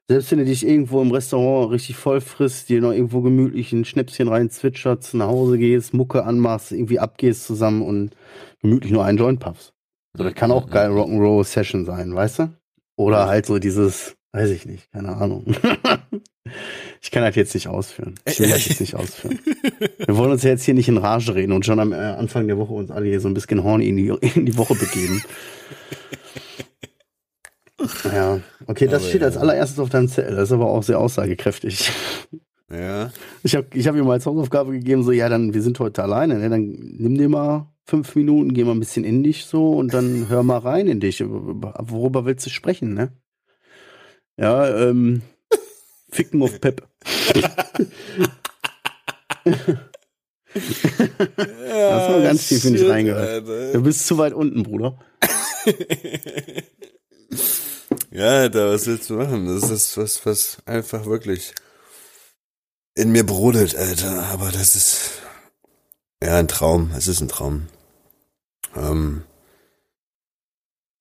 Selbst 0.09 0.31
wenn 0.31 0.39
du 0.39 0.45
dich 0.45 0.65
irgendwo 0.65 1.01
im 1.01 1.11
Restaurant 1.11 1.71
richtig 1.71 1.97
voll 1.97 2.21
frisst, 2.21 2.69
dir 2.69 2.79
noch 2.79 2.93
irgendwo 2.93 3.21
gemütlich 3.21 3.73
ein 3.73 3.83
Schnäpschen 3.83 4.29
rein 4.29 4.49
zwitscherst, 4.49 5.13
nach 5.15 5.27
Hause 5.27 5.57
gehst, 5.57 5.93
Mucke 5.93 6.23
anmachst, 6.23 6.71
irgendwie 6.71 6.99
abgehst 6.99 7.45
zusammen 7.45 7.81
und 7.81 8.11
gemütlich 8.61 8.93
nur 8.93 9.03
einen 9.03 9.17
Joint 9.17 9.41
puffst. 9.41 9.73
So, 10.13 10.23
das 10.23 10.33
kann 10.33 10.51
auch 10.51 10.69
geil 10.69 10.91
mm. 10.91 10.97
Rock'n'Roll-Session 10.97 11.85
sein, 11.85 12.15
weißt 12.15 12.39
du? 12.39 12.53
Oder 12.95 13.27
halt 13.27 13.45
so 13.45 13.59
dieses, 13.59 14.15
weiß 14.31 14.49
ich 14.51 14.65
nicht, 14.65 14.89
keine 14.93 15.09
Ahnung. 15.17 15.45
ich 17.01 17.11
kann 17.11 17.23
das 17.23 17.35
jetzt 17.35 17.53
nicht 17.53 17.67
ausführen. 17.67 18.15
Ich 18.25 18.39
will 18.39 18.49
das 18.49 18.65
jetzt 18.65 18.79
nicht 18.79 18.95
ausführen. 18.95 19.39
Wir 19.97 20.15
wollen 20.15 20.31
uns 20.31 20.43
ja 20.43 20.51
jetzt 20.51 20.63
hier 20.63 20.73
nicht 20.73 20.87
in 20.87 20.97
Rage 20.97 21.35
reden 21.35 21.51
und 21.51 21.65
schon 21.65 21.81
am 21.81 21.91
äh, 21.91 21.97
Anfang 21.97 22.47
der 22.47 22.57
Woche 22.57 22.73
uns 22.73 22.91
alle 22.91 23.07
hier 23.07 23.19
so 23.19 23.27
ein 23.27 23.33
bisschen 23.33 23.61
horny 23.61 23.89
in 23.89 23.97
die, 23.97 24.07
in 24.35 24.45
die 24.45 24.57
Woche 24.57 24.73
begeben. 24.75 25.21
Ja, 28.05 28.39
okay, 28.65 28.87
das 28.87 29.01
Aber 29.01 29.09
steht 29.09 29.21
ja. 29.21 29.27
als 29.27 29.37
allererstes 29.37 29.79
auf 29.79 29.89
deinem 29.89 30.07
Zettel. 30.07 30.35
Das 30.35 30.49
ist 30.49 30.53
aber 30.53 30.67
auch 30.67 30.83
sehr 30.83 30.99
aussagekräftig. 30.99 31.91
Ja. 32.71 33.11
Ich 33.43 33.55
habe 33.55 33.67
ich 33.73 33.87
hab 33.87 33.95
ihm 33.95 34.09
als 34.09 34.25
Hausaufgabe 34.25 34.73
gegeben, 34.73 35.03
so, 35.03 35.11
ja, 35.11 35.29
dann, 35.29 35.53
wir 35.53 35.61
sind 35.61 35.79
heute 35.79 36.03
alleine, 36.03 36.39
ne? 36.39 36.49
dann 36.49 36.95
nimm 36.97 37.17
dir 37.17 37.29
mal 37.29 37.71
fünf 37.85 38.13
Minuten, 38.15 38.53
geh 38.53 38.65
mal 38.65 38.73
ein 38.73 38.79
bisschen 38.79 39.05
in 39.05 39.23
dich 39.23 39.45
so 39.45 39.73
und 39.73 39.93
dann 39.93 40.27
hör 40.27 40.43
mal 40.43 40.57
rein 40.57 40.87
in 40.87 40.99
dich. 40.99 41.23
Worüber 41.23 42.25
willst 42.25 42.45
du 42.45 42.49
sprechen, 42.49 42.93
ne? 42.93 43.13
Ja, 44.37 44.67
ähm, 44.75 45.21
Ficken 46.11 46.41
auf 46.41 46.59
Pep. 46.59 46.85
Hast 49.43 49.67
du 52.09 52.23
ganz 52.23 52.47
tief 52.49 52.65
in 52.65 52.73
dich 52.73 52.89
reingehört. 52.89 53.47
Du 53.73 53.81
bist 53.81 54.05
zu 54.05 54.17
weit 54.17 54.33
unten, 54.33 54.63
Bruder. 54.63 54.99
Ja, 58.11 58.29
Alter, 58.41 58.71
was 58.73 58.87
willst 58.87 59.09
du 59.09 59.15
machen? 59.15 59.45
Das 59.47 59.69
ist 59.69 59.97
was, 59.97 60.25
was 60.25 60.57
einfach 60.65 61.05
wirklich 61.05 61.53
in 62.95 63.11
mir 63.11 63.25
brodelt, 63.25 63.75
Alter. 63.75 64.23
Aber 64.31 64.51
das 64.51 64.75
ist 64.75 65.11
ja 66.23 66.37
ein 66.37 66.47
Traum. 66.47 66.91
Es 66.95 67.07
ist 67.07 67.21
ein 67.21 67.27
Traum. 67.27 67.67
Ähm, 68.75 69.23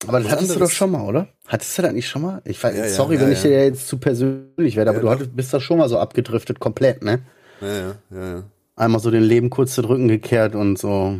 Aber 0.06 0.20
das 0.20 0.30
hattest 0.30 0.50
du 0.50 0.54
anderes. 0.54 0.70
doch 0.70 0.76
schon 0.76 0.90
mal, 0.90 1.04
oder? 1.06 1.28
Hattest 1.46 1.76
du 1.78 1.82
das 1.82 1.92
nicht 1.92 2.08
schon 2.08 2.22
mal? 2.22 2.42
Ich 2.44 2.62
weiß, 2.62 2.76
Ja, 2.76 2.88
sorry, 2.88 3.16
ja, 3.16 3.20
wenn 3.22 3.32
ich 3.32 3.42
ja. 3.42 3.50
dir 3.50 3.64
jetzt 3.64 3.88
zu 3.88 3.98
persönlich 3.98 4.76
werde, 4.76 4.90
aber 4.90 5.00
du 5.00 5.10
hattest, 5.10 5.34
bist 5.36 5.52
doch 5.54 5.60
schon 5.60 5.78
mal 5.78 5.88
so 5.88 5.98
abgedriftet, 5.98 6.60
komplett, 6.60 7.02
ne? 7.02 7.24
ja, 7.60 7.68
ja, 7.68 7.94
ja, 8.10 8.36
ja. 8.38 8.42
Einmal 8.76 9.00
so 9.00 9.10
den 9.10 9.22
Leben 9.22 9.48
kurz 9.50 9.74
zu 9.74 9.82
drücken 9.82 10.08
gekehrt 10.08 10.54
und 10.54 10.78
so. 10.78 11.18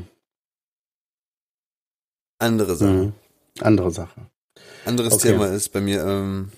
Andere 2.39 2.77
Sachen. 2.77 3.01
Mhm. 3.01 3.13
Andere 3.61 3.91
Sache. 3.91 4.31
Anderes 4.87 5.15
Okay. 5.15 5.33
Thema 5.33 5.47
ist 5.47 5.71
bei 5.71 5.81
mir, 5.81 6.05
ähm, 6.05 6.53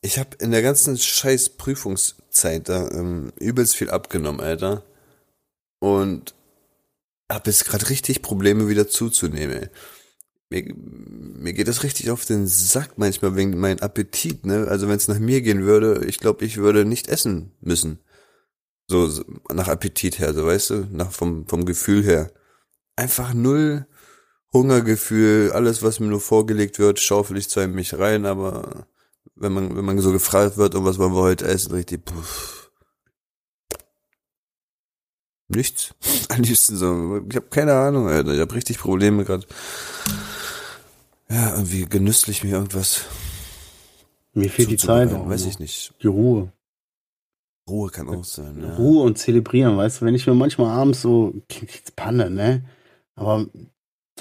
ich 0.00 0.18
habe 0.18 0.30
in 0.40 0.50
der 0.50 0.62
ganzen 0.62 0.96
scheiß 0.96 1.50
Prüfungszeit 1.50 2.68
da 2.68 2.88
ähm, 2.90 3.32
übelst 3.38 3.76
viel 3.76 3.90
abgenommen, 3.90 4.40
Alter. 4.40 4.84
Und 5.80 6.34
habe 7.30 7.50
jetzt 7.50 7.66
gerade 7.66 7.88
richtig 7.90 8.22
Probleme 8.22 8.68
wieder 8.68 8.88
zuzunehmen. 8.88 9.62
Ey. 9.62 9.68
Mir, 10.50 10.74
mir 10.74 11.52
geht 11.52 11.68
das 11.68 11.82
richtig 11.82 12.10
auf 12.10 12.24
den 12.24 12.46
Sack 12.46 12.96
manchmal 12.96 13.36
wegen 13.36 13.58
meinem 13.58 13.80
Appetit, 13.80 14.46
ne? 14.46 14.66
Also 14.68 14.88
wenn 14.88 14.96
es 14.96 15.08
nach 15.08 15.18
mir 15.18 15.42
gehen 15.42 15.64
würde, 15.64 16.06
ich 16.06 16.18
glaube, 16.18 16.44
ich 16.44 16.56
würde 16.56 16.86
nicht 16.86 17.08
essen 17.08 17.52
müssen. 17.60 17.98
So, 18.88 19.06
so 19.08 19.24
nach 19.52 19.68
Appetit 19.68 20.18
her, 20.18 20.32
so 20.32 20.46
weißt 20.46 20.70
du, 20.70 20.88
nach 20.90 21.12
vom 21.12 21.46
vom 21.46 21.66
Gefühl 21.66 22.02
her. 22.02 22.32
Einfach 22.96 23.34
null 23.34 23.86
Hungergefühl, 24.52 25.52
alles, 25.52 25.82
was 25.82 26.00
mir 26.00 26.06
nur 26.06 26.20
vorgelegt 26.20 26.78
wird, 26.78 27.00
schaufel 27.00 27.36
ich 27.36 27.48
zwar 27.48 27.64
in 27.64 27.74
mich 27.74 27.98
rein, 27.98 28.24
aber 28.24 28.86
wenn 29.34 29.52
man, 29.52 29.76
wenn 29.76 29.84
man 29.84 29.98
so 29.98 30.12
gefragt 30.12 30.56
wird, 30.56 30.74
und 30.74 30.84
was 30.84 30.98
wollen 30.98 31.14
wir 31.14 31.22
heute 31.22 31.46
essen, 31.46 31.72
richtig, 31.72 32.04
puff. 32.04 32.70
Nichts. 35.48 35.94
Am 36.28 36.42
liebsten 36.42 36.76
so, 36.76 37.20
ich 37.28 37.36
habe 37.36 37.48
keine 37.48 37.74
Ahnung, 37.74 38.08
Alter, 38.08 38.34
ich 38.34 38.40
habe 38.40 38.54
richtig 38.54 38.78
Probleme 38.78 39.24
gerade. 39.24 39.46
Ja, 41.30 41.54
irgendwie 41.54 41.84
genüsslich 41.84 42.42
mir 42.42 42.52
irgendwas 42.52 43.02
Mir 44.32 44.48
fehlt 44.48 44.70
die 44.70 44.76
Zeit 44.78 45.12
auch. 45.12 45.28
weiß 45.28 45.44
ich 45.44 45.58
nicht. 45.58 45.94
Die 46.02 46.06
Ruhe. 46.06 46.52
Ruhe 47.68 47.90
kann 47.90 48.08
auch 48.08 48.24
sein, 48.24 48.62
ja. 48.62 48.76
Ruhe 48.76 49.02
und 49.02 49.18
zelebrieren, 49.18 49.76
weißt 49.76 50.00
du, 50.00 50.06
wenn 50.06 50.14
ich 50.14 50.26
mir 50.26 50.34
manchmal 50.34 50.70
abends 50.70 51.02
so, 51.02 51.34
kriegt's 51.50 51.90
Panne, 51.90 52.30
ne? 52.30 52.64
Aber 53.14 53.46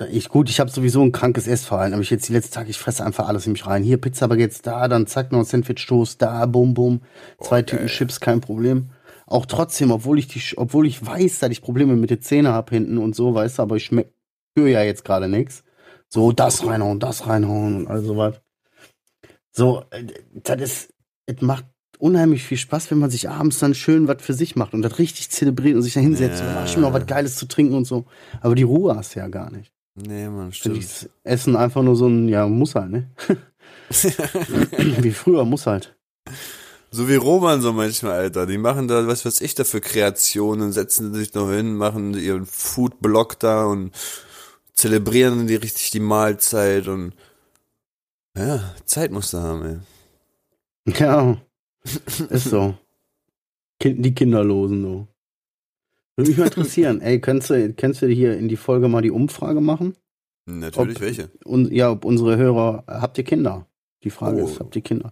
ich, 0.05 0.29
gut, 0.29 0.49
ich 0.49 0.59
habe 0.59 0.69
sowieso 0.69 1.01
ein 1.01 1.11
krankes 1.11 1.47
Essverhalten, 1.47 1.93
aber 1.93 2.03
ich 2.03 2.09
jetzt 2.09 2.27
die 2.29 2.33
letzten 2.33 2.53
Tage, 2.53 2.69
ich 2.69 2.77
fresse 2.77 3.05
einfach 3.05 3.27
alles 3.27 3.45
in 3.45 3.53
mich 3.53 3.65
rein. 3.65 3.83
Hier 3.83 3.97
Pizza 3.99 4.27
Baguettes 4.27 4.61
da, 4.61 4.87
dann 4.87 5.07
zack, 5.07 5.31
noch 5.31 5.39
ein 5.39 5.45
Sandwich-Toast 5.45 6.21
da, 6.21 6.45
bum, 6.45 6.73
bum. 6.73 7.01
Zwei 7.41 7.61
Tüten 7.61 7.87
geil. 7.87 7.95
Chips, 7.95 8.19
kein 8.19 8.41
Problem. 8.41 8.89
Auch 9.25 9.45
trotzdem, 9.45 9.91
obwohl 9.91 10.19
ich 10.19 10.27
die, 10.27 10.41
obwohl 10.57 10.87
ich 10.87 11.05
weiß, 11.05 11.39
dass 11.39 11.49
ich 11.49 11.61
Probleme 11.61 11.95
mit 11.95 12.09
den 12.09 12.21
Zähnen 12.21 12.51
hab 12.51 12.69
hinten 12.69 12.97
und 12.97 13.15
so, 13.15 13.33
weißt 13.33 13.57
du, 13.57 13.63
aber 13.63 13.75
ich 13.75 13.85
schmeck, 13.85 14.13
spüre 14.51 14.71
ja 14.71 14.83
jetzt 14.83 15.03
gerade 15.03 15.27
nichts. 15.27 15.63
So, 16.09 16.31
das 16.31 16.65
reinhauen, 16.65 16.99
das 16.99 17.27
reinhauen 17.27 17.75
und 17.75 17.87
all 17.87 18.01
sowas. 18.01 18.41
So, 19.51 19.83
äh, 19.89 20.05
das 20.33 20.61
ist, 20.61 20.93
es 21.25 21.41
macht 21.41 21.65
unheimlich 21.99 22.43
viel 22.43 22.57
Spaß, 22.57 22.91
wenn 22.91 22.99
man 22.99 23.09
sich 23.09 23.29
abends 23.29 23.59
dann 23.59 23.73
schön 23.73 24.07
was 24.07 24.21
für 24.21 24.33
sich 24.33 24.55
macht 24.55 24.73
und 24.73 24.81
das 24.81 24.99
richtig 24.99 25.29
zelebriert 25.29 25.75
und 25.75 25.81
sich 25.81 25.93
da 25.95 25.99
hinsetzt 25.99 26.41
Ja. 26.41 26.63
und 26.63 26.81
noch 26.81 26.93
was 26.93 27.05
Geiles 27.07 27.35
zu 27.35 27.47
trinken 27.47 27.73
und 27.73 27.85
so. 27.85 28.05
Aber 28.41 28.55
die 28.55 28.63
Ruhe 28.63 28.95
hast 28.95 29.15
du 29.15 29.19
ja 29.19 29.27
gar 29.27 29.51
nicht. 29.51 29.73
Nee, 29.99 30.29
man, 30.29 30.51
Für 30.51 30.57
stimmt. 30.57 30.77
ist 30.77 31.09
Essen 31.23 31.55
einfach 31.55 31.81
nur 31.81 31.95
so 31.95 32.07
ein, 32.07 32.29
ja, 32.29 32.47
muss 32.47 32.75
halt, 32.75 32.91
ne? 32.91 33.09
Wie 35.01 35.11
früher, 35.11 35.43
muss 35.43 35.65
halt. 35.65 35.97
So 36.91 37.09
wie 37.09 37.15
Roman 37.15 37.61
so 37.61 37.73
manchmal, 37.73 38.13
Alter. 38.13 38.45
Die 38.45 38.57
machen 38.57 38.87
da, 38.87 39.07
was 39.07 39.25
weiß 39.25 39.41
ich 39.41 39.55
da 39.55 39.63
für 39.63 39.81
Kreationen, 39.81 40.71
setzen 40.71 41.13
sich 41.13 41.33
noch 41.33 41.49
hin, 41.49 41.75
machen 41.75 42.13
ihren 42.13 42.45
Foodblog 42.45 43.39
da 43.39 43.65
und 43.65 43.91
zelebrieren 44.73 45.47
die 45.47 45.55
richtig 45.55 45.91
die 45.91 45.99
Mahlzeit 45.99 46.87
und 46.87 47.13
ja, 48.37 48.73
Zeit 48.85 49.11
musst 49.11 49.33
du 49.33 49.39
haben, 49.39 49.65
ey. 50.85 50.93
Ja, 50.99 51.37
ist 52.29 52.49
so. 52.49 52.75
Die 53.81 54.13
Kinderlosen, 54.13 54.83
so. 54.83 55.07
Würde 56.17 56.29
mich 56.31 56.37
mal 56.37 56.45
interessieren, 56.51 56.99
ey, 57.01 57.21
könntest 57.21 57.49
du, 57.51 57.73
könntest 57.73 58.01
du 58.01 58.07
hier 58.07 58.37
in 58.37 58.47
die 58.49 58.57
Folge 58.57 58.87
mal 58.87 59.01
die 59.01 59.11
Umfrage 59.11 59.61
machen? 59.61 59.93
Natürlich 60.45 60.95
Ob- 60.97 61.01
welche. 61.01 61.29
Und 61.45 61.71
ja, 61.71 61.91
ob 61.91 62.03
unsere 62.05 62.37
Hörer, 62.37 62.83
habt 62.87 63.17
ihr 63.17 63.23
Kinder? 63.23 63.67
Die 64.03 64.09
Frage 64.09 64.41
Oh. 64.43 64.47
ist, 64.47 64.59
habt 64.59 64.75
ihr 64.75 64.81
Kinder? 64.81 65.11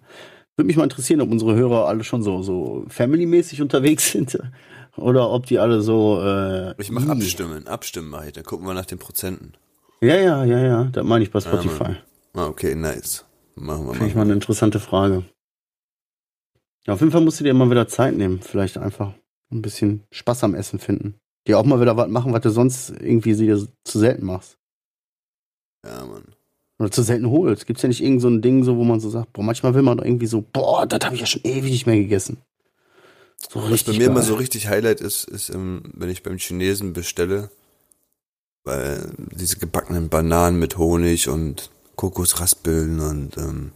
Würde 0.55 0.67
mich 0.67 0.77
mal 0.77 0.83
interessieren, 0.83 1.21
ob 1.21 1.29
unsere 1.31 1.55
Hörer 1.55 1.87
alle 1.87 2.03
schon 2.03 2.23
so, 2.23 2.41
so 2.41 2.85
family-mäßig 2.87 3.61
unterwegs 3.61 4.11
sind 4.13 4.37
oder 4.95 5.29
ob 5.29 5.45
die 5.45 5.59
alle 5.59 5.81
so. 5.81 6.21
Äh, 6.21 6.73
Ich 6.81 6.91
mach 6.91 7.05
ih. 7.05 7.09
Abstimmen, 7.09 7.67
Abstimmen 7.67 8.09
mach 8.09 8.25
ich, 8.25 8.33
dann 8.33 8.45
gucken 8.45 8.65
wir 8.65 8.73
nach 8.73 8.85
den 8.85 8.97
Prozenten. 8.99 9.53
Ja, 10.01 10.15
ja, 10.15 10.43
ja, 10.45 10.59
ja, 10.63 10.83
das 10.85 11.03
meine 11.03 11.23
ich 11.23 11.31
bei 11.31 11.39
Spotify. 11.41 11.95
Ah, 12.33 12.47
okay, 12.47 12.75
nice. 12.75 13.25
Machen 13.55 13.85
wir 13.87 13.93
Finde 13.93 14.07
ich 14.07 14.13
mal. 14.15 14.19
mal 14.19 14.25
eine 14.25 14.33
interessante 14.33 14.79
Frage. 14.79 15.23
Ja, 16.87 16.93
auf 16.93 16.99
jeden 16.99 17.11
Fall 17.11 17.21
musst 17.21 17.39
du 17.39 17.43
dir 17.43 17.53
mal 17.53 17.69
wieder 17.69 17.87
Zeit 17.87 18.15
nehmen. 18.15 18.39
Vielleicht 18.41 18.77
einfach 18.77 19.13
ein 19.51 19.62
bisschen 19.62 20.03
Spaß 20.12 20.43
am 20.43 20.55
Essen 20.55 20.79
finden. 20.79 21.15
Dir 21.47 21.60
auch 21.60 21.65
mal 21.65 21.79
wieder 21.81 21.95
was 21.97 22.08
machen, 22.10 22.34
was 22.34 22.41
du 22.41 22.49
sonst 22.49 22.89
irgendwie 22.89 23.36
dir 23.36 23.67
zu 23.84 23.99
selten 23.99 24.25
machst. 24.25 24.58
Ja, 25.86 26.05
Mann. 26.05 26.23
Oder 26.79 26.91
zu 26.91 27.03
selten 27.03 27.29
holst. 27.29 27.67
Gibt's 27.67 27.84
ja 27.84 27.88
nicht 27.89 28.01
irgend 28.03 28.21
so 28.21 28.27
ein 28.29 28.41
Ding, 28.41 28.63
so, 28.63 28.77
wo 28.77 28.84
man 28.84 28.99
so 28.99 29.10
sagt, 29.10 29.34
boah, 29.34 29.43
manchmal 29.43 29.73
will 29.75 29.81
man 29.84 29.97
doch 29.97 30.05
irgendwie 30.05 30.25
so, 30.27 30.41
boah, 30.41 30.86
das 30.86 30.99
habe 31.05 31.15
ich 31.15 31.21
ja 31.21 31.27
schon 31.27 31.43
ewig 31.43 31.71
nicht 31.71 31.86
mehr 31.86 31.97
gegessen. 31.97 32.38
So 33.49 33.62
Was 33.69 33.84
bei 33.84 33.93
mir 33.93 34.08
immer 34.08 34.21
geil. 34.21 34.23
so 34.23 34.36
richtig 34.36 34.67
Highlight 34.67 35.01
ist, 35.01 35.25
ist, 35.25 35.49
ähm, 35.49 35.84
wenn 35.93 36.10
ich 36.10 36.23
beim 36.23 36.38
Chinesen 36.38 36.93
bestelle, 36.93 37.51
Weil 38.63 39.13
diese 39.17 39.58
gebackenen 39.58 40.10
Bananen 40.10 40.58
mit 40.60 40.77
Honig 40.77 41.29
und 41.29 41.69
Kokosraspeln 41.95 42.99
und 42.99 43.38
ähm, 43.38 43.71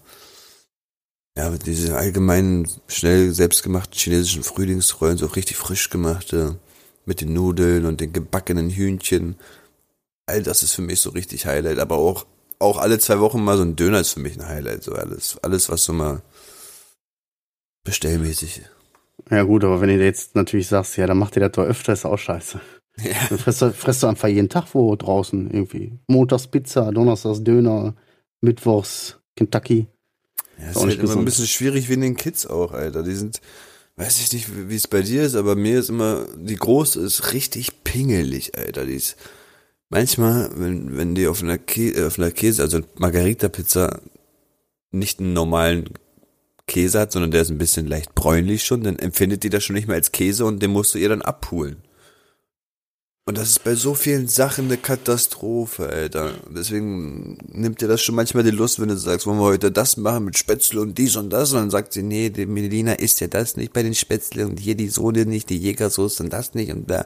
ja, 1.39 1.49
diese 1.51 1.95
allgemeinen, 1.95 2.67
schnell 2.89 3.31
selbstgemachten 3.31 3.93
chinesischen 3.97 4.43
Frühlingsrollen, 4.43 5.17
so 5.17 5.25
richtig 5.27 5.55
frisch 5.55 5.89
gemachte, 5.89 6.59
mit 7.05 7.21
den 7.21 7.31
Nudeln 7.31 7.85
und 7.85 8.01
den 8.01 8.11
gebackenen 8.11 8.69
Hühnchen. 8.69 9.35
All 10.25 10.43
das 10.43 10.63
ist 10.63 10.73
für 10.73 10.81
mich 10.81 10.99
so 10.99 11.11
richtig 11.11 11.45
Highlight, 11.45 11.79
aber 11.79 11.97
auch, 11.97 12.25
auch 12.59 12.77
alle 12.77 12.99
zwei 12.99 13.21
Wochen 13.21 13.41
mal 13.41 13.55
so 13.55 13.63
ein 13.63 13.77
Döner 13.77 14.01
ist 14.01 14.15
für 14.15 14.19
mich 14.19 14.37
ein 14.37 14.49
Highlight, 14.49 14.83
so 14.83 14.91
alles, 14.91 15.37
alles, 15.41 15.69
was 15.69 15.85
so 15.85 15.93
mal 15.93 16.21
bestellmäßig. 17.85 18.63
Ja 19.29 19.43
gut, 19.43 19.63
aber 19.63 19.79
wenn 19.79 19.97
du 19.97 20.03
jetzt 20.03 20.35
natürlich 20.35 20.67
sagst, 20.67 20.97
ja, 20.97 21.07
dann 21.07 21.19
macht 21.19 21.37
ihr 21.37 21.39
das 21.39 21.53
doch 21.53 21.63
öfter, 21.63 21.93
ist 21.93 22.05
auch 22.05 22.17
scheiße. 22.17 22.59
Ja. 22.97 23.13
Dann 23.29 23.37
frisst 23.37 23.61
du, 23.61 23.71
frisst 23.71 24.03
du 24.03 24.07
einfach 24.07 24.27
jeden 24.27 24.49
Tag 24.49 24.65
wo 24.73 24.93
draußen 24.93 25.49
irgendwie. 25.51 25.97
Montags 26.07 26.47
Pizza, 26.47 26.91
Donnerstags 26.91 27.41
Döner, 27.45 27.95
Mittwochs 28.41 29.21
Kentucky. 29.37 29.87
Ja, 30.59 30.71
ist, 30.71 30.75
halt 30.75 30.99
immer 30.99 31.17
ein 31.17 31.25
bisschen 31.25 31.47
schwierig 31.47 31.89
wie 31.89 31.93
in 31.93 32.01
den 32.01 32.17
Kids 32.17 32.45
auch, 32.45 32.73
Alter. 32.73 33.03
Die 33.03 33.15
sind, 33.15 33.41
weiß 33.95 34.19
ich 34.19 34.33
nicht, 34.33 34.69
wie 34.69 34.75
es 34.75 34.87
bei 34.87 35.01
dir 35.01 35.23
ist, 35.23 35.35
aber 35.35 35.55
mir 35.55 35.79
ist 35.79 35.89
immer, 35.89 36.25
die 36.37 36.55
Große 36.55 36.99
ist 36.99 37.33
richtig 37.33 37.83
pingelig, 37.83 38.57
Alter. 38.57 38.85
Die 38.85 38.95
ist, 38.95 39.15
manchmal, 39.89 40.51
wenn, 40.55 40.97
wenn 40.97 41.15
die 41.15 41.27
auf 41.27 41.41
einer, 41.41 41.57
Käse, 41.57 42.07
auf 42.07 42.19
einer 42.19 42.31
Käse, 42.31 42.61
also 42.61 42.81
Margarita-Pizza, 42.97 44.01
nicht 44.91 45.19
einen 45.19 45.33
normalen 45.33 45.89
Käse 46.67 46.99
hat, 46.99 47.11
sondern 47.11 47.31
der 47.31 47.41
ist 47.41 47.49
ein 47.49 47.57
bisschen 47.57 47.87
leicht 47.87 48.15
bräunlich 48.15 48.63
schon, 48.63 48.83
dann 48.83 48.97
empfindet 48.97 49.43
die 49.43 49.49
das 49.49 49.63
schon 49.63 49.75
nicht 49.75 49.87
mehr 49.87 49.97
als 49.97 50.11
Käse 50.11 50.45
und 50.45 50.61
den 50.61 50.71
musst 50.71 50.93
du 50.93 50.99
ihr 50.99 51.09
dann 51.09 51.21
abholen. 51.21 51.77
Und 53.29 53.37
das 53.37 53.49
ist 53.49 53.63
bei 53.63 53.75
so 53.75 53.93
vielen 53.93 54.27
Sachen 54.27 54.65
eine 54.65 54.77
Katastrophe, 54.77 55.87
Alter. 55.87 56.31
Deswegen 56.49 57.37
nimmt 57.47 57.79
dir 57.79 57.87
das 57.87 58.01
schon 58.01 58.15
manchmal 58.15 58.41
die 58.41 58.49
Lust, 58.49 58.79
wenn 58.79 58.89
du 58.89 58.97
sagst, 58.97 59.27
wollen 59.27 59.37
wir 59.37 59.43
heute 59.43 59.71
das 59.71 59.97
machen 59.97 60.25
mit 60.25 60.35
Spätzle 60.35 60.81
und 60.81 60.97
dies 60.97 61.15
und 61.15 61.29
das. 61.29 61.53
Und 61.53 61.59
dann 61.59 61.69
sagt 61.69 61.93
sie, 61.93 62.01
nee, 62.01 62.31
die 62.31 62.47
Melina 62.47 62.93
isst 62.93 63.21
ja 63.21 63.27
das 63.27 63.55
nicht 63.55 63.71
bei 63.71 63.83
den 63.83 63.93
Spätzle 63.93 64.47
und 64.47 64.59
hier 64.59 64.73
die 64.73 64.87
Sohle 64.87 65.27
nicht, 65.27 65.51
die 65.51 65.59
Jägersoße 65.59 66.23
und 66.23 66.33
das 66.33 66.55
nicht 66.55 66.71
und 66.71 66.89
da. 66.89 67.05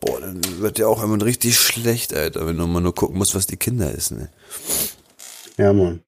Boah, 0.00 0.20
dann 0.20 0.40
wird 0.58 0.78
dir 0.78 0.88
auch 0.88 1.00
immer 1.00 1.24
richtig 1.24 1.56
schlecht, 1.56 2.12
Alter, 2.12 2.44
wenn 2.44 2.58
du 2.58 2.66
mal 2.66 2.80
nur 2.80 2.96
gucken 2.96 3.18
musst, 3.18 3.36
was 3.36 3.46
die 3.46 3.56
Kinder 3.56 3.94
essen. 3.94 4.18
Ne? 4.18 4.30
Ja, 5.58 5.72
Mann. 5.72 6.02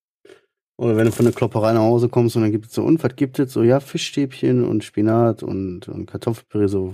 Oder 0.78 0.96
wenn 0.96 1.06
du 1.06 1.12
von 1.12 1.26
der 1.26 1.32
Klopperei 1.32 1.74
nach 1.74 1.82
Hause 1.82 2.08
kommst 2.08 2.34
und 2.34 2.42
dann 2.42 2.50
gibt 2.50 2.66
es 2.66 2.72
so, 2.72 2.82
und 2.82 3.04
was 3.04 3.14
gibt 3.14 3.38
es? 3.38 3.52
So, 3.52 3.62
ja, 3.62 3.78
Fischstäbchen 3.78 4.64
und 4.64 4.82
Spinat 4.82 5.44
und, 5.44 5.86
und 5.86 6.06
Kartoffelpüree, 6.06 6.66
so, 6.66 6.92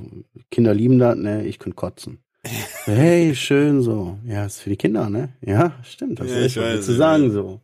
Kinder 0.50 0.74
lieben 0.74 0.98
das, 0.98 1.16
ne, 1.16 1.46
ich 1.46 1.58
könnte 1.58 1.76
kotzen. 1.76 2.22
Hey, 2.84 3.34
schön 3.34 3.82
so. 3.82 4.18
Ja, 4.24 4.46
ist 4.46 4.60
für 4.60 4.70
die 4.70 4.76
Kinder, 4.76 5.10
ne? 5.10 5.30
Ja, 5.40 5.72
stimmt. 5.82 6.20
Das 6.20 6.30
ja, 6.30 6.38
ist 6.38 6.56
was 6.56 6.86
zu 6.86 6.94
sagen 6.94 7.30
so. 7.30 7.60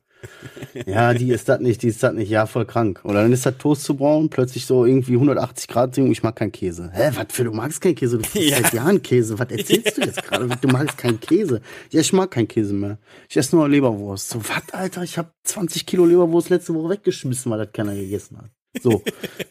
Ja, 0.87 1.15
die 1.15 1.31
ist 1.31 1.49
das 1.49 1.61
nicht, 1.61 1.83
die 1.83 1.89
ist 1.89 2.03
das 2.03 2.13
nicht, 2.13 2.29
ja, 2.29 2.47
voll 2.47 2.67
krank. 2.67 3.01
Oder 3.05 3.23
dann 3.23 3.33
ist 3.33 3.47
das 3.47 3.57
Toast 3.59 3.85
zu 3.85 3.97
braun, 3.97 4.29
plötzlich 4.29 4.67
so 4.67 4.85
irgendwie 4.85 5.15
180 5.15 5.69
Grad, 5.69 5.97
ich 5.97 6.23
mag 6.23 6.37
keinen 6.37 6.53
Käse. 6.53 6.91
Hä, 6.93 7.11
was 7.15 7.27
für, 7.31 7.45
du 7.45 7.53
magst 7.53 7.81
keinen 7.81 7.95
Käse? 7.95 8.19
Du 8.19 8.25
frisst 8.29 8.51
ja. 8.51 8.57
seit 8.63 8.73
Jahren 8.75 9.03
Käse. 9.03 9.39
Was 9.39 9.51
erzählst 9.51 9.97
du 9.97 10.03
jetzt 10.03 10.23
gerade? 10.23 10.49
Du 10.61 10.69
magst 10.69 10.99
keinen 10.99 11.21
Käse. 11.21 11.61
Ja, 11.91 12.01
ich 12.01 12.13
mag 12.13 12.31
keinen 12.31 12.49
Käse 12.49 12.75
mehr. 12.75 12.99
Ich 13.29 13.37
esse 13.37 13.57
nur 13.57 13.69
Leberwurst. 13.69 14.29
So, 14.29 14.41
was, 14.49 14.73
Alter, 14.73 15.03
ich 15.03 15.17
habe 15.17 15.31
20 15.45 15.87
Kilo 15.87 16.05
Leberwurst 16.05 16.51
letzte 16.51 16.75
Woche 16.75 16.91
weggeschmissen, 16.91 17.51
weil 17.51 17.59
das 17.59 17.73
keiner 17.73 17.95
gegessen 17.95 18.39
hat. 18.39 18.51
So, 18.83 19.03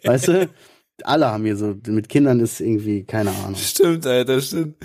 weißt 0.03 0.27
du? 0.27 0.49
Alle 1.03 1.27
haben 1.27 1.45
hier 1.45 1.57
so, 1.57 1.75
mit 1.87 2.09
Kindern 2.09 2.39
ist 2.39 2.59
irgendwie, 2.59 3.03
keine 3.03 3.31
Ahnung. 3.31 3.55
Stimmt, 3.55 4.05
Alter, 4.05 4.41
stimmt. 4.41 4.75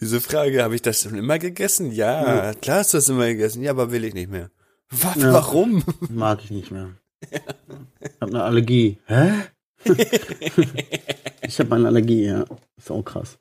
Diese 0.00 0.20
Frage, 0.20 0.62
habe 0.62 0.76
ich 0.76 0.82
das 0.82 1.02
schon 1.02 1.16
immer 1.16 1.38
gegessen? 1.38 1.90
Ja, 1.90 2.44
ja, 2.44 2.54
klar 2.54 2.78
hast 2.78 2.94
du 2.94 2.98
das 2.98 3.08
immer 3.08 3.26
gegessen. 3.26 3.62
Ja, 3.62 3.72
aber 3.72 3.90
will 3.90 4.04
ich 4.04 4.14
nicht 4.14 4.30
mehr. 4.30 4.50
Was, 4.90 5.16
ja, 5.16 5.32
warum? 5.32 5.82
Mag 6.08 6.44
ich 6.44 6.50
nicht 6.50 6.70
mehr. 6.70 6.90
Ja. 7.32 7.40
Hab 8.20 8.28
eine 8.28 8.44
Allergie. 8.44 8.98
Hä? 9.06 9.32
ich 11.42 11.58
habe 11.58 11.74
eine 11.74 11.88
Allergie, 11.88 12.26
ja. 12.26 12.44
Ist 12.76 12.90
auch 12.90 13.02
krass. 13.02 13.38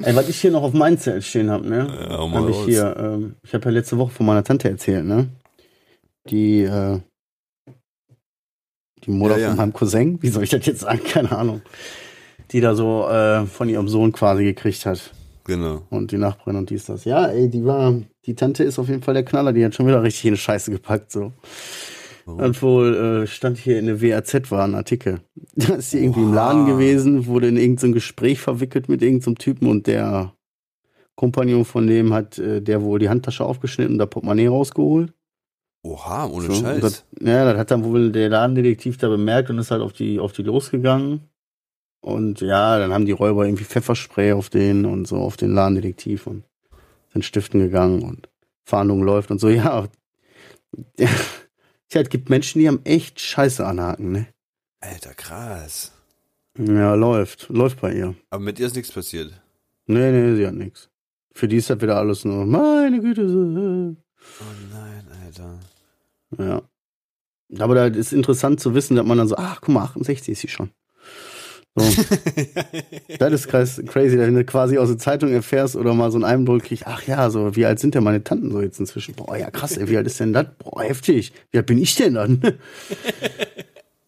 Ey, 0.00 0.16
was 0.16 0.28
ich 0.28 0.40
hier 0.40 0.50
noch 0.50 0.62
auf 0.62 0.72
meinem 0.72 0.98
Zelt 0.98 1.24
stehen 1.24 1.50
habe, 1.50 1.68
ne? 1.68 1.86
Ja, 2.08 2.30
hab 2.30 2.48
ich 2.48 2.64
hier, 2.64 2.96
ähm, 2.98 3.36
ich 3.42 3.54
habe 3.54 3.66
ja 3.66 3.70
letzte 3.70 3.98
Woche 3.98 4.10
von 4.10 4.26
meiner 4.26 4.42
Tante 4.42 4.68
erzählt, 4.68 5.04
ne? 5.04 5.28
Die, 6.28 6.62
äh, 6.62 7.00
die 9.08 9.12
Mutter 9.12 9.36
ja, 9.36 9.42
ja. 9.42 9.48
von 9.48 9.56
meinem 9.56 9.72
Cousin, 9.72 10.22
wie 10.22 10.28
soll 10.28 10.44
ich 10.44 10.50
das 10.50 10.64
jetzt 10.66 10.80
sagen? 10.80 11.00
Keine 11.10 11.32
Ahnung. 11.32 11.62
Die 12.52 12.60
da 12.60 12.74
so 12.74 13.08
äh, 13.08 13.46
von 13.46 13.68
ihrem 13.68 13.88
Sohn 13.88 14.12
quasi 14.12 14.44
gekriegt 14.44 14.86
hat. 14.86 15.12
Genau. 15.44 15.82
Und 15.90 16.12
die 16.12 16.18
Nachbarin 16.18 16.56
und 16.56 16.70
dies, 16.70 16.84
das. 16.84 17.04
Ja, 17.04 17.26
ey, 17.26 17.48
die 17.48 17.64
war, 17.64 17.94
die 18.26 18.34
Tante 18.34 18.64
ist 18.64 18.78
auf 18.78 18.88
jeden 18.88 19.02
Fall 19.02 19.14
der 19.14 19.24
Knaller, 19.24 19.52
die 19.52 19.64
hat 19.64 19.74
schon 19.74 19.86
wieder 19.86 20.02
richtig 20.02 20.26
in 20.26 20.34
die 20.34 20.40
Scheiße 20.40 20.70
gepackt, 20.70 21.10
so. 21.10 21.32
Warum? 22.26 22.40
Und 22.40 22.62
wohl 22.62 22.94
äh, 22.94 23.26
stand 23.26 23.56
hier 23.56 23.78
in 23.78 23.86
der 23.86 24.02
WAZ 24.02 24.50
war 24.50 24.64
ein 24.64 24.74
Artikel. 24.74 25.20
Da 25.56 25.76
ist 25.76 25.90
sie 25.90 26.00
irgendwie 26.00 26.20
wow. 26.20 26.28
im 26.28 26.34
Laden 26.34 26.66
gewesen, 26.66 27.26
wurde 27.26 27.48
in 27.48 27.56
irgendein 27.56 27.92
Gespräch 27.92 28.40
verwickelt 28.40 28.88
mit 28.88 29.02
irgendeinem 29.02 29.38
Typen 29.38 29.66
und 29.66 29.86
der 29.86 30.34
Kompagnon 31.16 31.64
von 31.64 31.86
dem 31.86 32.12
hat 32.12 32.38
äh, 32.38 32.60
der 32.60 32.82
wohl 32.82 32.98
die 32.98 33.08
Handtasche 33.08 33.44
aufgeschnitten 33.44 33.94
und 33.94 33.98
da 33.98 34.06
Portemonnaie 34.06 34.48
rausgeholt. 34.48 35.12
Oha, 35.82 36.26
ohne 36.26 36.46
so, 36.46 36.54
Scheiß. 36.54 36.80
Das, 36.80 37.04
ja, 37.20 37.44
das 37.44 37.58
hat 37.58 37.70
dann 37.70 37.84
wohl 37.84 38.10
der 38.10 38.28
Ladendetektiv 38.28 38.96
da 38.98 39.08
bemerkt 39.08 39.50
und 39.50 39.58
ist 39.58 39.70
halt 39.70 39.82
auf 39.82 39.92
die, 39.92 40.18
auf 40.18 40.32
die 40.32 40.42
losgegangen. 40.42 41.28
Und 42.00 42.40
ja, 42.40 42.78
dann 42.78 42.92
haben 42.92 43.06
die 43.06 43.12
Räuber 43.12 43.44
irgendwie 43.44 43.64
Pfefferspray 43.64 44.32
auf 44.32 44.50
den 44.50 44.84
und 44.84 45.06
so 45.06 45.16
auf 45.16 45.36
den 45.36 45.52
Ladendetektiv 45.52 46.26
und 46.26 46.44
sind 47.12 47.24
stiften 47.24 47.60
gegangen 47.60 48.02
und 48.02 48.28
Fahndung 48.64 49.02
läuft 49.02 49.30
und 49.30 49.40
so. 49.40 49.48
Ja, 49.58 49.88
ja, 50.98 51.08
es 52.00 52.08
gibt 52.10 52.28
Menschen, 52.28 52.60
die 52.60 52.68
haben 52.68 52.84
echt 52.84 53.20
Scheiße 53.20 53.66
anhaken, 53.66 54.12
ne? 54.12 54.26
Alter, 54.80 55.14
krass. 55.14 55.92
Ja, 56.58 56.94
läuft. 56.94 57.48
Läuft 57.48 57.80
bei 57.80 57.94
ihr. 57.94 58.14
Aber 58.30 58.42
mit 58.42 58.58
ihr 58.58 58.66
ist 58.66 58.76
nichts 58.76 58.92
passiert. 58.92 59.32
Nee, 59.86 60.10
nee, 60.12 60.36
sie 60.36 60.46
hat 60.46 60.54
nichts. 60.54 60.90
Für 61.32 61.48
die 61.48 61.56
ist 61.56 61.70
das 61.70 61.80
wieder 61.80 61.96
alles 61.96 62.24
nur, 62.24 62.44
meine 62.44 63.00
Güte. 63.00 63.96
Oh 64.40 64.44
nein, 64.72 65.06
Alter. 65.24 65.58
Ja. 66.38 66.62
Aber 67.58 67.74
da 67.74 67.86
ist 67.86 68.12
interessant 68.12 68.60
zu 68.60 68.74
wissen, 68.74 68.96
dass 68.96 69.06
man 69.06 69.18
dann 69.18 69.28
so, 69.28 69.36
ach, 69.36 69.60
guck 69.60 69.74
mal, 69.74 69.84
68 69.84 70.32
ist 70.32 70.40
sie 70.40 70.48
schon. 70.48 70.70
So. 71.74 71.84
das 73.18 73.32
ist 73.32 73.48
crazy, 73.48 74.18
wenn 74.18 74.34
du 74.34 74.44
quasi 74.44 74.78
aus 74.78 74.88
der 74.88 74.98
Zeitung 74.98 75.30
erfährst 75.32 75.76
oder 75.76 75.94
mal 75.94 76.10
so 76.10 76.18
einen 76.18 76.24
Eindruck 76.24 76.64
kriegst, 76.64 76.86
ach 76.86 77.02
ja, 77.04 77.30
so, 77.30 77.56
wie 77.56 77.66
alt 77.66 77.78
sind 77.78 77.94
denn 77.94 78.04
meine 78.04 78.22
Tanten 78.22 78.50
so 78.50 78.60
jetzt 78.60 78.80
inzwischen? 78.80 79.14
Boah, 79.14 79.36
ja 79.36 79.50
krass, 79.50 79.76
ey, 79.76 79.88
wie 79.88 79.96
alt 79.96 80.06
ist 80.06 80.20
denn 80.20 80.32
das? 80.32 80.46
Boah, 80.58 80.82
heftig. 80.82 81.32
Wie 81.50 81.58
alt 81.58 81.66
bin 81.66 81.78
ich 81.78 81.94
denn 81.94 82.14
dann? 82.14 82.40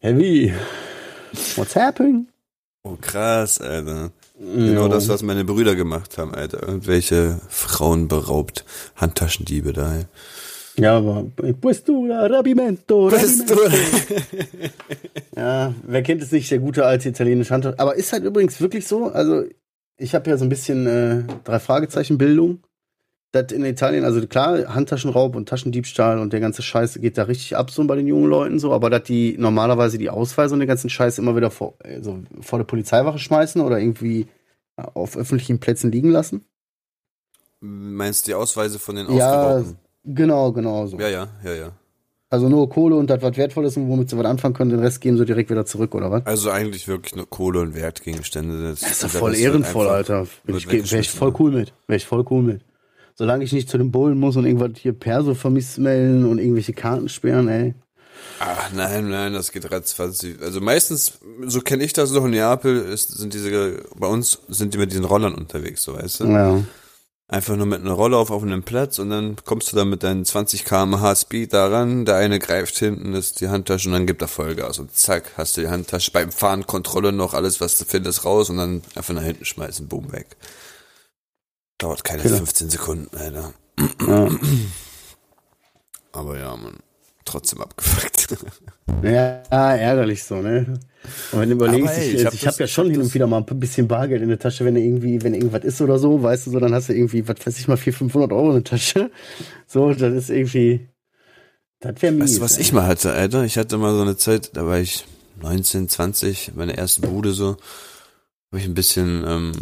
Heavy. 0.00 0.52
What's 1.56 1.76
happening? 1.76 2.28
Oh, 2.82 2.96
krass, 3.00 3.60
Alter. 3.60 4.10
Genau 4.40 4.88
das, 4.88 5.08
was 5.08 5.22
meine 5.22 5.44
Brüder 5.44 5.76
gemacht 5.76 6.16
haben, 6.16 6.34
Alter. 6.34 6.66
Irgendwelche 6.66 7.40
Frauen 7.48 8.08
beraubt. 8.08 8.64
Handtaschendiebe 8.96 9.74
da. 9.74 10.06
Ja, 10.78 10.96
aber 10.96 11.26
Questura, 11.60 12.26
Rabimento, 12.26 13.08
Rabimento. 13.08 13.54
ja, 15.36 15.74
wer 15.86 16.02
kennt 16.02 16.22
es 16.22 16.32
nicht, 16.32 16.50
der 16.50 16.58
gute 16.58 16.86
alte 16.86 17.10
italienische 17.10 17.52
Handtaschen. 17.52 17.78
Aber 17.78 17.96
ist 17.96 18.14
halt 18.14 18.24
übrigens 18.24 18.58
wirklich 18.62 18.86
so, 18.86 19.08
also 19.08 19.44
ich 19.98 20.14
habe 20.14 20.30
ja 20.30 20.38
so 20.38 20.46
ein 20.46 20.48
bisschen 20.48 20.86
äh, 20.86 21.24
drei 21.44 21.58
Fragezeichen 21.58 22.16
Bildung. 22.16 22.62
Das 23.32 23.52
in 23.52 23.64
Italien, 23.64 24.04
also 24.04 24.26
klar, 24.26 24.74
Handtaschenraub 24.74 25.36
und 25.36 25.48
Taschendiebstahl 25.48 26.18
und 26.18 26.32
der 26.32 26.40
ganze 26.40 26.62
Scheiß 26.62 26.94
geht 27.00 27.16
da 27.16 27.24
richtig 27.24 27.56
ab 27.56 27.70
so 27.70 27.84
bei 27.86 27.94
den 27.94 28.08
jungen 28.08 28.28
Leuten 28.28 28.58
so, 28.58 28.72
aber 28.72 28.90
dass 28.90 29.04
die 29.04 29.36
normalerweise 29.38 29.98
die 29.98 30.10
Ausweise 30.10 30.54
und 30.54 30.60
den 30.60 30.68
ganzen 30.68 30.90
Scheiß 30.90 31.18
immer 31.18 31.36
wieder 31.36 31.52
vor, 31.52 31.74
also 31.84 32.18
vor 32.40 32.58
der 32.58 32.66
Polizeiwache 32.66 33.20
schmeißen 33.20 33.60
oder 33.60 33.78
irgendwie 33.78 34.26
auf 34.76 35.16
öffentlichen 35.16 35.60
Plätzen 35.60 35.92
liegen 35.92 36.10
lassen? 36.10 36.44
Meinst 37.60 38.26
du 38.26 38.30
die 38.30 38.34
Ausweise 38.34 38.78
von 38.78 38.96
den 38.96 39.06
Ausgeraubten? 39.06 39.72
Ja, 39.72 39.90
Genau, 40.04 40.52
genau 40.52 40.86
so. 40.86 40.98
Ja, 40.98 41.08
ja, 41.08 41.28
ja, 41.44 41.54
ja. 41.54 41.72
Also 42.30 42.48
nur 42.48 42.68
Kohle 42.70 42.94
und 42.94 43.10
das, 43.10 43.22
was 43.22 43.36
wertvoll 43.36 43.64
ist 43.64 43.76
und 43.76 43.88
womit 43.88 44.08
sie 44.08 44.16
was 44.16 44.24
anfangen 44.24 44.54
können, 44.54 44.70
den 44.70 44.78
Rest 44.78 45.00
geben 45.00 45.18
sie 45.18 45.24
direkt 45.24 45.50
wieder 45.50 45.66
zurück, 45.66 45.94
oder 45.96 46.12
was? 46.12 46.24
Also 46.26 46.50
eigentlich 46.50 46.86
wirklich 46.86 47.16
nur 47.16 47.28
Kohle 47.28 47.60
und 47.60 47.74
Wertgegenstände. 47.74 48.70
Das, 48.70 48.80
das 48.80 48.90
ist 48.92 49.02
doch 49.04 49.10
voll 49.10 49.34
ehrenvoll, 49.34 49.88
Alter. 49.88 50.26
Bin 50.44 50.56
ich, 50.56 50.70
wär 50.70 51.00
ich 51.00 51.10
voll 51.10 51.34
cool 51.40 51.50
mit. 51.50 51.74
Wäre 51.88 51.96
ich 51.96 52.06
voll 52.06 52.24
cool 52.30 52.42
mit. 52.42 52.62
Solange 53.20 53.44
ich 53.44 53.52
nicht 53.52 53.68
zu 53.68 53.76
den 53.76 53.90
Bullen 53.90 54.18
muss 54.18 54.38
und 54.38 54.46
irgendwas 54.46 54.70
hier 54.80 54.94
Perso 54.94 55.34
vermisst 55.34 55.76
melden 55.76 56.24
und 56.24 56.38
irgendwelche 56.38 56.72
Karten 56.72 57.10
sperren, 57.10 57.48
ey. 57.48 57.74
Ach 58.38 58.70
nein, 58.74 59.10
nein, 59.10 59.34
das 59.34 59.52
geht 59.52 59.70
ratzfatz. 59.70 60.24
Also 60.40 60.62
meistens, 60.62 61.18
so 61.44 61.60
kenne 61.60 61.84
ich 61.84 61.92
das 61.92 62.12
noch 62.12 62.24
in 62.24 62.30
Neapel, 62.30 62.80
ist, 62.80 63.18
sind 63.18 63.34
diese, 63.34 63.82
bei 63.94 64.06
uns 64.06 64.38
sind 64.48 64.72
die 64.72 64.78
mit 64.78 64.90
diesen 64.90 65.04
Rollern 65.04 65.34
unterwegs, 65.34 65.82
so 65.82 65.92
weißt 65.96 66.20
du? 66.20 66.24
Ja 66.28 66.62
einfach 67.28 67.56
nur 67.56 67.66
mit 67.66 67.80
einer 67.80 67.92
Rolle 67.92 68.16
auf 68.16 68.30
offenem 68.30 68.62
Platz 68.62 68.98
und 68.98 69.10
dann 69.10 69.36
kommst 69.44 69.70
du 69.70 69.76
da 69.76 69.84
mit 69.84 70.02
deinen 70.02 70.24
20 70.24 70.64
km/h 70.64 71.14
Speed 71.14 71.52
daran, 71.52 72.04
der 72.04 72.16
eine 72.16 72.38
greift 72.40 72.76
hinten, 72.78 73.14
ist 73.14 73.40
die 73.40 73.48
Handtasche 73.48 73.88
und 73.88 73.92
dann 73.92 74.06
gibt 74.06 74.22
er 74.22 74.28
Vollgas 74.28 74.80
und 74.80 74.96
zack, 74.96 75.34
hast 75.36 75.56
du 75.56 75.60
die 75.60 75.68
Handtasche 75.68 76.10
beim 76.10 76.32
Fahren 76.32 76.66
Kontrolle 76.66 77.12
noch, 77.12 77.34
alles 77.34 77.60
was 77.60 77.78
du 77.78 77.84
findest 77.84 78.24
raus 78.24 78.50
und 78.50 78.56
dann 78.56 78.82
einfach 78.96 79.14
nach 79.14 79.22
hinten 79.22 79.44
schmeißen, 79.44 79.86
boom, 79.86 80.10
weg. 80.10 80.36
Dauert 81.80 82.04
keine 82.04 82.22
Killer. 82.22 82.36
15 82.36 82.70
Sekunden, 82.70 83.16
Alter. 83.16 83.54
Ja. 84.06 84.28
Aber 86.12 86.38
ja, 86.38 86.56
man. 86.56 86.76
Trotzdem 87.24 87.60
abgefuckt. 87.60 88.28
Ja, 89.02 89.42
ärgerlich 89.50 90.24
so, 90.24 90.42
ne? 90.42 90.78
Und 91.30 91.40
wenn 91.40 91.48
du 91.48 91.54
überlegst, 91.54 91.96
ey, 91.96 92.08
ich, 92.08 92.14
ich 92.14 92.34
ich, 92.34 92.46
hab 92.46 92.54
habe 92.54 92.64
ja 92.64 92.66
schon 92.66 92.90
hin 92.90 93.00
und 93.00 93.14
wieder 93.14 93.28
mal 93.28 93.44
ein 93.48 93.60
bisschen 93.60 93.86
Bargeld 93.86 94.20
in 94.20 94.28
der 94.28 94.38
Tasche, 94.38 94.64
wenn 94.64 94.74
irgendwie, 94.74 95.22
wenn 95.22 95.32
irgendwas 95.32 95.64
ist 95.64 95.80
oder 95.80 95.98
so, 95.98 96.22
weißt 96.22 96.46
du, 96.46 96.50
so, 96.50 96.58
dann 96.58 96.74
hast 96.74 96.88
du 96.88 96.92
irgendwie, 96.92 97.26
was 97.26 97.36
weiß 97.46 97.58
ich 97.58 97.68
mal, 97.68 97.76
400, 97.76 97.98
500 97.98 98.32
Euro 98.32 98.48
in 98.48 98.54
der 98.56 98.64
Tasche. 98.64 99.10
So, 99.66 99.94
das 99.94 100.12
ist 100.12 100.30
irgendwie, 100.30 100.88
das 101.78 102.02
wäre 102.02 102.12
mies. 102.12 102.22
Weißt 102.22 102.38
du, 102.38 102.40
was 102.42 102.56
ey. 102.56 102.62
ich 102.62 102.72
mal 102.72 102.86
hatte, 102.86 103.12
Alter? 103.12 103.44
Ich 103.44 103.56
hatte 103.56 103.78
mal 103.78 103.94
so 103.94 104.02
eine 104.02 104.16
Zeit, 104.16 104.50
da 104.54 104.66
war 104.66 104.78
ich 104.80 105.04
19, 105.40 105.88
20, 105.88 106.52
meine 106.56 106.76
erste 106.76 107.02
Bude 107.02 107.30
so, 107.30 107.56
habe 108.50 108.58
ich 108.58 108.64
ein 108.64 108.74
bisschen 108.74 109.24
ähm, 109.24 109.52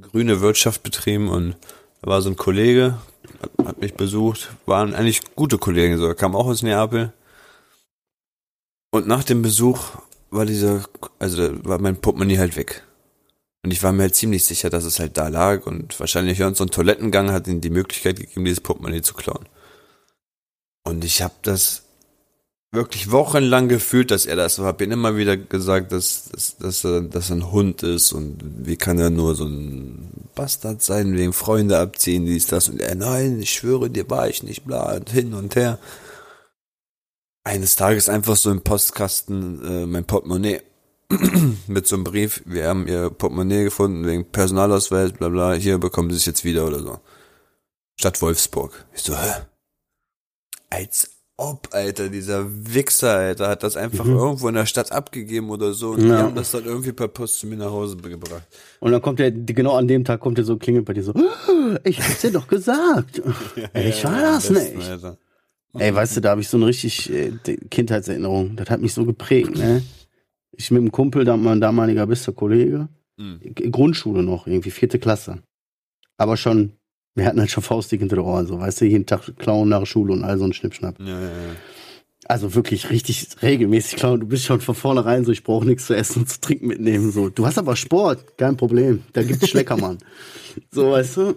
grüne 0.00 0.40
Wirtschaft 0.40 0.82
betrieben 0.82 1.28
und 1.28 1.56
da 2.02 2.10
war 2.10 2.22
so 2.22 2.30
ein 2.30 2.36
Kollege, 2.36 2.98
hat, 3.42 3.66
hat 3.66 3.80
mich 3.80 3.94
besucht, 3.94 4.50
waren 4.66 4.94
eigentlich 4.94 5.20
gute 5.34 5.58
Kollegen, 5.58 5.98
so, 5.98 6.06
er 6.06 6.14
kam 6.14 6.34
auch 6.34 6.46
aus 6.46 6.62
Neapel. 6.62 7.12
Und 8.90 9.06
nach 9.06 9.24
dem 9.24 9.42
Besuch 9.42 9.80
war 10.30 10.46
dieser, 10.46 10.84
also 11.18 11.64
war 11.64 11.80
mein 11.80 12.00
Portemonnaie 12.00 12.38
halt 12.38 12.56
weg. 12.56 12.84
Und 13.62 13.72
ich 13.72 13.82
war 13.82 13.92
mir 13.92 14.02
halt 14.02 14.14
ziemlich 14.14 14.44
sicher, 14.44 14.70
dass 14.70 14.84
es 14.84 14.98
halt 14.98 15.16
da 15.16 15.28
lag 15.28 15.66
und 15.66 15.98
wahrscheinlich 16.00 16.38
so 16.38 16.64
ein 16.64 16.70
Toilettengang 16.70 17.30
hat 17.30 17.46
ihm 17.46 17.60
die 17.60 17.70
Möglichkeit 17.70 18.18
gegeben, 18.18 18.44
dieses 18.44 18.62
Portemonnaie 18.62 19.02
zu 19.02 19.14
klauen. 19.14 19.46
Und 20.82 21.04
ich 21.04 21.20
habe 21.22 21.34
das 21.42 21.82
wirklich 22.72 23.10
wochenlang 23.10 23.68
gefühlt, 23.68 24.10
dass 24.10 24.26
er 24.26 24.36
das 24.36 24.56
so. 24.56 24.64
Hab 24.64 24.80
ihm 24.80 24.92
immer 24.92 25.16
wieder 25.16 25.36
gesagt, 25.36 25.92
dass, 25.92 26.30
dass, 26.30 26.56
dass, 26.58 26.84
er, 26.84 27.02
dass 27.02 27.30
er 27.30 27.36
ein 27.36 27.52
Hund 27.52 27.82
ist 27.82 28.12
und 28.12 28.38
wie 28.42 28.76
kann 28.76 28.98
er 28.98 29.10
nur 29.10 29.34
so 29.34 29.44
ein 29.44 30.28
Bastard 30.34 30.82
sein, 30.82 31.16
wegen 31.16 31.32
Freunde 31.32 31.78
abziehen, 31.78 32.26
dies, 32.26 32.46
das. 32.46 32.68
Und 32.68 32.80
er, 32.80 32.94
nein, 32.94 33.40
ich 33.40 33.50
schwöre 33.50 33.90
dir, 33.90 34.08
war 34.08 34.28
ich 34.28 34.42
nicht, 34.42 34.64
bla, 34.64 34.94
und 34.94 35.10
hin 35.10 35.34
und 35.34 35.56
her. 35.56 35.78
Eines 37.42 37.76
Tages 37.76 38.08
einfach 38.08 38.36
so 38.36 38.50
im 38.50 38.62
Postkasten 38.62 39.64
äh, 39.64 39.86
mein 39.86 40.04
Portemonnaie 40.04 40.60
mit 41.66 41.86
so 41.88 41.96
einem 41.96 42.04
Brief, 42.04 42.42
wir 42.44 42.68
haben 42.68 42.86
ihr 42.86 43.10
Portemonnaie 43.10 43.64
gefunden 43.64 44.06
wegen 44.06 44.30
Personalausweis, 44.30 45.12
bla 45.12 45.28
bla, 45.28 45.54
hier 45.54 45.78
bekommen 45.78 46.10
sie 46.10 46.18
es 46.18 46.26
jetzt 46.26 46.44
wieder 46.44 46.66
oder 46.66 46.80
so. 46.80 47.00
Stadt 47.98 48.22
Wolfsburg. 48.22 48.86
Ich 48.94 49.02
so, 49.02 49.16
hä? 49.16 49.46
Als 50.70 51.19
ob, 51.40 51.68
Alter, 51.72 52.08
dieser 52.08 52.46
Wichser, 52.48 53.16
Alter, 53.16 53.48
hat 53.48 53.62
das 53.62 53.76
einfach 53.76 54.04
Mhm. 54.04 54.16
irgendwo 54.16 54.48
in 54.48 54.54
der 54.54 54.66
Stadt 54.66 54.92
abgegeben 54.92 55.50
oder 55.50 55.72
so 55.72 55.90
und 55.90 56.02
die 56.02 56.08
Ja. 56.08 56.18
haben 56.22 56.34
das 56.34 56.50
dann 56.50 56.64
irgendwie 56.64 56.92
per 56.92 57.08
Post 57.08 57.38
zu 57.40 57.46
mir 57.46 57.56
nach 57.56 57.70
Hause 57.70 57.96
gebracht. 57.96 58.46
Und 58.80 58.92
dann 58.92 59.00
kommt 59.02 59.18
der, 59.18 59.30
genau 59.32 59.76
an 59.76 59.88
dem 59.88 60.04
Tag 60.04 60.20
kommt 60.20 60.38
der 60.38 60.44
so, 60.44 60.56
klingelt 60.56 60.84
bei 60.84 60.92
dir 60.92 61.02
so, 61.02 61.14
ich 61.84 61.98
hab's 62.00 62.20
dir 62.20 62.30
doch 62.32 62.46
gesagt. 62.46 63.18
ich 63.74 64.04
war 64.04 64.12
Ja, 64.20 64.32
das 64.34 64.48
besten, 64.48 64.78
nicht. 64.78 64.88
Alter. 64.88 65.16
Ey, 65.78 65.94
weißt 65.94 66.16
du, 66.16 66.20
da 66.20 66.30
habe 66.30 66.40
ich 66.40 66.48
so 66.48 66.56
eine 66.56 66.66
richtig 66.66 67.10
äh, 67.12 67.32
die 67.46 67.56
Kindheitserinnerung. 67.56 68.56
Das 68.56 68.68
hat 68.70 68.80
mich 68.80 68.92
so 68.92 69.04
geprägt, 69.04 69.56
ne? 69.56 69.82
Ich 70.52 70.70
mit 70.72 70.80
einem 70.80 70.90
Kumpel, 70.92 71.24
da 71.24 71.36
mein 71.36 71.60
damaliger 71.60 72.06
bester 72.06 72.32
Kollege, 72.32 72.88
Mhm. 73.16 73.40
Grundschule 73.70 74.22
noch, 74.22 74.46
irgendwie 74.46 74.70
vierte 74.70 74.98
Klasse. 74.98 75.42
Aber 76.16 76.36
schon, 76.36 76.72
wir 77.14 77.26
hatten 77.26 77.40
halt 77.40 77.50
schon 77.50 77.62
faustdick 77.62 78.00
hinter 78.00 78.16
der 78.16 78.24
Ohren, 78.24 78.46
so, 78.46 78.58
weißt 78.58 78.80
du, 78.80 78.86
jeden 78.86 79.06
Tag 79.06 79.36
klauen 79.38 79.68
nach 79.68 79.80
der 79.80 79.86
Schule 79.86 80.12
und 80.12 80.24
all 80.24 80.38
so 80.38 80.44
ein 80.44 80.52
Schnippschnapp. 80.52 80.98
Ja, 81.00 81.06
ja, 81.06 81.20
ja. 81.20 81.56
Also 82.26 82.54
wirklich 82.54 82.90
richtig 82.90 83.26
regelmäßig 83.42 83.96
klauen. 83.96 84.20
Du 84.20 84.26
bist 84.26 84.44
schon 84.44 84.60
von 84.60 84.76
vornherein 84.76 85.24
so, 85.24 85.32
ich 85.32 85.42
brauche 85.42 85.66
nichts 85.66 85.86
zu 85.86 85.94
essen 85.94 86.20
und 86.20 86.28
zu 86.28 86.40
trinken 86.40 86.68
mitnehmen. 86.68 87.10
So, 87.10 87.28
du 87.28 87.44
hast 87.44 87.58
aber 87.58 87.74
Sport, 87.74 88.38
kein 88.38 88.56
Problem. 88.56 89.02
Da 89.12 89.24
gibt's 89.24 89.48
Schleckermann. 89.48 89.98
so, 90.70 90.92
weißt 90.92 91.16
du? 91.16 91.34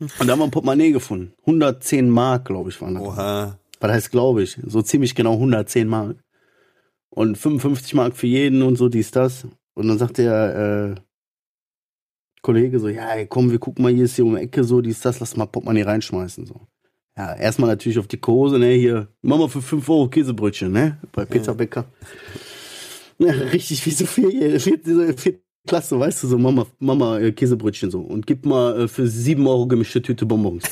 Und 0.00 0.26
da 0.26 0.32
haben 0.32 0.40
wir 0.40 0.44
ein 0.44 0.50
Portemonnaie 0.50 0.92
gefunden. 0.92 1.32
110 1.40 2.10
Mark, 2.10 2.44
glaube 2.44 2.70
ich, 2.70 2.80
waren 2.80 2.94
das. 2.94 3.04
Oha. 3.04 3.58
Was 3.80 3.90
heißt, 3.90 4.10
glaube 4.10 4.42
ich? 4.42 4.58
So 4.66 4.82
ziemlich 4.82 5.14
genau 5.14 5.34
110 5.34 5.88
Mark. 5.88 6.16
Und 7.10 7.38
55 7.38 7.94
Mark 7.94 8.16
für 8.16 8.26
jeden 8.26 8.62
und 8.62 8.76
so, 8.76 8.88
dies, 8.88 9.10
das. 9.10 9.46
Und 9.74 9.88
dann 9.88 9.98
sagt 9.98 10.18
der 10.18 10.94
äh, 10.96 11.00
Kollege 12.42 12.78
so, 12.80 12.88
ja, 12.88 13.10
ey, 13.10 13.26
komm, 13.26 13.50
wir 13.50 13.58
gucken 13.58 13.82
mal, 13.82 13.92
hier 13.92 14.04
ist 14.04 14.16
hier 14.16 14.24
um 14.24 14.36
die 14.36 14.42
Ecke 14.42 14.64
so, 14.64 14.80
dies, 14.80 15.00
das, 15.00 15.20
lass 15.20 15.36
mal 15.36 15.46
Portemonnaie 15.46 15.82
reinschmeißen. 15.82 16.46
So. 16.46 16.60
Ja, 17.16 17.34
erstmal 17.34 17.70
natürlich 17.70 17.98
auf 17.98 18.06
die 18.06 18.18
Kurse, 18.18 18.58
ne, 18.58 18.72
hier, 18.72 19.08
mach 19.22 19.38
mal 19.38 19.48
für 19.48 19.62
5 19.62 19.88
Euro 19.88 20.08
Käsebrötchen, 20.08 20.72
ne, 20.72 20.98
bei 21.12 21.24
Peter 21.24 21.54
Becker. 21.54 21.86
Ja, 23.18 23.32
richtig 23.32 23.84
wie 23.84 23.90
so 23.90 24.06
vier, 24.06 24.60
vier, 24.60 25.14
vier 25.16 25.40
Klasse, 25.66 25.98
weißt 25.98 26.22
du, 26.22 26.28
so 26.28 26.38
Mama, 26.38 26.66
Mama 26.78 27.18
äh, 27.18 27.32
Käsebrötchen 27.32 27.90
so 27.90 28.00
und 28.00 28.26
gib 28.26 28.46
mal 28.46 28.82
äh, 28.82 28.88
für 28.88 29.06
7 29.06 29.46
Euro 29.46 29.66
gemischte 29.66 30.00
Tüte 30.00 30.24
Bonbons. 30.24 30.64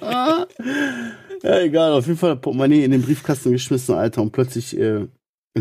Ah. 0.00 0.46
Ja, 1.44 1.60
egal, 1.60 1.92
auf 1.92 2.06
jeden 2.06 2.18
Fall 2.18 2.36
Portemonnaie 2.36 2.84
in 2.84 2.90
den 2.90 3.02
Briefkasten 3.02 3.52
geschmissen, 3.52 3.94
Alter, 3.94 4.22
und 4.22 4.32
plötzlich, 4.32 4.78
äh, 4.78 5.06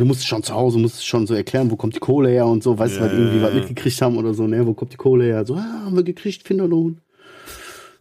du 0.01 0.05
musst 0.05 0.25
schon 0.25 0.43
zu 0.43 0.53
Hause, 0.53 0.79
musst 0.79 1.05
schon 1.05 1.27
so 1.27 1.33
erklären, 1.33 1.69
wo 1.69 1.75
kommt 1.75 1.95
die 1.95 1.99
Kohle 1.99 2.29
her 2.29 2.47
und 2.47 2.63
so, 2.63 2.77
weißt 2.77 2.95
du, 2.95 2.99
Ja, 2.99 3.05
weil 3.05 3.17
irgendwie 3.17 3.41
was 3.41 3.53
mitgekriegt 3.53 4.01
haben 4.01 4.17
oder 4.17 4.33
so, 4.33 4.47
ne, 4.47 4.65
wo 4.65 4.73
kommt 4.73 4.93
die 4.93 4.97
Kohle 4.97 5.25
her? 5.25 5.45
So, 5.45 5.55
ah, 5.55 5.83
haben 5.85 5.95
wir 5.95 6.03
gekriegt, 6.03 6.47
Finderlohn. 6.47 6.99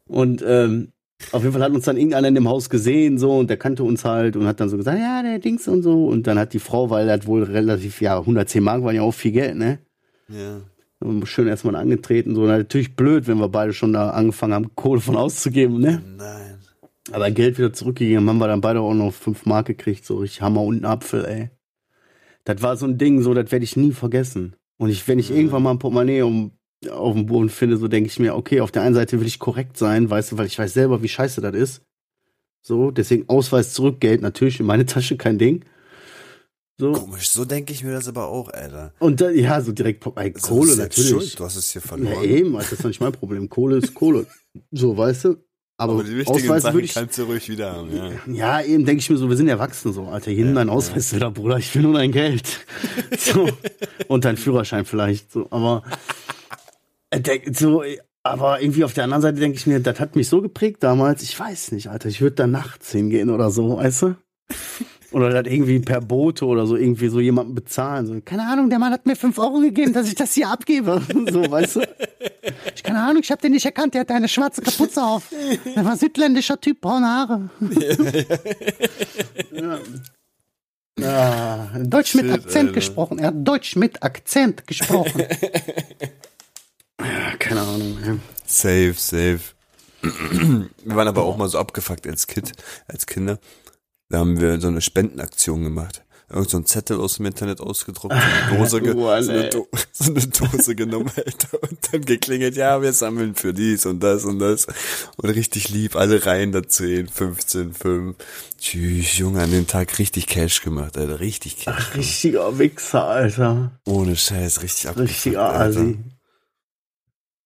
Und, 0.07 0.43
ähm, 0.47 0.93
auf 1.31 1.43
jeden 1.43 1.53
Fall 1.53 1.63
hat 1.63 1.73
uns 1.73 1.85
dann 1.85 1.97
irgendeiner 1.97 2.29
in 2.29 2.35
dem 2.35 2.49
Haus 2.49 2.69
gesehen, 2.69 3.19
so, 3.19 3.39
und 3.39 3.49
der 3.49 3.57
kannte 3.57 3.85
uns 3.85 4.05
halt 4.05 4.37
und 4.37 4.47
hat 4.47 4.59
dann 4.59 4.69
so 4.69 4.77
gesagt, 4.77 4.99
ja, 4.99 5.23
der 5.23 5.39
Dings 5.39 5.69
und 5.69 5.83
so. 5.83 6.07
Und 6.07 6.27
dann 6.27 6.39
hat 6.39 6.53
die 6.53 6.59
Frau, 6.59 6.91
weil 6.91 7.07
er 7.09 7.15
hat 7.15 7.27
wohl 7.27 7.45
relativ, 7.45 8.01
ja, 8.01 8.19
110 8.19 8.63
Mark 8.63 8.83
waren 8.83 8.97
ja 8.97 9.03
auch 9.03 9.13
viel 9.13 9.33
Geld, 9.33 9.57
ne? 9.57 9.79
Ja. 10.29 10.61
Und 10.99 11.27
schön 11.27 11.47
erstmal 11.47 11.77
angetreten, 11.77 12.35
so. 12.35 12.43
Und 12.43 12.49
natürlich 12.49 12.97
blöd, 12.97 13.29
wenn 13.29 13.39
wir 13.39 13.49
beide 13.49 13.73
schon 13.73 13.93
da 13.93 14.11
angefangen 14.11 14.55
haben, 14.55 14.75
Kohle 14.75 15.01
von 15.01 15.17
auszugeben, 15.17 15.79
ne? 15.79 16.03
Nein. 16.17 16.59
Aber 17.13 17.31
Geld 17.31 17.59
wieder 17.59 17.73
zurückgegeben, 17.73 18.29
haben 18.29 18.39
wir 18.39 18.49
dann 18.49 18.61
beide 18.61 18.81
auch 18.81 18.95
noch 18.95 19.13
5 19.13 19.47
Mark 19.47 19.67
gekriegt, 19.67 20.05
so 20.05 20.17
richtig 20.17 20.43
Hammer 20.43 20.63
und 20.63 20.83
ein 20.83 20.85
Apfel, 20.85 21.25
ey. 21.25 21.51
Das 22.45 22.61
war 22.63 22.77
so 22.77 22.87
ein 22.87 22.99
Ding, 22.99 23.23
so, 23.23 23.35
das 23.35 23.51
werde 23.53 23.65
ich 23.65 23.77
nie 23.77 23.93
vergessen. 23.93 24.57
Und 24.79 24.89
ich, 24.91 25.07
wenn 25.07 25.19
ich 25.19 25.31
Mhm. 25.31 25.37
irgendwann 25.37 25.63
mal 25.63 25.71
ein 25.73 25.79
Portemonnaie 25.79 26.23
um, 26.23 26.53
auf 26.91 27.15
dem 27.15 27.27
Boden 27.27 27.49
finde, 27.49 27.77
so 27.77 27.87
denke 27.89 28.09
ich 28.09 28.19
mir, 28.19 28.35
okay, 28.35 28.61
auf 28.61 28.73
der 28.73 28.83
einen 28.83 28.95
Seite 28.95 29.21
will 29.21 29.27
ich 29.27 29.39
korrekt 29.39 29.77
sein, 29.77 30.11
weißt 30.11 30.33
du, 30.33 30.39
weil 30.39 30.47
ich 30.47 30.59
weiß 30.59 30.75
selber, 30.75 31.03
wie 31.03 31.09
scheiße 31.09 31.41
das 31.41 31.55
ist. 31.55 31.83
So, 32.65 32.91
deswegen 32.91 33.29
Ausweis 33.29 33.73
zurück, 33.75 34.01
Geld 34.01 34.23
natürlich 34.23 34.59
in 34.61 34.67
meine 34.67 34.87
Tasche, 34.87 35.17
kein 35.17 35.39
Ding. 35.39 35.65
So. 36.79 36.93
Komisch, 36.93 37.29
so 37.29 37.45
denke 37.45 37.73
ich 37.73 37.85
mir 37.85 37.93
das 37.93 38.09
aber 38.09 38.27
auch, 38.27 38.49
Alter. 38.49 38.93
Und 38.99 39.21
da, 39.21 39.31
ja, 39.31 39.61
so 39.61 39.71
direkt 39.73 40.05
ey, 40.17 40.33
Kohle 40.33 40.75
natürlich. 40.77 41.09
Schuld, 41.11 41.39
du 41.39 41.45
hast 41.45 41.55
es 41.57 41.71
hier 41.71 41.83
Ja, 41.83 41.87
verloren. 41.89 42.25
eben, 42.25 42.57
also 42.57 42.71
das 42.71 42.73
ist 42.73 42.85
doch 42.85 42.89
nicht 42.89 43.01
mein 43.01 43.13
Problem. 43.13 43.49
Kohle 43.49 43.77
ist 43.77 43.95
Kohle. 43.95 44.27
So, 44.71 44.97
weißt 44.97 45.25
du? 45.27 45.37
Aber, 45.83 45.95
aber 45.95 46.05
die 46.05 46.17
wichtigen 46.17 46.39
Ausweis 46.39 46.63
Sachen 46.63 46.81
ich. 46.81 46.95
kannst 46.95 47.19
du 47.19 47.25
ruhig 47.25 47.49
wieder 47.49 47.73
haben, 47.73 47.89
ja. 47.97 48.11
Ja, 48.33 48.63
eben 48.63 48.85
denke 48.85 49.01
ich 49.01 49.11
mir 49.11 49.17
so, 49.17 49.29
wir 49.29 49.37
sind 49.37 49.49
erwachsen 49.49 49.93
so, 49.93 50.05
Alter. 50.05 50.31
Hier 50.31 50.45
nimm 50.45 50.55
deinen 50.55 50.71
Ausweis 50.71 51.13
wieder, 51.13 51.31
Bruder. 51.33 51.59
Ich 51.59 51.75
will 51.75 51.83
nur 51.83 51.95
dein 51.95 52.13
Geld. 52.13 52.65
so. 53.19 53.49
Und 54.07 54.25
dein 54.25 54.37
Führerschein 54.37 54.85
vielleicht. 54.85 55.33
So, 55.33 55.49
aber 55.51 55.83
äh, 57.11 57.41
so, 57.53 57.83
aber 58.23 58.63
irgendwie 58.63 58.85
auf 58.85 58.95
der 58.95 59.05
anderen 59.05 59.23
Seite 59.23 59.41
denke 59.41 59.59
ich 59.59 59.67
mir, 59.67 59.81
das 59.81 59.99
hat 59.99 60.15
mich 60.15 60.29
so 60.29 60.41
geprägt 60.41 60.83
damals. 60.85 61.23
Ich 61.23 61.39
weiß 61.39 61.73
nicht, 61.73 61.89
Alter. 61.89 62.09
Ich 62.09 62.21
würde 62.21 62.37
da 62.37 62.47
nachts 62.47 62.93
hingehen 62.93 63.31
oder 63.31 63.51
so, 63.51 63.79
weißt 63.79 64.03
du? 64.03 64.15
Oder 65.11 65.43
das 65.43 65.53
irgendwie 65.53 65.81
per 65.81 66.01
Bote 66.01 66.47
oder 66.47 66.67
so 66.67 66.77
irgendwie 66.77 67.09
so 67.09 67.21
jemanden 67.21 67.55
bezahlen. 67.55 68.07
So, 68.07 68.19
keine 68.25 68.47
Ahnung, 68.47 68.71
der 68.71 68.79
Mann 68.79 68.93
hat 68.93 69.05
mir 69.07 69.17
fünf 69.17 69.39
Euro 69.39 69.59
gegeben, 69.59 69.93
dass 69.93 70.09
ich 70.09 70.15
das 70.15 70.33
hier 70.35 70.49
abgebe. 70.49 71.03
So, 71.33 71.51
weißt 71.51 71.77
du? 71.77 71.81
Ich 72.75 72.83
keine 72.83 73.01
Ahnung, 73.03 73.23
ich 73.23 73.31
habe 73.31 73.41
den 73.43 73.53
nicht 73.53 73.65
erkannt, 73.65 73.95
der 73.95 74.03
hat 74.03 74.11
eine 74.11 74.29
schwarze 74.29 74.63
Kapuze 74.63 75.03
auf. 75.03 75.25
Der 75.75 75.85
war 75.85 75.97
südländischer 75.97 76.61
Typ, 76.61 76.81
braune 76.81 77.07
Haare. 77.07 77.51
ja. 79.53 79.79
Ja, 80.99 81.71
Deutsch 81.79 82.15
mit 82.15 82.27
Shit, 82.27 82.35
Akzent 82.35 82.69
Alter. 82.69 82.73
gesprochen. 82.73 83.19
Er 83.19 83.29
hat 83.29 83.35
Deutsch 83.39 83.77
mit 83.77 84.03
Akzent 84.03 84.67
gesprochen. 84.67 85.25
ja, 87.01 87.37
keine 87.39 87.63
Ahnung. 87.63 87.99
ey. 88.05 88.19
Safe, 88.45 88.95
safe. 88.97 89.41
Wir 90.03 90.69
waren 90.97 91.09
aber 91.09 91.23
auch 91.23 91.37
mal 91.37 91.49
so 91.49 91.59
abgefuckt 91.59 92.07
als 92.07 92.27
Kind, 92.27 92.53
als 92.89 93.07
Kinder. 93.07 93.39
Da 94.11 94.19
haben 94.19 94.41
wir 94.41 94.61
so 94.61 94.69
eine 94.69 94.81
Spendenaktion 94.81 95.63
gemacht. 95.65 96.03
Irgend 96.33 96.51
so 96.51 96.57
ein 96.57 96.67
Zettel 96.67 96.99
aus 96.99 97.17
dem 97.17 97.27
Internet 97.27 97.61
ausgedruckt, 97.61 98.15
so 98.15 98.21
eine 98.49 98.59
Dose, 98.59 98.81
ge 98.81 98.95
Mann, 98.95 99.23
so, 99.23 99.33
eine. 99.33 99.49
Do 99.51 99.69
so 99.93 100.13
eine 100.13 100.27
Dose 100.27 100.75
genommen, 100.75 101.11
Alter, 101.17 101.63
und 101.63 101.79
dann 101.91 102.05
geklingelt, 102.05 102.57
ja, 102.57 102.81
wir 102.81 102.93
sammeln 102.93 103.35
für 103.35 103.53
dies 103.53 103.87
und 103.87 104.03
das 104.03 104.25
und 104.25 104.39
das. 104.39 104.67
Und 105.17 105.31
richtig 105.31 105.69
lieb, 105.69 105.97
alle 105.97 106.25
Reihen 106.25 106.53
da 106.53 106.67
10, 106.67 107.09
15, 107.09 107.75
5. 107.75 108.17
Tschüss, 108.59 109.19
Junge, 109.19 109.43
an 109.43 109.51
dem 109.51 109.67
Tag 109.67 109.99
richtig 109.99 110.27
Cash 110.27 110.63
gemacht, 110.63 110.97
Alter, 110.97 111.21
richtig 111.21 111.59
Cash. 111.59 111.75
Ach, 111.79 111.95
richtiger 111.97 112.59
Wichser, 112.59 113.05
Alter. 113.05 113.73
Ohne 113.87 114.17
Scheiß, 114.17 114.63
richtig 114.63 114.89
abgefuckt, 114.89 115.11
Richtiger. 115.11 115.53
Asi. 115.53 115.99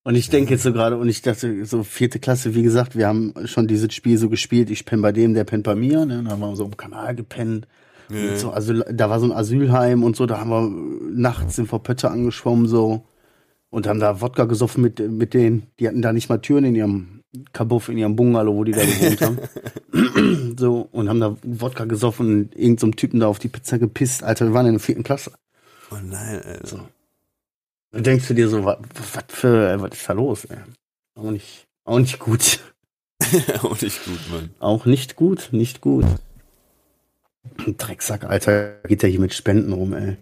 Und 0.06 0.14
ich 0.14 0.30
denke 0.30 0.52
jetzt 0.52 0.62
so 0.62 0.72
gerade, 0.72 0.96
und 0.98 1.08
ich 1.08 1.20
dachte, 1.20 1.66
so 1.66 1.82
vierte 1.82 2.20
Klasse, 2.20 2.54
wie 2.54 2.62
gesagt, 2.62 2.94
wir 2.96 3.08
haben 3.08 3.34
schon 3.46 3.66
dieses 3.66 3.92
Spiel 3.92 4.18
so 4.18 4.28
gespielt, 4.28 4.70
ich 4.70 4.84
penne 4.84 5.02
bei 5.02 5.10
dem, 5.10 5.34
der 5.34 5.42
pennt 5.42 5.64
bei 5.64 5.74
mir, 5.74 6.06
ne? 6.06 6.18
Dann 6.18 6.30
haben 6.30 6.38
wir 6.38 6.54
so 6.54 6.64
im 6.64 6.76
Kanal 6.76 7.16
gepennt. 7.16 7.66
Und 8.08 8.38
so, 8.38 8.50
also 8.50 8.72
da 8.72 9.10
war 9.10 9.20
so 9.20 9.26
ein 9.26 9.32
Asylheim 9.32 10.04
und 10.04 10.16
so, 10.16 10.26
da 10.26 10.38
haben 10.38 10.50
wir 10.50 10.70
nachts 11.12 11.56
sind 11.56 11.72
wir 11.72 11.78
Pötte 11.78 12.10
angeschwommen 12.10 12.66
so. 12.66 13.04
und 13.70 13.86
haben 13.86 14.00
da 14.00 14.20
Wodka 14.20 14.44
gesoffen 14.44 14.82
mit, 14.82 14.98
mit 14.98 15.34
denen. 15.34 15.66
Die 15.80 15.88
hatten 15.88 16.02
da 16.02 16.12
nicht 16.12 16.28
mal 16.28 16.38
Türen 16.38 16.64
in 16.64 16.74
ihrem 16.74 17.16
Kabuff, 17.52 17.88
in 17.88 17.98
ihrem 17.98 18.16
Bungalow, 18.16 18.54
wo 18.54 18.64
die 18.64 18.72
da 18.72 18.84
gewohnt 18.84 19.20
haben. 19.20 20.54
so, 20.58 20.88
und 20.92 21.08
haben 21.08 21.20
da 21.20 21.36
Wodka 21.42 21.84
gesoffen 21.84 22.26
und 22.26 22.54
irgendeinem 22.54 22.92
so 22.92 22.96
Typen 22.96 23.20
da 23.20 23.26
auf 23.26 23.38
die 23.38 23.48
Pizza 23.48 23.78
gepisst. 23.78 24.22
Alter, 24.22 24.46
wir 24.46 24.54
waren 24.54 24.66
in 24.66 24.74
der 24.74 24.80
vierten 24.80 25.02
Klasse. 25.02 25.32
Oh 25.90 25.96
nein, 26.02 26.40
Alter. 26.42 26.66
So. 26.66 26.80
Dann 27.92 28.02
denkst 28.02 28.28
du 28.28 28.34
dir 28.34 28.48
so, 28.48 28.64
was, 28.64 28.78
was 29.12 29.24
für, 29.28 29.80
was 29.80 29.92
ist 29.92 30.08
da 30.08 30.12
los, 30.12 30.44
ey? 30.46 30.58
Auch 31.14 31.30
nicht, 31.30 31.66
auch 31.84 31.98
nicht 31.98 32.18
gut. 32.18 32.60
auch 33.62 33.80
nicht 33.80 34.04
gut, 34.04 34.20
Mann. 34.30 34.50
Auch 34.58 34.84
nicht 34.84 35.16
gut, 35.16 35.48
nicht 35.52 35.80
gut. 35.80 36.04
Drecksack, 37.78 38.24
Alter, 38.24 38.80
geht 38.82 39.02
der 39.02 39.10
hier 39.10 39.20
mit 39.20 39.34
Spenden 39.34 39.72
rum, 39.72 39.92
ey. 39.92 40.16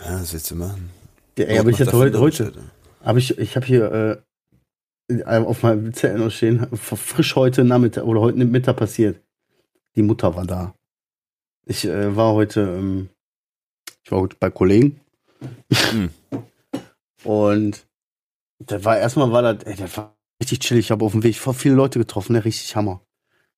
Ja, 0.00 0.20
was 0.20 0.32
willst 0.32 0.50
du 0.50 0.56
machen? 0.56 0.90
Ja, 1.38 1.46
ey, 1.46 1.58
aber 1.58 1.70
ich 1.70 1.80
hatte 1.80 1.92
heute, 1.92 2.20
heute, 2.20 2.52
aber 3.00 3.18
ich, 3.18 3.38
ich 3.38 3.56
habe 3.56 3.66
hier 3.66 4.22
äh, 5.10 5.34
auf 5.34 5.62
meinem 5.62 5.92
Zettel 5.94 6.18
noch 6.18 6.30
stehen, 6.30 6.66
frisch 6.76 7.36
heute 7.36 7.64
Nachmittag 7.64 8.04
oder 8.04 8.20
heute 8.20 8.38
Mittag 8.38 8.76
passiert. 8.76 9.20
Die 9.96 10.02
Mutter 10.02 10.34
war 10.36 10.46
da. 10.46 10.74
Ich 11.66 11.84
äh, 11.84 12.14
war 12.14 12.34
heute, 12.34 12.60
ähm, 12.60 13.08
ich 14.04 14.12
war 14.12 14.20
heute 14.20 14.36
bei 14.38 14.50
Kollegen. 14.50 15.00
Hm. 15.72 16.10
Und 17.24 17.86
das 18.58 18.84
war 18.84 18.98
erstmal 18.98 19.32
war 19.32 19.42
das, 19.42 19.64
ey, 19.64 19.76
das 19.76 19.96
war 19.96 20.16
richtig 20.40 20.60
chillig. 20.60 20.86
Ich 20.86 20.90
habe 20.90 21.04
auf 21.04 21.12
dem 21.12 21.22
Weg 21.22 21.36
vor 21.36 21.54
viele 21.54 21.74
Leute 21.74 21.98
getroffen, 21.98 22.32
ne, 22.32 22.44
richtig 22.44 22.74
Hammer. 22.76 23.02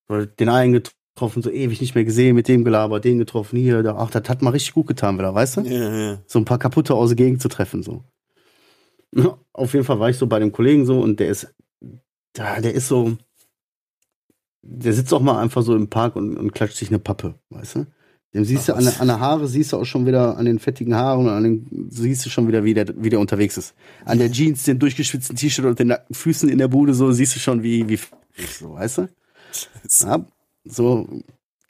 Den 0.09 0.49
einen 0.49 0.73
getroffen, 0.73 0.97
so 1.19 1.51
ewig 1.51 1.81
nicht 1.81 1.95
mehr 1.95 2.05
gesehen, 2.05 2.35
mit 2.35 2.49
dem 2.49 2.65
gelabert, 2.65 3.05
den 3.05 3.19
getroffen, 3.19 3.59
hier, 3.59 3.83
da. 3.83 3.97
Ach, 3.97 4.11
das 4.11 4.29
hat 4.29 4.43
mal 4.43 4.51
richtig 4.51 4.75
gut 4.75 4.87
getan 4.87 5.19
wieder, 5.19 5.35
weißt 5.35 5.59
du? 5.59 5.61
Ja, 5.63 5.95
ja. 5.95 6.23
So 6.27 6.39
ein 6.39 6.45
paar 6.45 6.59
kaputte 6.59 6.95
aus 6.95 7.11
der 7.11 7.17
Gegend 7.17 7.43
zu 7.43 7.49
treffen, 7.49 7.83
so. 7.83 8.05
Auf 9.53 9.75
jeden 9.75 9.85
Fall 9.85 9.99
war 9.99 10.09
ich 10.09 10.17
so 10.17 10.27
bei 10.27 10.39
dem 10.39 10.53
Kollegen 10.53 10.87
so 10.87 11.01
und 11.01 11.21
der 11.21 11.29
ist, 11.29 11.53
da, 12.33 12.61
der 12.61 12.75
ist 12.75 12.89
so, 12.89 13.17
der 14.63 14.93
sitzt 14.93 15.13
auch 15.13 15.21
mal 15.21 15.41
einfach 15.41 15.63
so 15.63 15.75
im 15.75 15.89
Park 15.89 16.17
und, 16.17 16.37
und 16.37 16.53
klatscht 16.53 16.77
sich 16.77 16.89
eine 16.89 16.99
Pappe, 16.99 17.35
weißt 17.51 17.77
du? 17.77 17.87
Dem 18.33 18.45
siehst 18.45 18.69
du 18.69 18.75
an, 18.75 18.87
an 18.87 19.09
der 19.09 19.19
Haare, 19.19 19.49
siehst 19.49 19.73
du 19.73 19.77
auch 19.77 19.85
schon 19.85 20.07
wieder 20.07 20.37
an 20.37 20.45
den 20.45 20.61
fettigen 20.61 20.95
Haaren 20.95 21.27
und 21.27 21.33
an 21.33 21.43
den, 21.43 21.89
siehst 21.91 22.25
du 22.25 22.31
schon 22.31 22.47
wieder, 22.47 22.63
wie 22.63 22.75
der, 22.75 22.87
wie 22.97 23.11
der 23.11 23.19
unterwegs 23.19 23.57
ist. 23.57 23.75
An 24.05 24.19
der 24.19 24.31
Jeans, 24.31 24.63
den 24.63 24.79
durchgeschwitzten 24.79 25.35
T-Shirt 25.35 25.65
und 25.65 25.81
den 25.81 25.89
nackten 25.89 26.15
Füßen 26.15 26.49
in 26.49 26.59
der 26.59 26.69
Bude, 26.69 26.95
so 26.95 27.11
siehst 27.11 27.35
du 27.35 27.41
schon, 27.41 27.65
wie, 27.65 27.89
wie, 27.89 27.99
so, 28.47 28.75
weißt 28.75 28.99
du? 28.99 29.09
Ja, 30.03 30.25
so, 30.65 31.09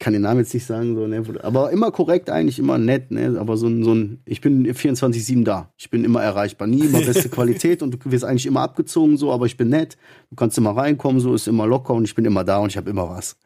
kann 0.00 0.14
den 0.14 0.22
Namen 0.22 0.40
jetzt 0.40 0.54
nicht 0.54 0.64
sagen, 0.64 0.94
so, 0.94 1.06
ne, 1.06 1.22
aber 1.42 1.70
immer 1.70 1.90
korrekt 1.90 2.30
eigentlich, 2.30 2.58
immer 2.58 2.78
nett, 2.78 3.10
ne, 3.10 3.36
aber 3.38 3.58
so 3.58 3.66
ein, 3.66 3.84
so 3.84 3.94
ein, 3.94 4.22
ich 4.24 4.40
bin 4.40 4.66
24-7 4.66 5.44
da. 5.44 5.70
Ich 5.76 5.90
bin 5.90 6.04
immer 6.04 6.22
erreichbar, 6.22 6.66
nie 6.66 6.86
immer 6.86 7.02
beste 7.02 7.28
Qualität 7.30 7.82
und 7.82 7.92
du 7.92 8.10
wirst 8.10 8.24
eigentlich 8.24 8.46
immer 8.46 8.62
abgezogen, 8.62 9.18
so, 9.18 9.30
aber 9.30 9.44
ich 9.44 9.58
bin 9.58 9.68
nett. 9.68 9.98
Du 10.30 10.36
kannst 10.36 10.56
immer 10.56 10.74
reinkommen, 10.74 11.20
so, 11.20 11.34
ist 11.34 11.48
immer 11.48 11.66
locker 11.66 11.92
und 11.92 12.04
ich 12.04 12.14
bin 12.14 12.24
immer 12.24 12.44
da 12.44 12.58
und 12.58 12.70
ich 12.70 12.78
habe 12.78 12.88
immer 12.88 13.10
was. 13.10 13.36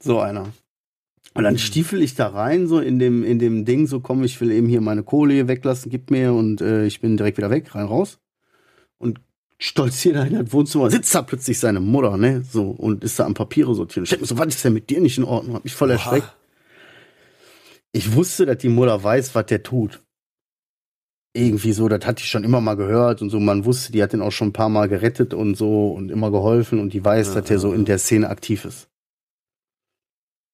So 0.00 0.20
einer. 0.20 0.46
Und 1.34 1.44
dann 1.44 1.58
stiefel 1.58 2.02
ich 2.02 2.14
da 2.14 2.28
rein, 2.28 2.66
so 2.66 2.80
in 2.80 2.98
dem, 2.98 3.22
in 3.22 3.38
dem 3.38 3.66
Ding, 3.66 3.86
so 3.86 4.00
komm, 4.00 4.24
ich 4.24 4.40
will 4.40 4.50
eben 4.50 4.68
hier 4.68 4.80
meine 4.80 5.02
Kohle 5.02 5.46
weglassen, 5.48 5.90
gib 5.90 6.10
mir 6.10 6.32
und 6.32 6.62
äh, 6.62 6.86
ich 6.86 7.00
bin 7.00 7.18
direkt 7.18 7.36
wieder 7.36 7.50
weg, 7.50 7.74
rein 7.74 7.86
raus. 7.86 8.18
Und 8.96 9.20
stolziert 9.60 10.16
da 10.16 10.24
in 10.24 10.34
das 10.34 10.52
Wohnzimmer, 10.52 10.90
sitzt 10.90 11.14
da 11.14 11.22
plötzlich 11.22 11.58
seine 11.58 11.80
Mutter, 11.80 12.16
ne, 12.16 12.42
so, 12.42 12.70
und 12.70 13.02
ist 13.04 13.18
da 13.18 13.26
am 13.26 13.34
Papiere 13.34 13.74
sortieren. 13.74 14.04
Ich 14.04 14.10
denk 14.10 14.22
mir 14.22 14.28
so, 14.28 14.38
was 14.38 14.48
ist 14.48 14.64
denn 14.64 14.72
mit 14.72 14.88
dir 14.88 15.00
nicht 15.00 15.18
in 15.18 15.24
Ordnung? 15.24 15.56
Hab 15.56 15.64
mich 15.64 15.74
voll 15.74 15.90
erschreckt. 15.90 16.32
Ich 17.92 18.14
wusste, 18.14 18.46
dass 18.46 18.58
die 18.58 18.68
Mutter 18.68 19.02
weiß, 19.02 19.34
was 19.34 19.46
der 19.46 19.62
tut. 19.62 20.02
Irgendwie 21.34 21.72
so, 21.72 21.88
das 21.88 22.06
hatte 22.06 22.22
ich 22.22 22.30
schon 22.30 22.44
immer 22.44 22.60
mal 22.60 22.74
gehört 22.74 23.20
und 23.22 23.30
so, 23.30 23.40
man 23.40 23.64
wusste, 23.64 23.92
die 23.92 24.02
hat 24.02 24.12
den 24.12 24.22
auch 24.22 24.32
schon 24.32 24.48
ein 24.48 24.52
paar 24.52 24.68
Mal 24.68 24.88
gerettet 24.88 25.34
und 25.34 25.56
so 25.56 25.90
und 25.90 26.10
immer 26.10 26.30
geholfen 26.30 26.78
und 26.78 26.92
die 26.92 27.04
weiß, 27.04 27.28
ja, 27.28 27.34
dass 27.34 27.44
der 27.44 27.58
so 27.58 27.72
in 27.72 27.84
der 27.84 27.98
Szene 27.98 28.28
aktiv 28.28 28.64
ist. 28.64 28.88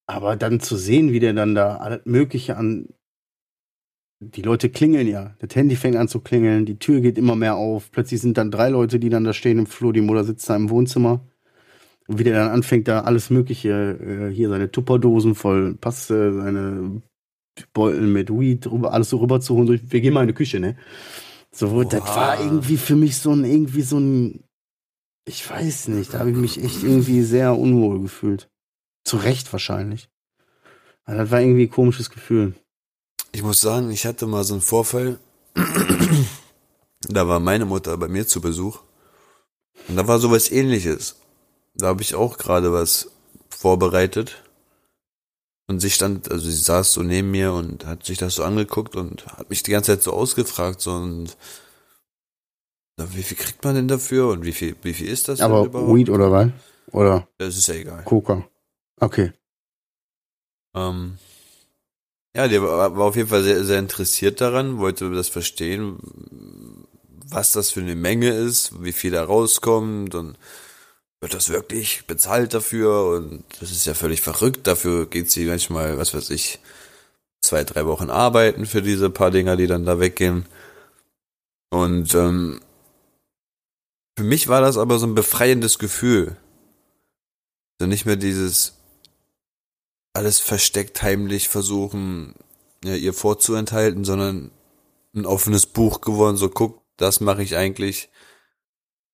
Aber 0.06 0.36
dann 0.36 0.60
zu 0.60 0.76
sehen, 0.76 1.12
wie 1.12 1.20
der 1.20 1.32
dann 1.32 1.54
da 1.54 1.76
alles 1.76 2.00
Mögliche 2.04 2.56
an. 2.56 2.88
Die 4.30 4.42
Leute 4.42 4.70
klingeln 4.70 5.06
ja. 5.06 5.34
Das 5.38 5.54
Handy 5.54 5.76
fängt 5.76 5.96
an 5.96 6.08
zu 6.08 6.20
klingeln, 6.20 6.66
die 6.66 6.78
Tür 6.78 7.00
geht 7.00 7.18
immer 7.18 7.36
mehr 7.36 7.56
auf. 7.56 7.90
Plötzlich 7.90 8.20
sind 8.20 8.38
dann 8.38 8.50
drei 8.50 8.68
Leute, 8.68 8.98
die 8.98 9.08
dann 9.08 9.24
da 9.24 9.32
stehen 9.32 9.58
im 9.58 9.66
Flur, 9.66 9.92
die 9.92 10.00
Mutter 10.00 10.24
sitzt 10.24 10.48
da 10.48 10.56
im 10.56 10.70
Wohnzimmer. 10.70 11.26
Und 12.06 12.18
wie 12.18 12.24
der 12.24 12.34
dann 12.34 12.50
anfängt, 12.50 12.88
da 12.88 13.00
alles 13.00 13.30
Mögliche, 13.30 13.70
äh, 13.70 14.34
hier 14.34 14.48
seine 14.48 14.70
Tupperdosen 14.70 15.34
voll 15.34 15.74
Paste, 15.74 16.34
seine 16.34 17.02
Beutel 17.72 18.06
mit 18.06 18.30
Weed, 18.30 18.68
alles 18.84 19.10
so 19.10 19.18
rüber 19.18 19.40
zu 19.40 19.54
holen. 19.54 19.80
Wir 19.82 20.00
gehen 20.00 20.12
mal 20.12 20.22
in 20.22 20.28
die 20.28 20.34
Küche, 20.34 20.60
ne? 20.60 20.76
So, 21.50 21.68
Oha. 21.68 21.84
das 21.84 22.04
war 22.04 22.40
irgendwie 22.40 22.76
für 22.76 22.96
mich 22.96 23.16
so 23.16 23.32
ein, 23.32 23.44
irgendwie 23.44 23.82
so 23.82 23.98
ein, 23.98 24.44
ich 25.24 25.48
weiß 25.48 25.88
nicht, 25.88 26.12
da 26.12 26.18
habe 26.18 26.30
ich 26.30 26.36
mich 26.36 26.62
echt 26.62 26.82
irgendwie 26.82 27.22
sehr 27.22 27.56
unwohl 27.56 28.00
gefühlt. 28.00 28.50
Zu 29.04 29.16
Recht 29.18 29.52
wahrscheinlich. 29.52 30.08
Aber 31.04 31.18
das 31.18 31.30
war 31.30 31.40
irgendwie 31.40 31.64
ein 31.64 31.70
komisches 31.70 32.10
Gefühl. 32.10 32.54
Ich 33.34 33.42
muss 33.42 33.60
sagen, 33.60 33.90
ich 33.90 34.06
hatte 34.06 34.28
mal 34.28 34.44
so 34.44 34.54
einen 34.54 34.62
Vorfall. 34.62 35.18
da 37.08 37.26
war 37.26 37.40
meine 37.40 37.64
Mutter 37.64 37.96
bei 37.96 38.06
mir 38.06 38.28
zu 38.28 38.40
Besuch. 38.40 38.78
Und 39.88 39.96
da 39.96 40.06
war 40.06 40.20
sowas 40.20 40.52
ähnliches. 40.52 41.16
Da 41.74 41.88
habe 41.88 42.02
ich 42.02 42.14
auch 42.14 42.38
gerade 42.38 42.72
was 42.72 43.10
vorbereitet. 43.48 44.44
Und 45.66 45.80
sie 45.80 45.90
stand, 45.90 46.30
also 46.30 46.48
sie 46.48 46.56
saß 46.56 46.92
so 46.92 47.02
neben 47.02 47.32
mir 47.32 47.52
und 47.52 47.84
hat 47.86 48.04
sich 48.04 48.18
das 48.18 48.36
so 48.36 48.44
angeguckt 48.44 48.94
und 48.94 49.26
hat 49.26 49.50
mich 49.50 49.64
die 49.64 49.72
ganze 49.72 49.94
Zeit 49.96 50.04
so 50.04 50.12
ausgefragt, 50.12 50.80
so 50.80 50.92
und 50.92 51.36
wie 52.96 53.24
viel 53.24 53.36
kriegt 53.36 53.64
man 53.64 53.74
denn 53.74 53.88
dafür 53.88 54.28
und 54.28 54.44
wie 54.44 54.52
viel, 54.52 54.76
wie 54.82 54.94
viel 54.94 55.08
ist 55.08 55.26
das 55.26 55.40
Aber 55.40 55.92
Weed 55.92 56.08
oder 56.08 56.30
was? 56.30 56.50
Oder? 56.92 57.26
Das 57.38 57.56
ist 57.56 57.66
ja 57.66 57.74
egal. 57.74 58.04
Coca. 58.04 58.46
Okay. 59.00 59.32
Ähm, 60.76 61.18
ja, 62.36 62.48
der 62.48 62.62
war, 62.62 62.96
auf 62.98 63.16
jeden 63.16 63.28
Fall 63.28 63.44
sehr, 63.44 63.64
sehr 63.64 63.78
interessiert 63.78 64.40
daran, 64.40 64.78
wollte 64.78 65.10
das 65.10 65.28
verstehen, 65.28 65.98
was 67.28 67.52
das 67.52 67.70
für 67.70 67.80
eine 67.80 67.94
Menge 67.94 68.30
ist, 68.30 68.82
wie 68.82 68.92
viel 68.92 69.12
da 69.12 69.24
rauskommt 69.24 70.14
und 70.14 70.36
wird 71.20 71.34
das 71.34 71.48
wirklich 71.48 72.06
bezahlt 72.06 72.52
dafür 72.52 73.06
und 73.06 73.44
das 73.60 73.70
ist 73.70 73.86
ja 73.86 73.94
völlig 73.94 74.20
verrückt. 74.20 74.66
Dafür 74.66 75.06
geht 75.06 75.30
sie 75.30 75.46
manchmal, 75.46 75.96
was 75.96 76.12
weiß 76.12 76.30
ich, 76.30 76.58
zwei, 77.40 77.64
drei 77.64 77.86
Wochen 77.86 78.10
arbeiten 78.10 78.66
für 78.66 78.82
diese 78.82 79.10
paar 79.10 79.30
Dinger, 79.30 79.56
die 79.56 79.66
dann 79.66 79.86
da 79.86 80.00
weggehen. 80.00 80.46
Und 81.70 82.14
ähm, 82.14 82.60
für 84.18 84.24
mich 84.24 84.48
war 84.48 84.60
das 84.60 84.76
aber 84.76 84.98
so 84.98 85.06
ein 85.06 85.14
befreiendes 85.14 85.78
Gefühl. 85.78 86.36
So 87.80 87.86
nicht 87.86 88.06
mehr 88.06 88.16
dieses, 88.16 88.74
alles 90.14 90.38
versteckt 90.38 91.02
heimlich 91.02 91.48
versuchen, 91.48 92.34
ja, 92.84 92.94
ihr 92.94 93.12
vorzuenthalten, 93.12 94.04
sondern 94.04 94.50
ein 95.14 95.26
offenes 95.26 95.66
Buch 95.66 96.00
geworden, 96.00 96.36
so 96.36 96.48
guck, 96.48 96.82
das 96.96 97.20
mache 97.20 97.42
ich 97.42 97.56
eigentlich. 97.56 98.08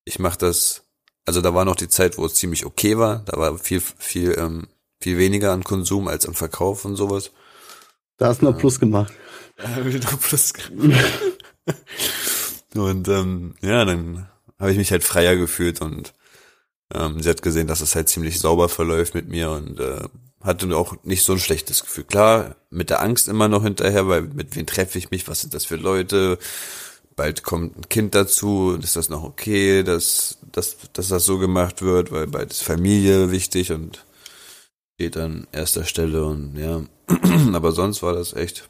Ich 0.05 0.18
mache 0.18 0.38
das, 0.38 0.84
also 1.24 1.40
da 1.40 1.55
war 1.55 1.64
noch 1.64 1.76
die 1.76 1.88
Zeit, 1.88 2.18
wo 2.18 2.26
es 2.26 2.34
ziemlich 2.34 2.66
okay 2.66 2.98
war, 2.98 3.20
da 3.26 3.38
war 3.38 3.59
viel, 3.59 3.80
viel, 3.80 4.36
ähm, 4.38 4.68
viel 5.01 5.18
weniger 5.18 5.53
an 5.53 5.64
Konsum 5.64 6.09
als 6.09 6.26
an 6.26 6.34
Verkauf 6.34 6.84
und 6.84 6.96
sowas. 6.96 7.32
Da 8.18 8.28
hast 8.28 8.42
du 8.42 8.46
noch 8.46 8.59
Plus 8.59 8.78
gemacht. 8.78 9.12
Da 9.57 9.68
habe 9.68 9.88
ich 9.88 10.03
noch 10.03 10.20
Plus 10.20 10.53
gemacht. 10.53 11.22
und 12.74 13.09
ähm, 13.09 13.55
ja, 13.62 13.84
dann 13.84 14.28
habe 14.59 14.72
ich 14.72 14.78
mich 14.78 14.90
halt 14.90 15.05
freier 15.05 15.36
gefühlt 15.36 15.80
und 15.80 16.12
ähm, 16.92 17.22
sie 17.22 17.30
hat 17.30 17.40
gesehen, 17.40 17.66
dass 17.66 17.80
es 17.80 17.94
halt 17.94 18.09
ziemlich 18.11 18.40
sauber 18.40 18.68
verläuft 18.68 19.14
mit 19.14 19.28
mir 19.28 19.51
und 19.51 19.80
äh, 19.80 20.09
hatte 20.41 20.74
auch 20.76 20.95
nicht 21.05 21.24
so 21.24 21.32
ein 21.32 21.38
schlechtes 21.38 21.82
Gefühl. 21.82 22.05
Klar, 22.05 22.57
mit 22.70 22.91
der 22.91 23.03
Angst 23.03 23.28
immer 23.28 23.49
noch 23.49 23.62
hinterher, 23.62 24.09
weil 24.09 24.22
mit 24.22 24.57
wem 24.57 24.66
treffe 24.66 24.99
ich 24.99 25.11
mich, 25.11 25.28
was 25.28 25.41
sind 25.43 25.55
das 25.55 25.64
für 25.64 25.76
Leute? 25.76 26.38
Bald 27.14 27.43
kommt 27.43 27.76
ein 27.76 27.88
Kind 27.88 28.14
dazu, 28.14 28.78
ist 28.82 28.97
das 28.97 29.11
noch 29.11 29.22
okay, 29.22 29.82
dass, 29.82 30.38
dass, 30.53 30.76
dass 30.93 31.09
das 31.09 31.24
so 31.24 31.38
gemacht 31.38 31.82
wird, 31.82 32.12
weil 32.12 32.26
bald 32.26 32.53
ist 32.53 32.62
Familie 32.62 33.30
wichtig 33.30 33.72
und 33.72 34.05
steht 34.95 35.16
an 35.16 35.47
erster 35.53 35.84
Stelle 35.84 36.24
und 36.24 36.57
ja, 36.57 36.82
aber 37.53 37.72
sonst 37.72 38.03
war 38.03 38.14
das 38.14 38.32
echt. 38.32 38.68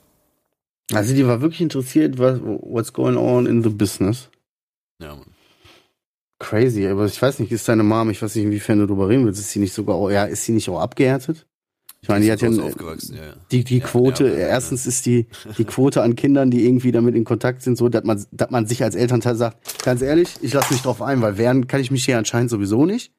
Also 0.93 1.15
die 1.15 1.27
war 1.27 1.41
wirklich 1.41 1.61
interessiert, 1.61 2.19
was, 2.19 2.41
what's 2.41 2.93
going 2.93 3.17
on 3.17 3.47
in 3.47 3.63
the 3.63 3.69
business. 3.69 4.29
Ja, 5.01 5.15
Mann. 5.15 5.35
Crazy, 6.41 6.87
aber 6.87 7.05
ich 7.05 7.21
weiß 7.21 7.39
nicht, 7.39 7.53
ist 7.53 7.69
deine 7.69 7.83
Mom, 7.83 8.11
ich 8.11 8.23
weiß 8.23 8.35
nicht, 8.35 8.45
inwiefern 8.45 8.79
du 8.79 8.87
darüber 8.87 9.09
reden 9.09 9.27
willst, 9.27 9.41
ist 9.41 9.51
sie 9.51 9.59
nicht 9.61 9.75
sogar, 9.75 10.11
ja, 10.11 10.25
ist 10.25 10.45
sie 10.45 10.53
nicht 10.53 10.69
auch 10.71 10.81
abgehärtet? 10.81 11.47
Ich 12.03 12.09
meine, 12.09 12.25
die 12.25 12.33
hat 12.33 12.41
ja, 12.41 12.49
aufgewachsen, 12.49 13.17
ja, 13.17 13.35
die, 13.53 13.63
die 13.63 13.81
Quote, 13.81 14.27
ja, 14.27 14.35
erstens 14.49 14.87
ist 14.87 15.05
die, 15.05 15.27
die 15.59 15.65
Quote 15.65 16.03
an 16.03 16.17
Kindern, 16.17 16.51
die 16.51 16.65
irgendwie 16.65 16.93
damit 16.93 17.15
in 17.15 17.25
Kontakt 17.25 17.61
sind, 17.61 17.77
so, 17.77 17.91
dass 17.91 18.05
man, 18.05 18.25
dass 18.33 18.51
man 18.51 18.67
sich 18.67 18.83
als 18.83 18.95
Elternteil 18.95 19.37
sagt, 19.37 19.83
ganz 19.83 20.01
ehrlich, 20.01 20.31
ich 20.41 20.55
lasse 20.55 20.73
mich 20.73 20.83
drauf 20.83 21.03
ein, 21.03 21.21
weil 21.21 21.37
werden 21.37 21.67
kann 21.67 21.81
ich 21.81 21.91
mich 21.91 22.07
hier 22.07 22.17
anscheinend 22.17 22.51
sowieso 22.51 22.87
nicht. 22.87 23.13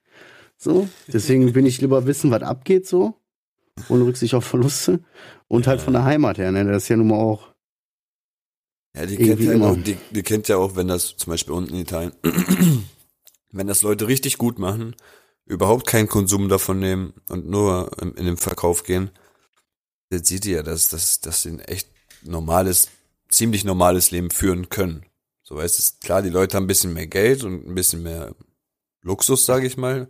So, 0.57 0.87
deswegen 1.11 1.53
bin 1.53 1.65
ich 1.67 1.79
lieber 1.81 2.07
wissen, 2.07 2.31
was 2.31 2.41
abgeht, 2.41 2.87
so, 2.87 3.15
ohne 3.87 4.03
Rücksicht 4.05 4.33
auf 4.33 4.45
Verluste. 4.45 4.99
Und 5.47 5.67
halt 5.67 5.81
von 5.81 5.93
der 5.93 6.05
Heimat 6.05 6.37
her, 6.39 6.51
ne, 6.51 6.65
das 6.65 6.83
ist 6.83 6.89
ja 6.89 6.97
nun 6.97 7.07
mal 7.09 7.19
auch, 7.19 7.49
Ja, 8.95 9.05
die 9.05 9.17
kennt, 9.17 9.41
ja 9.41 9.59
auch, 9.61 9.77
die, 9.77 9.97
die 10.09 10.23
kennt 10.23 10.47
ja 10.47 10.57
auch, 10.57 10.75
wenn 10.75 10.87
das 10.87 11.15
zum 11.17 11.31
Beispiel 11.31 11.53
unten 11.53 11.75
in 11.75 11.81
Italien, 11.81 12.13
wenn 13.51 13.67
das 13.67 13.83
Leute 13.83 14.07
richtig 14.07 14.37
gut 14.37 14.57
machen, 14.59 14.95
überhaupt 15.45 15.87
keinen 15.87 16.07
Konsum 16.07 16.49
davon 16.49 16.79
nehmen 16.79 17.13
und 17.27 17.47
nur 17.47 17.91
in, 18.01 18.25
den 18.25 18.37
Verkauf 18.37 18.83
gehen, 18.83 19.11
dann 20.09 20.23
sieht 20.23 20.45
die 20.45 20.51
ja, 20.51 20.63
dass, 20.63 20.89
dass, 20.89 21.21
dass 21.21 21.43
sie 21.43 21.49
ein 21.49 21.59
echt 21.59 21.89
normales, 22.23 22.89
ziemlich 23.29 23.63
normales 23.63 24.11
Leben 24.11 24.29
führen 24.29 24.69
können. 24.69 25.05
So 25.43 25.55
weißt 25.55 25.79
es, 25.79 25.99
klar, 25.99 26.21
die 26.21 26.29
Leute 26.29 26.55
haben 26.55 26.65
ein 26.65 26.67
bisschen 26.67 26.93
mehr 26.93 27.07
Geld 27.07 27.43
und 27.43 27.67
ein 27.67 27.75
bisschen 27.75 28.03
mehr 28.03 28.35
Luxus, 29.01 29.45
sage 29.45 29.67
ich 29.67 29.77
mal, 29.77 30.09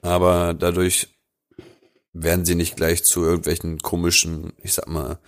aber 0.00 0.54
dadurch 0.54 1.08
werden 2.12 2.44
sie 2.44 2.54
nicht 2.54 2.76
gleich 2.76 3.04
zu 3.04 3.22
irgendwelchen 3.22 3.78
komischen, 3.78 4.52
ich 4.58 4.74
sag 4.74 4.88
mal, 4.88 5.18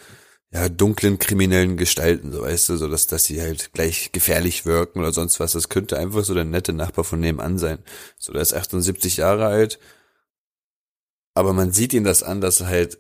ja, 0.55 0.69
dunklen 0.69 1.19
kriminellen 1.19 1.77
Gestalten, 1.77 2.33
so 2.33 2.43
weißt 2.43 2.69
du, 2.69 2.77
so 2.77 2.89
dass, 2.89 3.09
dass 3.09 3.25
sie 3.25 3.43
halt 3.43 3.73
gleich 3.73 4.13
gefährlich 4.13 4.65
wirken 4.65 5.01
oder 5.01 5.13
sonst 5.13 5.41
was. 5.41 5.53
Das 5.53 5.69
könnte 5.69 5.99
einfach 5.99 6.25
so 6.25 6.33
der 6.33 6.45
nette 6.45 6.73
Nachbar 6.73 7.05
von 7.05 7.19
nebenan 7.19 7.59
sein. 7.59 7.79
So, 8.19 8.33
der 8.33 8.43
ist 8.43 8.55
78 8.55 9.17
Jahre 9.17 9.47
alt, 9.47 9.81
aber 11.35 11.53
man 11.53 11.73
sieht 11.73 11.93
ihn 11.93 12.05
das 12.05 12.23
an, 12.23 12.41
dass 12.41 12.61
er 12.61 12.69
halt 12.69 12.99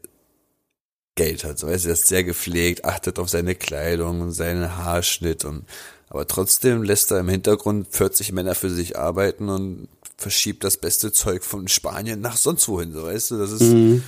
Geld 1.14 1.44
hat, 1.44 1.60
so 1.60 1.68
weißt 1.68 1.84
du, 1.84 1.90
er 1.90 1.94
ist 1.94 2.08
sehr 2.08 2.24
gepflegt, 2.24 2.84
achtet 2.84 3.20
auf 3.20 3.28
seine 3.28 3.54
Kleidung 3.54 4.20
und 4.20 4.32
seinen 4.32 4.76
Haarschnitt 4.76 5.44
und 5.44 5.64
aber 6.08 6.26
trotzdem 6.26 6.82
lässt 6.82 7.12
er 7.12 7.20
im 7.20 7.28
Hintergrund 7.28 7.86
40 7.90 8.32
Männer 8.32 8.56
für 8.56 8.70
sich 8.70 8.98
arbeiten 8.98 9.48
und 9.48 9.88
verschiebt 10.16 10.64
das 10.64 10.76
beste 10.76 11.12
Zeug 11.12 11.44
von 11.44 11.68
Spanien 11.68 12.20
nach 12.20 12.36
sonst 12.36 12.66
wohin, 12.66 12.92
so 12.92 13.04
weißt 13.04 13.30
du, 13.30 13.38
das 13.38 13.52
ist 13.52 13.62
Mhm. 13.62 14.02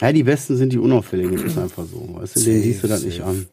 Ja, 0.00 0.12
die 0.12 0.22
Besten 0.22 0.56
sind 0.56 0.72
die 0.72 0.78
Unauffälligen, 0.78 1.36
das 1.36 1.44
ist 1.44 1.58
einfach 1.58 1.84
so. 1.84 2.14
Weißt 2.14 2.36
du, 2.36 2.40
denen 2.40 2.56
Safe, 2.56 2.64
siehst 2.64 2.82
du 2.82 2.88
das 2.88 3.04
nicht 3.04 3.22
an. 3.22 3.46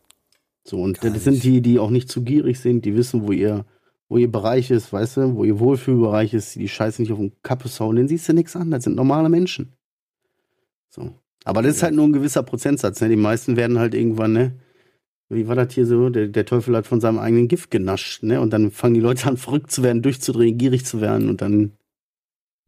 So, 0.63 0.81
und 0.81 0.99
Gar 0.99 1.11
das 1.11 1.23
sind 1.23 1.33
nicht. 1.33 1.45
die, 1.45 1.61
die 1.61 1.79
auch 1.79 1.89
nicht 1.89 2.09
zu 2.09 2.23
gierig 2.23 2.59
sind, 2.59 2.85
die 2.85 2.95
wissen, 2.95 3.27
wo 3.27 3.31
ihr, 3.31 3.65
wo 4.09 4.17
ihr 4.17 4.31
Bereich 4.31 4.71
ist, 4.71 4.91
weißt 4.91 5.17
du, 5.17 5.35
wo 5.35 5.43
ihr 5.43 5.59
Wohlfühlbereich 5.59 6.33
ist, 6.33 6.55
die 6.55 6.67
Scheiße 6.67 7.01
nicht 7.01 7.11
auf 7.11 7.19
den 7.19 7.33
Kappes 7.41 7.79
hauen, 7.79 7.95
denen 7.95 8.07
siehst 8.07 8.27
du 8.27 8.33
nichts 8.33 8.55
an, 8.55 8.71
das 8.71 8.83
sind 8.83 8.95
normale 8.95 9.29
Menschen. 9.29 9.73
So. 10.89 11.13
Aber 11.45 11.61
das 11.61 11.77
ist 11.77 11.83
halt 11.83 11.95
nur 11.95 12.05
ein 12.05 12.13
gewisser 12.13 12.43
Prozentsatz, 12.43 12.99
ne? 12.99 13.07
Die 13.07 13.15
meisten 13.15 13.55
werden 13.55 13.79
halt 13.79 13.93
irgendwann, 13.93 14.33
ne? 14.33 14.59
Wie 15.29 15.47
war 15.47 15.55
das 15.55 15.73
hier 15.73 15.85
so? 15.85 16.09
Der, 16.09 16.27
der 16.27 16.45
Teufel 16.45 16.75
hat 16.75 16.87
von 16.87 16.99
seinem 16.99 17.19
eigenen 17.19 17.47
Gift 17.47 17.71
genascht, 17.71 18.23
ne? 18.23 18.41
Und 18.41 18.51
dann 18.51 18.71
fangen 18.71 18.95
die 18.95 18.99
Leute 18.99 19.27
an, 19.27 19.37
verrückt 19.37 19.71
zu 19.71 19.83
werden, 19.83 20.01
durchzudrehen, 20.01 20.57
gierig 20.57 20.85
zu 20.85 20.99
werden 20.99 21.29
und 21.29 21.41
dann 21.41 21.71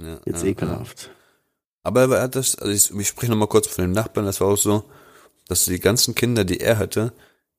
ja, 0.02 0.20
jetzt 0.26 0.42
ja, 0.42 0.46
ja. 0.46 0.52
ekelhaft. 0.52 1.12
Aber 1.98 2.18
er 2.18 2.24
hat 2.24 2.36
das, 2.36 2.56
also 2.56 2.72
ich, 2.72 2.92
ich 3.00 3.08
spreche 3.08 3.32
nochmal 3.32 3.48
kurz 3.48 3.68
von 3.68 3.84
dem 3.84 3.92
Nachbarn, 3.92 4.26
das 4.26 4.42
war 4.42 4.48
auch 4.50 4.58
so, 4.58 4.84
dass 5.48 5.66
die 5.66 5.80
ganzen 5.80 6.14
Kinder, 6.16 6.46
die 6.46 6.60
er 6.60 6.78
hatte, 6.78 7.14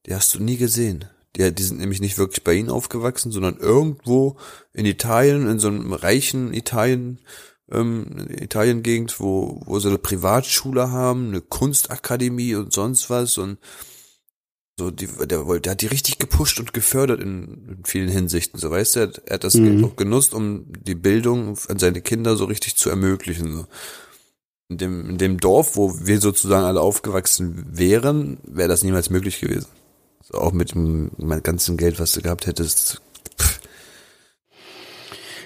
die 0.07 0.14
hast 0.14 0.35
du 0.35 0.43
nie 0.43 0.57
gesehen. 0.57 1.05
Die, 1.37 1.53
die 1.55 1.62
sind 1.62 1.78
nämlich 1.81 2.01
nicht 2.01 2.18
wirklich 2.18 2.43
bei 2.45 2.55
ihnen 2.55 2.70
aufgewachsen, 2.70 3.33
sondern 3.33 3.57
irgendwo 3.59 4.37
in 4.72 4.87
Italien, 4.87 5.49
in 5.49 5.59
so 5.59 5.68
einem 5.68 5.93
reichen 5.93 6.53
Italien, 6.55 7.18
ähm, 7.70 8.26
Italien-Gegend, 8.31 9.20
wo, 9.20 9.61
wo 9.64 9.78
sie 9.78 9.89
eine 9.89 9.99
Privatschule 9.99 10.91
haben, 10.91 11.28
eine 11.28 11.41
Kunstakademie 11.41 12.55
und 12.57 12.72
sonst 12.72 13.11
was 13.11 13.39
und 13.39 13.59
so, 14.78 14.91
die, 14.91 15.07
der 15.26 15.45
der 15.61 15.72
hat 15.72 15.83
die 15.83 15.87
richtig 15.87 16.18
gepusht 16.18 16.59
und 16.59 16.72
gefördert 16.72 17.20
in, 17.20 17.68
in 17.78 17.85
vielen 17.85 18.09
Hinsichten, 18.09 18.59
so 18.59 18.70
weißt 18.70 18.97
du, 18.97 19.01
er, 19.01 19.07
hat- 19.09 19.22
er 19.26 19.35
hat 19.35 19.45
das 19.45 19.55
Mhm. 19.55 19.64
Geld 19.64 19.85
auch 19.85 19.97
genutzt, 19.97 20.33
um 20.35 20.66
die 20.68 20.95
Bildung 20.95 21.59
an 21.68 21.78
seine 21.78 22.01
Kinder 22.01 22.37
so 22.37 22.47
richtig 22.47 22.76
zu 22.76 22.89
ermöglichen, 22.91 23.53
so 23.53 23.66
in 24.71 24.79
dem, 24.79 25.11
in 25.11 25.18
dem 25.18 25.39
Dorf, 25.39 25.77
wo 25.77 25.95
wir 26.01 26.21
sozusagen 26.21 26.64
alle 26.64 26.81
aufgewachsen 26.81 27.66
wären, 27.71 28.39
wäre 28.45 28.68
das 28.68 28.85
niemals 28.85 29.11
möglich 29.11 29.41
gewesen. 29.41 29.66
So, 30.23 30.39
auch 30.39 30.53
mit 30.53 30.73
dem 30.75 31.11
mein 31.18 31.43
ganzen 31.43 31.77
Geld, 31.77 31.99
was 31.99 32.12
du 32.12 32.23
gehabt 32.23 32.47
hättest. 32.47 33.03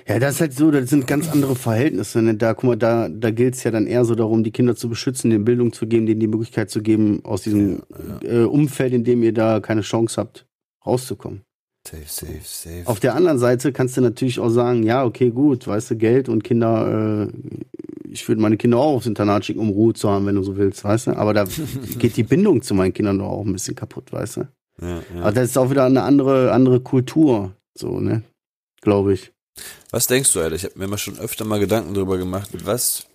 Ja, 0.06 0.18
das 0.18 0.34
ist 0.34 0.40
halt 0.42 0.52
so, 0.52 0.70
das 0.70 0.90
sind 0.90 1.06
ganz 1.06 1.30
andere 1.30 1.56
Verhältnisse. 1.56 2.20
Ne? 2.20 2.34
Da, 2.34 2.52
guck 2.52 2.64
mal, 2.64 2.76
da, 2.76 3.08
da 3.08 3.30
gilt 3.30 3.54
es 3.54 3.64
ja 3.64 3.70
dann 3.70 3.86
eher 3.86 4.04
so 4.04 4.14
darum, 4.14 4.44
die 4.44 4.50
Kinder 4.50 4.76
zu 4.76 4.90
beschützen, 4.90 5.30
denen 5.30 5.46
Bildung 5.46 5.72
zu 5.72 5.86
geben, 5.86 6.04
denen 6.04 6.20
die 6.20 6.26
Möglichkeit 6.26 6.68
zu 6.68 6.82
geben, 6.82 7.24
aus 7.24 7.40
diesem 7.40 7.82
Äh, 8.22 8.42
Umfeld, 8.42 8.92
in 8.92 9.04
dem 9.04 9.22
ihr 9.22 9.32
da 9.32 9.60
keine 9.60 9.80
Chance 9.80 10.20
habt, 10.20 10.46
rauszukommen. 10.84 11.40
Safe, 11.88 12.02
safe, 12.06 12.40
safe. 12.42 12.82
Auf 12.84 13.00
der 13.00 13.14
anderen 13.14 13.38
Seite 13.38 13.72
kannst 13.72 13.96
du 13.96 14.02
natürlich 14.02 14.38
auch 14.40 14.50
sagen, 14.50 14.82
ja, 14.82 15.04
okay, 15.06 15.30
gut, 15.30 15.66
weißt 15.66 15.92
du, 15.92 15.96
Geld 15.96 16.28
und 16.28 16.44
Kinder, 16.44 17.26
äh, 17.26 17.32
ich 18.14 18.28
würde 18.28 18.40
meine 18.40 18.56
Kinder 18.56 18.78
auch 18.78 18.94
aufs 18.94 19.06
Internat 19.06 19.44
schicken, 19.44 19.60
um 19.60 19.70
Ruhe 19.70 19.92
zu 19.92 20.08
haben, 20.08 20.24
wenn 20.26 20.36
du 20.36 20.42
so 20.42 20.56
willst, 20.56 20.84
weißt 20.84 21.08
du. 21.08 21.16
Aber 21.16 21.34
da 21.34 21.44
geht 21.98 22.16
die 22.16 22.22
Bindung 22.22 22.62
zu 22.62 22.72
meinen 22.74 22.92
Kindern 22.92 23.18
doch 23.18 23.28
auch 23.28 23.44
ein 23.44 23.52
bisschen 23.52 23.74
kaputt, 23.74 24.12
weißt 24.12 24.36
du. 24.36 24.48
ja, 24.80 25.02
ja. 25.14 25.20
Aber 25.20 25.32
das 25.32 25.50
ist 25.50 25.58
auch 25.58 25.70
wieder 25.70 25.84
eine 25.84 26.02
andere, 26.02 26.52
andere 26.52 26.80
Kultur, 26.80 27.56
so, 27.74 28.00
ne? 28.00 28.22
Glaube 28.80 29.14
ich. 29.14 29.32
Was 29.90 30.06
denkst 30.06 30.32
du, 30.32 30.40
Alter? 30.40 30.54
Ich 30.56 30.64
habe 30.64 30.78
mir 30.78 30.86
mal 30.86 30.98
schon 30.98 31.18
öfter 31.18 31.44
mal 31.44 31.58
Gedanken 31.58 31.94
darüber 31.94 32.16
gemacht, 32.16 32.50
was, 32.64 33.06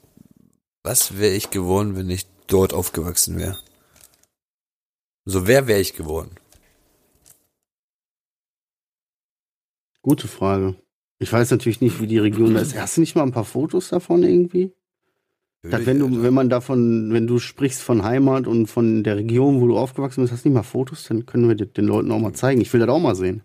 was 0.83 1.17
wäre 1.17 1.33
ich 1.33 1.49
geworden, 1.49 1.95
wenn 1.95 2.09
ich 2.09 2.25
dort 2.47 2.73
aufgewachsen 2.73 3.37
wäre? 3.37 3.57
So, 5.25 5.47
wer 5.47 5.67
wäre 5.67 5.79
ich 5.79 5.93
geworden? 5.93 6.31
Gute 10.01 10.27
Frage. 10.27 10.75
Ich 11.19 11.31
weiß 11.31 11.51
natürlich 11.51 11.81
nicht, 11.81 12.01
wie 12.01 12.07
die 12.07 12.17
Region 12.17 12.53
da 12.53 12.61
ist. 12.61 12.75
Hast 12.75 12.97
du 12.97 13.01
nicht 13.01 13.15
mal 13.15 13.23
ein 13.23 13.33
paar 13.33 13.45
Fotos 13.45 13.89
davon 13.89 14.23
irgendwie? 14.23 14.73
Dass 15.61 15.85
wenn 15.85 15.99
du, 15.99 16.23
wenn 16.23 16.33
man 16.33 16.49
davon, 16.49 17.11
wenn 17.11 17.27
du 17.27 17.37
sprichst 17.37 17.81
von 17.81 18.03
Heimat 18.03 18.47
und 18.47 18.67
von 18.67 19.03
der 19.03 19.17
Region, 19.17 19.59
wo 19.59 19.67
du 19.67 19.77
aufgewachsen 19.77 20.21
bist, 20.21 20.31
hast 20.31 20.45
du 20.45 20.49
nicht 20.49 20.55
mal 20.55 20.63
Fotos, 20.63 21.03
dann 21.09 21.25
können 21.25 21.49
wir 21.49 21.55
den 21.55 21.85
Leuten 21.85 22.11
auch 22.11 22.19
mal 22.19 22.33
zeigen. 22.33 22.61
Ich 22.61 22.71
will 22.71 22.79
das 22.79 22.87
auch 22.89 22.99
mal 22.99 23.15
sehen. 23.15 23.43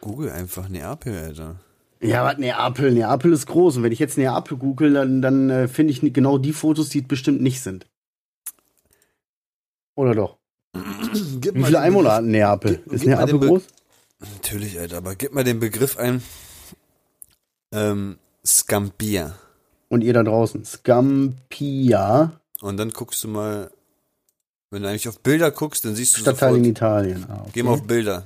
Google 0.00 0.30
einfach 0.30 0.68
Neapel, 0.68 1.12
Alter. 1.12 1.56
Ja, 2.00 2.24
was 2.24 2.38
Neapel? 2.38 2.92
Neapel 2.92 3.32
ist 3.32 3.46
groß. 3.46 3.78
Und 3.78 3.82
wenn 3.82 3.92
ich 3.92 3.98
jetzt 3.98 4.16
Neapel 4.16 4.56
google, 4.58 4.92
dann, 4.92 5.20
dann 5.22 5.50
äh, 5.50 5.68
finde 5.68 5.92
ich 5.92 6.00
genau 6.14 6.38
die 6.38 6.52
Fotos, 6.52 6.88
die 6.88 7.00
es 7.00 7.08
bestimmt 7.08 7.42
nicht 7.42 7.60
sind. 7.60 7.86
Oder 9.96 10.14
doch? 10.14 10.38
Gib 11.40 11.56
Wie 11.56 11.64
viele 11.64 11.80
Einwohner 11.80 12.12
hat 12.12 12.24
Neapel? 12.24 12.76
Gib- 12.84 12.92
Ist 12.92 13.00
gib 13.00 13.10
Neapel 13.10 13.40
groß? 13.40 13.62
Natürlich, 14.34 14.78
Alter, 14.78 14.98
aber 14.98 15.16
gib 15.16 15.34
mal 15.34 15.44
den 15.44 15.58
Begriff 15.58 15.98
ein. 15.98 16.22
Ähm, 17.72 18.18
Scampia. 18.46 19.36
Und 19.90 20.02
ihr 20.02 20.12
da 20.14 20.22
draußen? 20.22 20.64
Scampia, 20.64 22.40
Und 22.62 22.76
dann 22.78 22.90
guckst 22.90 23.22
du 23.24 23.28
mal, 23.28 23.70
wenn 24.70 24.82
du 24.82 24.88
eigentlich 24.88 25.08
auf 25.08 25.18
Bilder 25.20 25.50
guckst, 25.50 25.84
dann 25.84 25.94
siehst 25.96 26.16
du 26.16 26.20
Stadtteil 26.20 26.54
in 26.56 26.64
sofort. 26.64 26.68
Italien. 26.76 27.26
Ah, 27.28 27.40
okay. 27.42 27.50
Geh 27.52 27.62
mal 27.64 27.72
auf 27.72 27.82
Bilder. 27.82 28.24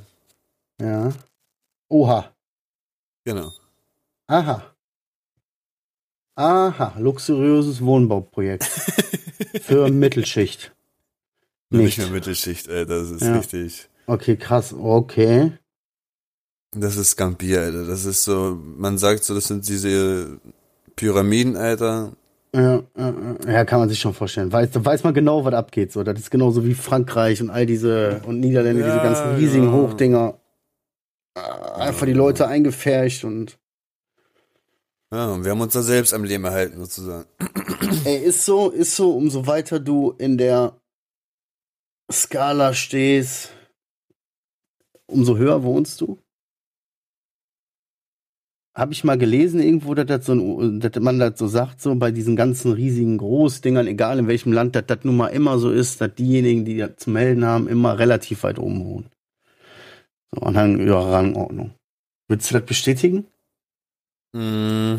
Ja. 0.80 1.10
Oha. 1.88 2.30
Genau. 3.24 3.50
Aha. 4.26 4.62
Aha, 6.36 6.94
luxuriöses 6.98 7.80
Wohnbauprojekt. 7.82 8.64
Für 9.62 9.88
Mittelschicht. 9.90 10.72
Nicht 11.70 11.82
Nicht. 11.82 11.98
mehr 11.98 12.08
Mittelschicht, 12.08 12.68
Alter, 12.68 13.00
das 13.00 13.10
ist 13.10 13.22
Ja. 13.22 13.36
richtig. 13.38 13.88
Okay, 14.06 14.36
krass. 14.36 14.74
Okay. 14.74 15.52
Das 16.72 16.96
ist 16.96 17.10
Scampia, 17.10 17.60
Alter. 17.62 17.86
Das 17.86 18.04
ist 18.04 18.24
so, 18.24 18.60
man 18.62 18.98
sagt 18.98 19.24
so, 19.24 19.34
das 19.34 19.46
sind 19.46 19.66
diese 19.68 20.40
Pyramiden, 20.96 21.56
Alter. 21.56 22.12
Ja, 22.54 22.82
ja, 23.46 23.64
kann 23.64 23.80
man 23.80 23.88
sich 23.88 23.98
schon 23.98 24.14
vorstellen. 24.14 24.52
Weiß, 24.52 24.70
da 24.70 24.84
weiß 24.84 25.02
man 25.02 25.12
genau, 25.12 25.44
was 25.44 25.54
abgeht. 25.54 25.90
So, 25.90 26.04
das 26.04 26.20
ist 26.20 26.30
genauso 26.30 26.64
wie 26.64 26.74
Frankreich 26.74 27.42
und 27.42 27.50
all 27.50 27.66
diese 27.66 28.22
und 28.26 28.38
Niederlande, 28.38 28.80
Ja, 28.80 28.86
diese 28.86 29.02
ganzen 29.02 29.34
riesigen 29.34 29.66
ja. 29.66 29.72
Hochdinger. 29.72 30.38
Äh, 31.36 31.40
Einfach 31.80 32.06
die 32.06 32.12
Leute 32.12 32.46
eingefärcht 32.46 33.24
und 33.24 33.58
Ja, 35.12 35.32
und 35.32 35.44
wir 35.44 35.50
haben 35.50 35.60
uns 35.60 35.72
da 35.72 35.82
selbst 35.82 36.14
am 36.14 36.22
Leben 36.22 36.44
erhalten, 36.44 36.78
sozusagen. 36.78 37.28
Ey, 38.04 38.18
ist 38.18 38.44
so, 38.44 38.70
ist 38.70 38.94
so, 38.94 39.16
umso 39.16 39.48
weiter 39.48 39.80
du 39.80 40.12
in 40.18 40.38
der 40.38 40.80
Skala 42.12 42.72
stehst, 42.72 43.50
umso 45.06 45.36
höher 45.36 45.64
wohnst 45.64 46.00
du. 46.00 46.18
Habe 48.74 48.92
ich 48.92 49.04
mal 49.04 49.16
gelesen 49.16 49.60
irgendwo, 49.60 49.94
dass, 49.94 50.06
das 50.06 50.26
so 50.26 50.32
ein, 50.32 50.80
dass 50.80 51.00
man 51.00 51.20
das 51.20 51.38
so 51.38 51.46
sagt, 51.46 51.80
so 51.80 51.94
bei 51.94 52.10
diesen 52.10 52.34
ganzen 52.34 52.72
riesigen 52.72 53.18
Großdingern, 53.18 53.86
egal 53.86 54.18
in 54.18 54.26
welchem 54.26 54.52
Land, 54.52 54.74
dass 54.74 54.86
das 54.86 55.04
nun 55.04 55.16
mal 55.16 55.28
immer 55.28 55.58
so 55.58 55.70
ist, 55.70 56.00
dass 56.00 56.14
diejenigen, 56.14 56.64
die 56.64 56.78
das 56.78 56.96
zu 56.96 57.10
melden 57.10 57.44
haben, 57.44 57.68
immer 57.68 57.98
relativ 57.98 58.42
weit 58.42 58.58
oben 58.58 58.84
wohnen. 58.84 59.10
So 60.34 60.42
anhand 60.42 60.80
ihrer 60.80 61.12
Rangordnung. 61.12 61.72
Würdest 62.28 62.50
du 62.50 62.54
das 62.54 62.66
bestätigen? 62.66 63.26
Mm, 64.32 64.96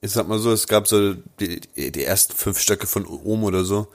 Ich 0.00 0.12
sag 0.12 0.28
mal 0.28 0.38
so, 0.38 0.52
es 0.52 0.66
gab 0.66 0.86
so 0.88 1.14
die 1.40 1.60
die 1.76 2.04
ersten 2.04 2.34
fünf 2.34 2.58
Stöcke 2.60 2.86
von 2.86 3.04
oben 3.04 3.44
oder 3.44 3.64
so. 3.64 3.88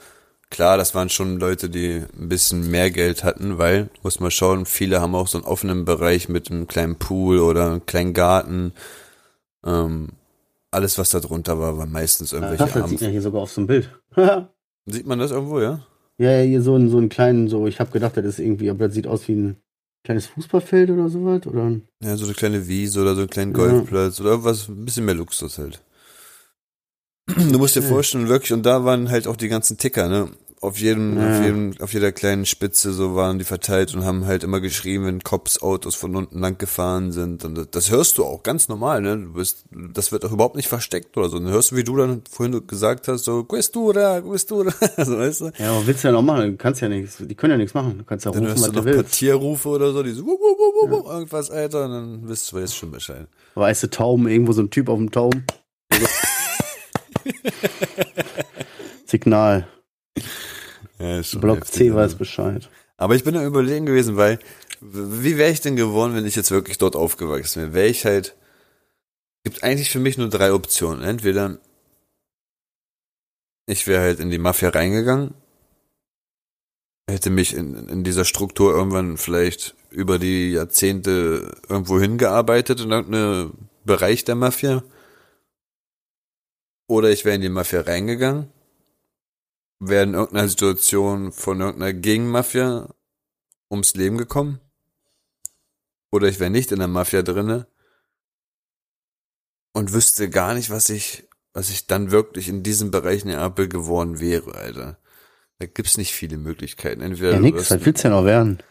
Klar, 0.52 0.76
das 0.76 0.94
waren 0.94 1.08
schon 1.08 1.38
Leute, 1.40 1.70
die 1.70 2.02
ein 2.20 2.28
bisschen 2.28 2.70
mehr 2.70 2.90
Geld 2.90 3.24
hatten, 3.24 3.56
weil, 3.56 3.88
muss 4.02 4.20
man 4.20 4.30
schauen, 4.30 4.66
viele 4.66 5.00
haben 5.00 5.14
auch 5.14 5.26
so 5.26 5.38
einen 5.38 5.46
offenen 5.46 5.86
Bereich 5.86 6.28
mit 6.28 6.50
einem 6.50 6.66
kleinen 6.66 6.96
Pool 6.96 7.38
oder 7.38 7.70
einem 7.70 7.86
kleinen 7.86 8.12
Garten. 8.12 8.74
Ähm, 9.64 10.10
alles, 10.70 10.98
was 10.98 11.08
da 11.08 11.20
drunter 11.20 11.58
war, 11.58 11.78
war 11.78 11.86
meistens 11.86 12.34
irgendwelche 12.34 12.64
Ach, 12.64 12.68
das 12.68 12.76
Armen. 12.76 12.88
sieht 12.90 13.00
man 13.00 13.10
hier 13.12 13.22
sogar 13.22 13.40
auf 13.40 13.50
so 13.50 13.62
einem 13.62 13.68
Bild. 13.68 13.90
Sieht 14.84 15.06
man 15.06 15.20
das 15.20 15.30
irgendwo, 15.30 15.58
ja? 15.58 15.86
Ja, 16.18 16.32
ja, 16.32 16.42
hier 16.42 16.60
so 16.60 16.74
einen, 16.74 16.90
so 16.90 16.98
einen 16.98 17.08
kleinen, 17.08 17.48
so, 17.48 17.66
ich 17.66 17.80
habe 17.80 17.90
gedacht, 17.90 18.18
das 18.18 18.26
ist 18.26 18.38
irgendwie, 18.38 18.68
aber 18.68 18.88
das 18.88 18.94
sieht 18.94 19.06
aus 19.06 19.26
wie 19.28 19.36
ein 19.36 19.56
kleines 20.04 20.26
Fußballfeld 20.26 20.90
oder 20.90 21.08
sowas, 21.08 21.46
oder? 21.46 21.80
Ja, 22.02 22.14
so 22.18 22.26
eine 22.26 22.34
kleine 22.34 22.68
Wiese 22.68 23.00
oder 23.00 23.14
so 23.14 23.20
einen 23.22 23.30
kleinen 23.30 23.54
Golfplatz 23.54 24.20
oder 24.20 24.30
irgendwas, 24.32 24.68
ein 24.68 24.84
bisschen 24.84 25.06
mehr 25.06 25.14
Luxus 25.14 25.56
halt. 25.56 25.80
Du 27.52 27.58
musst 27.58 27.76
dir 27.76 27.82
Ja. 27.82 27.88
vorstellen, 27.88 28.28
wirklich, 28.28 28.52
und 28.52 28.64
da 28.64 28.84
waren 28.84 29.08
halt 29.08 29.28
auch 29.28 29.36
die 29.36 29.48
ganzen 29.48 29.78
Ticker, 29.78 30.08
ne? 30.08 30.30
Auf 30.62 30.78
jedem, 30.78 31.18
Ja. 31.18 31.28
auf 31.38 31.44
jedem, 31.44 31.74
auf 31.80 31.92
jeder 31.92 32.12
kleinen 32.12 32.46
Spitze 32.46 32.92
so 32.92 33.16
waren 33.16 33.40
die 33.40 33.44
verteilt 33.44 33.92
und 33.96 34.04
haben 34.04 34.26
halt 34.26 34.44
immer 34.44 34.60
geschrieben, 34.60 35.06
wenn 35.06 35.20
Cops 35.24 35.60
Autos 35.60 35.96
von 35.96 36.14
unten 36.14 36.38
lang 36.38 36.56
gefahren 36.56 37.10
sind. 37.10 37.44
Und 37.44 37.56
das, 37.56 37.70
das 37.72 37.90
hörst 37.90 38.16
du 38.16 38.24
auch 38.24 38.44
ganz 38.44 38.68
normal, 38.68 39.00
ne? 39.02 39.18
Du 39.18 39.32
bist, 39.32 39.64
das 39.72 40.12
wird 40.12 40.24
auch 40.24 40.30
überhaupt 40.30 40.54
nicht 40.54 40.68
versteckt 40.68 41.16
oder 41.16 41.28
so. 41.28 41.40
Dann 41.40 41.48
hörst 41.48 41.72
du, 41.72 41.76
wie 41.76 41.82
du 41.82 41.96
dann 41.96 42.22
vorhin 42.30 42.64
gesagt 42.64 43.08
hast, 43.08 43.24
so, 43.24 43.42
Questura, 43.42 44.20
Questura, 44.20 44.70
so, 45.04 45.18
weißt 45.18 45.40
du? 45.40 45.50
Ja, 45.58 45.72
aber 45.72 45.84
willst 45.84 46.04
du 46.04 46.08
ja 46.08 46.12
noch 46.12 46.22
machen, 46.22 46.52
du 46.52 46.56
kannst 46.56 46.80
ja 46.80 46.88
nichts, 46.88 47.16
die 47.18 47.34
können 47.34 47.50
ja 47.50 47.56
nichts 47.58 47.74
machen, 47.74 47.98
du 47.98 48.04
kannst 48.04 48.24
ja 48.24 48.30
Dann 48.30 48.42
rufen, 48.44 48.50
hörst 48.54 48.62
was 48.62 48.70
du 48.70 48.76
noch 48.78 48.84
willst. 48.84 49.02
Partierrufe 49.02 49.68
oder 49.68 49.92
so, 49.92 50.04
die 50.04 50.12
so, 50.12 50.24
wuh, 50.24 50.28
wuh, 50.28 50.38
wuh, 50.38 50.90
wuh, 50.90 51.04
wuh, 51.04 51.10
irgendwas, 51.10 51.50
Alter, 51.50 51.86
und 51.86 51.90
dann 51.90 52.28
wisst 52.28 52.52
du 52.52 52.58
jetzt 52.60 52.76
schon 52.76 52.92
Bescheid. 52.92 53.26
Weiße 53.56 53.90
Tauben, 53.90 54.28
irgendwo 54.28 54.52
so 54.52 54.62
ein 54.62 54.70
Typ 54.70 54.88
auf 54.88 54.98
dem 54.98 55.10
Tauben. 55.10 55.44
Signal. 59.06 59.66
Ja, 61.02 61.20
Block 61.40 61.66
C 61.66 61.92
weiß 61.92 62.14
Bescheid. 62.14 62.68
Aber 62.96 63.16
ich 63.16 63.24
bin 63.24 63.36
am 63.36 63.44
überlegen 63.44 63.86
gewesen, 63.86 64.16
weil, 64.16 64.38
wie 64.80 65.36
wäre 65.36 65.50
ich 65.50 65.60
denn 65.60 65.74
geworden, 65.74 66.14
wenn 66.14 66.26
ich 66.26 66.36
jetzt 66.36 66.52
wirklich 66.52 66.78
dort 66.78 66.94
aufgewachsen 66.94 67.60
wäre? 67.60 67.74
Wäre 67.74 67.88
ich 67.88 68.04
halt, 68.04 68.36
gibt 69.42 69.64
eigentlich 69.64 69.90
für 69.90 69.98
mich 69.98 70.16
nur 70.16 70.28
drei 70.28 70.52
Optionen. 70.52 71.02
Entweder 71.02 71.58
ich 73.66 73.88
wäre 73.88 74.02
halt 74.02 74.20
in 74.20 74.30
die 74.30 74.38
Mafia 74.38 74.68
reingegangen, 74.68 75.34
hätte 77.10 77.30
mich 77.30 77.54
in, 77.56 77.88
in 77.88 78.04
dieser 78.04 78.24
Struktur 78.24 78.72
irgendwann 78.72 79.16
vielleicht 79.16 79.74
über 79.90 80.20
die 80.20 80.52
Jahrzehnte 80.52 81.56
irgendwo 81.68 81.98
hingearbeitet 81.98 82.80
in 82.80 82.92
irgendeinem 82.92 83.68
Bereich 83.84 84.24
der 84.24 84.36
Mafia. 84.36 84.84
Oder 86.86 87.10
ich 87.10 87.24
wäre 87.24 87.34
in 87.34 87.42
die 87.42 87.48
Mafia 87.48 87.80
reingegangen, 87.80 88.52
wäre 89.88 90.04
in 90.04 90.14
irgendeiner 90.14 90.48
Situation 90.48 91.32
von 91.32 91.60
irgendeiner 91.60 91.92
Gegenmafia 91.92 92.88
ums 93.70 93.94
Leben 93.94 94.16
gekommen. 94.16 94.60
Oder 96.12 96.28
ich 96.28 96.38
wäre 96.40 96.50
nicht 96.50 96.72
in 96.72 96.78
der 96.78 96.88
Mafia 96.88 97.22
drinne 97.22 97.66
und 99.72 99.92
wüsste 99.92 100.28
gar 100.30 100.54
nicht, 100.54 100.70
was 100.70 100.88
ich, 100.88 101.28
was 101.52 101.70
ich 101.70 101.86
dann 101.86 102.10
wirklich 102.10 102.48
in 102.48 102.62
diesem 102.62 102.90
Bereich 102.90 103.24
Neapel 103.24 103.68
geworden 103.68 104.20
wäre, 104.20 104.54
Alter. 104.54 104.98
Da 105.58 105.66
gibt's 105.66 105.96
nicht 105.96 106.12
viele 106.12 106.36
Möglichkeiten. 106.38 107.00
Entweder 107.00 107.32
Ja, 107.32 107.40
nix, 107.40 107.70
was 107.70 107.84
willst 107.84 108.04
du 108.04 108.08
ja 108.08 108.14
noch 108.14 108.24
werden? 108.24 108.62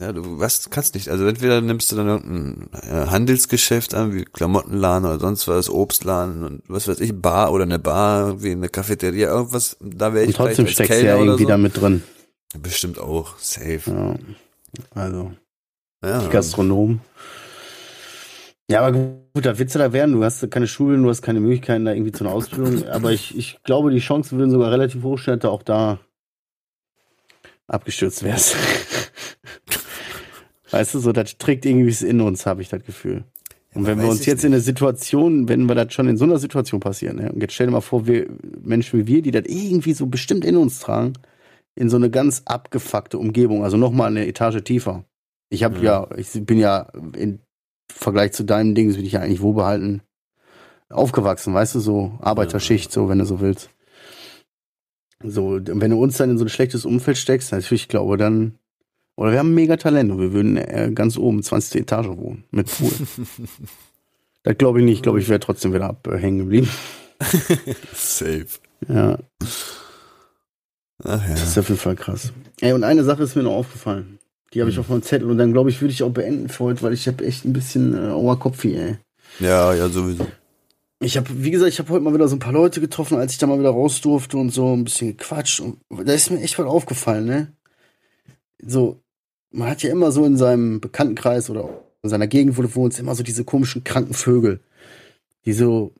Ja, 0.00 0.12
du 0.12 0.40
was 0.40 0.70
kannst 0.70 0.94
nicht. 0.94 1.08
Also 1.08 1.24
entweder 1.26 1.60
nimmst 1.60 1.92
du 1.92 1.96
dann 1.96 2.08
irgendein 2.08 2.68
äh, 2.82 3.06
Handelsgeschäft 3.06 3.94
an, 3.94 4.12
wie 4.14 4.24
Klamottenladen 4.24 5.08
oder 5.08 5.20
sonst 5.20 5.46
was, 5.46 5.70
Obstladen 5.70 6.42
und 6.42 6.62
was 6.68 6.88
weiß 6.88 7.00
ich, 7.00 7.12
Bar 7.14 7.52
oder 7.52 7.62
eine 7.62 7.78
Bar, 7.78 8.42
wie 8.42 8.50
eine 8.50 8.68
Cafeteria, 8.68 9.28
irgendwas, 9.28 9.76
da 9.80 10.12
wäre 10.12 10.24
Und 10.24 10.30
ich 10.30 10.36
vielleicht 10.36 10.56
trotzdem 10.56 10.66
steckst 10.66 11.00
du 11.00 11.06
ja 11.06 11.16
irgendwie 11.16 11.44
so. 11.44 11.48
da 11.48 11.56
mit 11.56 11.80
drin. 11.80 12.02
Bestimmt 12.58 12.98
auch, 12.98 13.38
safe. 13.38 13.82
Ja. 13.86 14.16
Also, 14.94 15.32
Ja, 16.04 16.26
Gastronom. 16.28 17.00
Ja, 18.70 18.80
aber 18.80 18.92
gut, 18.92 19.44
da 19.44 19.58
willst 19.58 19.74
du 19.74 19.78
da 19.78 19.92
werden. 19.92 20.14
Du 20.14 20.24
hast 20.24 20.50
keine 20.50 20.66
Schulen, 20.66 21.02
du 21.02 21.10
hast 21.10 21.22
keine 21.22 21.40
Möglichkeiten 21.40 21.84
da 21.84 21.92
irgendwie 21.92 22.12
zu 22.12 22.24
einer 22.24 22.32
Ausbildung. 22.32 22.88
Aber 22.88 23.12
ich, 23.12 23.36
ich 23.36 23.62
glaube, 23.62 23.90
die 23.90 23.98
Chancen 23.98 24.38
würden 24.38 24.50
sogar 24.50 24.70
relativ 24.70 25.02
hoch 25.02 25.18
stehen, 25.18 25.34
dass 25.34 25.42
du 25.42 25.50
auch 25.50 25.62
da 25.62 25.98
abgestürzt 27.66 28.22
wärst. 28.22 28.56
weißt 30.74 30.94
du, 30.94 30.98
so, 30.98 31.12
das 31.12 31.38
trägt 31.38 31.64
irgendwie 31.64 31.88
es 31.88 32.02
in 32.02 32.20
uns, 32.20 32.46
habe 32.46 32.62
ich 32.62 32.68
das 32.68 32.84
Gefühl. 32.84 33.24
Und 33.74 33.86
wenn 33.86 34.00
wir 34.00 34.08
uns 34.08 34.24
jetzt 34.26 34.44
in 34.44 34.52
der 34.52 34.60
Situation, 34.60 35.48
wenn 35.48 35.66
wir 35.66 35.74
das 35.74 35.92
schon 35.92 36.08
in 36.08 36.16
so 36.16 36.24
einer 36.24 36.38
Situation 36.38 36.80
passieren, 36.80 37.16
ne? 37.16 37.32
und 37.32 37.40
jetzt 37.40 37.54
stell 37.54 37.66
dir 37.66 37.72
mal 37.72 37.80
vor, 37.80 38.06
wir 38.06 38.28
Menschen 38.60 39.00
wie 39.00 39.06
wir, 39.06 39.22
die 39.22 39.32
das 39.32 39.44
irgendwie 39.46 39.94
so 39.94 40.06
bestimmt 40.06 40.44
in 40.44 40.56
uns 40.56 40.78
tragen, 40.78 41.14
in 41.74 41.88
so 41.90 41.96
eine 41.96 42.10
ganz 42.10 42.42
abgefuckte 42.44 43.18
Umgebung, 43.18 43.64
also 43.64 43.76
nochmal 43.76 44.08
eine 44.08 44.26
Etage 44.26 44.62
tiefer. 44.62 45.04
Ich 45.48 45.64
habe 45.64 45.76
ja. 45.76 46.06
Ja. 46.08 46.08
ich 46.16 46.28
bin 46.44 46.58
ja 46.58 46.88
im 47.16 47.40
Vergleich 47.92 48.32
zu 48.32 48.44
deinem 48.44 48.74
Ding, 48.74 48.92
bin 48.92 49.04
ich 49.04 49.12
ja 49.12 49.20
eigentlich 49.20 49.42
wohlbehalten 49.42 50.02
aufgewachsen, 50.90 51.54
weißt 51.54 51.74
du, 51.74 51.80
so 51.80 52.18
Arbeiterschicht, 52.20 52.92
so, 52.92 53.08
wenn 53.08 53.18
du 53.18 53.26
so 53.26 53.40
willst. 53.40 53.70
So, 55.22 55.48
und 55.48 55.80
wenn 55.80 55.90
du 55.90 56.00
uns 56.00 56.16
dann 56.16 56.30
in 56.30 56.38
so 56.38 56.44
ein 56.44 56.50
schlechtes 56.50 56.84
Umfeld 56.84 57.16
steckst, 57.16 57.52
natürlich, 57.52 57.82
ich 57.82 57.88
glaube, 57.88 58.16
dann, 58.16 58.58
oder 59.16 59.32
wir 59.32 59.38
haben 59.38 59.54
mega 59.54 59.76
Talent 59.76 60.10
und 60.10 60.20
wir 60.20 60.32
würden 60.32 60.56
äh, 60.56 60.90
ganz 60.94 61.16
oben, 61.16 61.42
20. 61.42 61.82
Etage 61.82 62.08
wohnen, 62.08 62.44
mit 62.50 62.66
Pool. 62.66 62.90
das 64.42 64.58
glaube 64.58 64.80
ich 64.80 64.84
nicht, 64.84 64.96
ich 64.96 65.02
glaube, 65.02 65.20
ich 65.20 65.28
wäre 65.28 65.40
trotzdem 65.40 65.72
wieder 65.72 65.88
abhängen 65.88 66.38
geblieben. 66.38 66.68
safe. 67.94 68.46
Ja, 68.88 69.18
Ach 71.02 71.22
ja. 71.22 71.30
das 71.30 71.48
ist 71.48 71.58
auf 71.58 71.68
jeden 71.68 71.80
Fall 71.80 71.96
krass. 71.96 72.32
Ey, 72.60 72.72
und 72.72 72.84
eine 72.84 73.04
Sache 73.04 73.22
ist 73.22 73.34
mir 73.36 73.42
noch 73.42 73.52
aufgefallen. 73.52 74.18
Die 74.52 74.60
habe 74.60 74.70
ich 74.70 74.78
auf 74.78 74.88
meinem 74.88 75.02
Zettel 75.02 75.30
und 75.30 75.38
dann 75.38 75.52
glaube 75.52 75.70
ich, 75.70 75.80
würde 75.80 75.92
ich 75.92 76.02
auch 76.02 76.10
beenden 76.10 76.48
für 76.48 76.64
heute, 76.64 76.82
weil 76.82 76.92
ich 76.92 77.08
habe 77.08 77.24
echt 77.24 77.44
ein 77.44 77.52
bisschen 77.52 77.94
äh, 77.94 78.10
Auerkopfi, 78.10 78.74
ey. 78.74 78.96
Ja, 79.40 79.74
ja, 79.74 79.88
sowieso. 79.88 80.26
Ich 81.00 81.16
habe, 81.16 81.28
wie 81.30 81.50
gesagt, 81.50 81.72
ich 81.72 81.78
habe 81.80 81.90
heute 81.90 82.04
mal 82.04 82.14
wieder 82.14 82.28
so 82.28 82.36
ein 82.36 82.40
paar 82.40 82.52
Leute 82.52 82.80
getroffen, 82.80 83.18
als 83.18 83.32
ich 83.32 83.38
da 83.38 83.46
mal 83.46 83.58
wieder 83.58 83.70
raus 83.70 84.00
durfte 84.00 84.36
und 84.36 84.50
so 84.50 84.72
ein 84.74 84.84
bisschen 84.84 85.16
gequatscht. 85.16 85.60
Und 85.60 85.78
da 85.90 86.12
ist 86.12 86.30
mir 86.30 86.40
echt 86.40 86.58
was 86.58 86.66
aufgefallen, 86.66 87.24
ne? 87.26 87.52
So, 88.62 89.02
man 89.54 89.68
hat 89.68 89.82
ja 89.82 89.90
immer 89.90 90.12
so 90.12 90.24
in 90.24 90.36
seinem 90.36 90.80
Bekanntenkreis 90.80 91.48
oder 91.50 91.68
in 92.02 92.10
seiner 92.10 92.26
Gegend, 92.26 92.56
wo 92.58 92.62
du 92.62 92.74
wohnst, 92.74 92.98
immer 92.98 93.14
so 93.14 93.22
diese 93.22 93.44
komischen 93.44 93.84
kranken 93.84 94.14
Vögel, 94.14 94.60
die 95.46 95.52
so, 95.52 95.92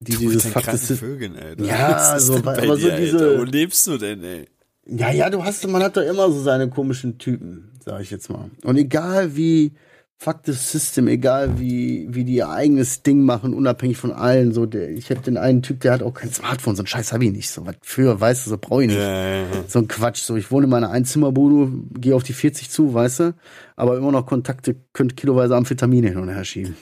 die 0.00 0.12
Du 0.12 0.18
dieses 0.18 0.34
mit 0.36 0.44
deinen 0.44 0.52
Fakt 0.52 0.66
kranken 0.66 0.82
ist. 0.92 0.98
Vögeln, 1.00 1.36
Alter. 1.36 1.64
Ja, 1.64 2.18
so, 2.18 2.34
aber 2.36 2.54
bei 2.54 2.66
so 2.66 2.76
dir, 2.76 2.96
diese- 2.96 3.18
Alter? 3.18 3.38
Wo 3.40 3.44
lebst 3.44 3.86
du 3.86 3.98
denn, 3.98 4.22
ey? 4.24 4.46
Ja, 4.86 5.10
ja, 5.10 5.30
du 5.30 5.42
hast, 5.42 5.66
man 5.66 5.82
hat 5.82 5.96
da 5.96 6.02
immer 6.02 6.30
so 6.30 6.42
seine 6.42 6.68
komischen 6.68 7.16
Typen, 7.18 7.70
sag 7.84 8.02
ich 8.02 8.10
jetzt 8.10 8.28
mal. 8.30 8.50
Und 8.64 8.76
egal 8.76 9.34
wie 9.34 9.72
fuck 10.16 10.40
the 10.46 10.52
system, 10.52 11.08
egal 11.08 11.58
wie, 11.58 12.06
wie 12.10 12.24
die 12.24 12.36
ihr 12.36 12.48
eigenes 12.48 13.02
Ding 13.02 13.22
machen, 13.22 13.52
unabhängig 13.52 13.96
von 13.96 14.12
allen, 14.12 14.52
so, 14.52 14.64
der, 14.64 14.90
ich 14.90 15.10
habe 15.10 15.20
den 15.20 15.36
einen 15.36 15.62
Typ, 15.62 15.80
der 15.80 15.92
hat 15.92 16.02
auch 16.02 16.14
kein 16.14 16.32
Smartphone, 16.32 16.76
so 16.76 16.82
ein 16.82 16.86
Scheiß 16.86 17.12
hab 17.12 17.20
ich 17.20 17.30
nicht, 17.30 17.50
so 17.50 17.66
was 17.66 17.76
für, 17.82 18.20
weißt 18.20 18.46
du, 18.46 18.50
so 18.50 18.58
brauche 18.58 18.84
ich 18.84 18.88
nicht. 18.88 18.98
Ja, 18.98 19.28
ja, 19.28 19.42
ja. 19.42 19.64
So 19.68 19.80
ein 19.80 19.88
Quatsch, 19.88 20.22
so, 20.22 20.36
ich 20.36 20.50
wohne 20.50 20.64
in 20.64 20.70
meiner 20.70 20.90
Einzimmerbude, 20.90 21.72
gehe 21.98 22.14
auf 22.14 22.22
die 22.22 22.32
40 22.32 22.70
zu, 22.70 22.94
weißt 22.94 23.20
du, 23.20 23.34
aber 23.76 23.96
immer 23.96 24.12
noch 24.12 24.26
Kontakte, 24.26 24.76
könnt 24.92 25.16
kiloweise 25.16 25.56
Amphetamine 25.56 26.08
hin 26.08 26.18
und 26.18 26.28
her 26.30 26.44
schieben. 26.44 26.76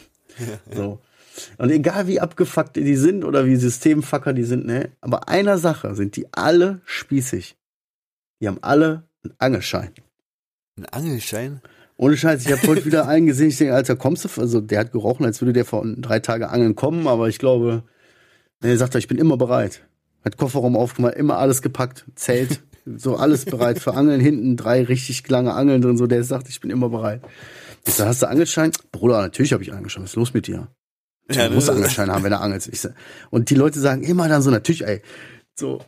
So. 0.72 1.00
Und 1.58 1.70
egal 1.70 2.06
wie 2.06 2.20
abgefuckt 2.20 2.76
die 2.76 2.96
sind 2.96 3.24
oder 3.24 3.46
wie 3.46 3.56
Systemfucker 3.56 4.32
die 4.32 4.44
sind, 4.44 4.66
ne, 4.66 4.90
aber 5.00 5.28
einer 5.28 5.58
Sache 5.58 5.94
sind 5.94 6.16
die 6.16 6.26
alle 6.32 6.80
spießig. 6.84 7.56
Die 8.40 8.48
haben 8.48 8.58
alle 8.60 9.04
einen 9.24 9.34
Angelschein. 9.38 9.92
Ein 10.76 10.86
Angelschein? 10.86 11.60
Ohne 11.96 12.16
Scheiß, 12.16 12.44
ich 12.46 12.52
habe 12.52 12.66
heute 12.66 12.84
wieder 12.84 13.06
einen 13.08 13.26
gesehen, 13.26 13.48
ich 13.48 13.58
denke, 13.58 13.74
Alter, 13.74 13.96
kommst 13.96 14.24
du? 14.24 14.40
Also 14.40 14.60
der 14.60 14.80
hat 14.80 14.92
gerochen, 14.92 15.24
als 15.24 15.40
würde 15.40 15.52
der 15.52 15.64
vor 15.64 15.84
drei 15.96 16.20
Tage 16.20 16.50
angeln 16.50 16.74
kommen, 16.74 17.06
aber 17.06 17.28
ich 17.28 17.38
glaube, 17.38 17.84
er 18.62 18.76
sagt, 18.76 18.94
ich 18.94 19.08
bin 19.08 19.18
immer 19.18 19.36
bereit. 19.36 19.82
Hat 20.24 20.36
Kofferraum 20.36 20.76
aufgemacht, 20.76 21.14
immer 21.14 21.38
alles 21.38 21.62
gepackt, 21.62 22.04
Zelt, 22.14 22.60
so 22.86 23.16
alles 23.16 23.44
bereit 23.44 23.78
für 23.78 23.94
Angeln, 23.94 24.20
hinten 24.20 24.56
drei 24.56 24.82
richtig 24.82 25.28
lange 25.28 25.54
Angeln 25.54 25.82
drin, 25.82 25.96
so 25.96 26.06
der 26.06 26.24
sagt, 26.24 26.48
ich 26.48 26.60
bin 26.60 26.70
immer 26.70 26.88
bereit. 26.88 27.22
Ich 27.86 27.94
sag, 27.94 28.06
hast 28.06 28.22
du 28.22 28.28
Angelschein? 28.28 28.70
Bruder, 28.92 29.20
natürlich 29.20 29.52
habe 29.52 29.62
ich 29.62 29.72
Angelschein, 29.72 30.02
was 30.02 30.10
ist 30.10 30.16
los 30.16 30.34
mit 30.34 30.46
dir? 30.46 30.68
Ja, 31.30 31.48
du 31.48 31.54
musst 31.54 31.68
ne? 31.68 31.74
Angelschein 31.74 32.10
haben, 32.10 32.24
wenn 32.24 32.32
er 32.32 32.40
angelt. 32.40 32.68
Ich 32.70 32.80
sag, 32.80 32.94
und 33.30 33.50
die 33.50 33.54
Leute 33.54 33.80
sagen 33.80 34.02
immer 34.02 34.28
dann 34.28 34.42
so, 34.42 34.50
natürlich, 34.50 34.84
ey, 34.86 35.02
so, 35.54 35.80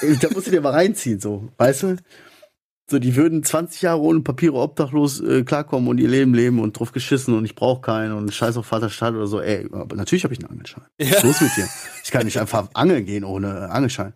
ey, 0.00 0.16
da 0.20 0.28
musst 0.30 0.46
du 0.46 0.50
dir 0.50 0.60
mal 0.60 0.72
reinziehen, 0.72 1.20
so, 1.20 1.48
weißt 1.58 1.82
du? 1.84 1.96
So, 2.90 2.98
die 2.98 3.16
würden 3.16 3.42
20 3.42 3.82
Jahre 3.82 4.00
ohne 4.00 4.20
Papiere 4.20 4.54
obdachlos 4.54 5.20
äh, 5.20 5.44
klarkommen 5.44 5.88
und 5.88 5.98
ihr 5.98 6.08
Leben 6.08 6.34
leben 6.34 6.58
und 6.60 6.78
drauf 6.78 6.92
geschissen 6.92 7.32
und 7.34 7.44
ich 7.44 7.54
brauche 7.54 7.80
keinen 7.80 8.12
und 8.12 8.34
scheiß 8.34 8.56
auf 8.56 8.66
Vaterstadt 8.66 9.14
oder 9.14 9.26
so. 9.26 9.40
Ey, 9.40 9.66
aber 9.72 9.96
natürlich 9.96 10.24
habe 10.24 10.34
ich 10.34 10.40
einen 10.40 10.50
Angelschein. 10.50 10.84
Was 10.98 11.08
ist 11.08 11.22
Ja. 11.22 11.28
los 11.28 11.40
mit 11.40 11.56
dir? 11.56 11.68
Ich 12.04 12.10
kann 12.10 12.24
nicht 12.24 12.38
einfach 12.38 12.68
angeln 12.74 13.06
gehen 13.06 13.24
ohne 13.24 13.70
Angelschein. 13.70 14.12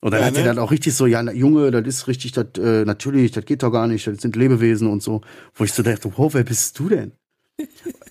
Und 0.00 0.12
dann 0.12 0.20
Ja, 0.20 0.26
hat 0.28 0.34
er 0.36 0.42
ne? 0.42 0.48
dann 0.48 0.58
auch 0.58 0.70
richtig 0.70 0.94
so, 0.94 1.06
ja, 1.06 1.20
Junge, 1.32 1.70
das 1.70 1.86
ist 1.86 2.06
richtig, 2.08 2.32
das, 2.32 2.46
äh, 2.58 2.84
natürlich, 2.84 3.32
das 3.32 3.44
geht 3.44 3.62
doch 3.62 3.70
gar 3.70 3.86
nicht, 3.86 4.06
das 4.06 4.18
sind 4.18 4.36
Lebewesen 4.36 4.88
und 4.88 5.02
so. 5.02 5.20
Wo 5.54 5.64
ich 5.64 5.72
so 5.72 5.82
dachte, 5.82 6.10
wow, 6.16 6.32
wer 6.32 6.44
bist 6.44 6.78
du 6.78 6.88
denn? 6.88 7.12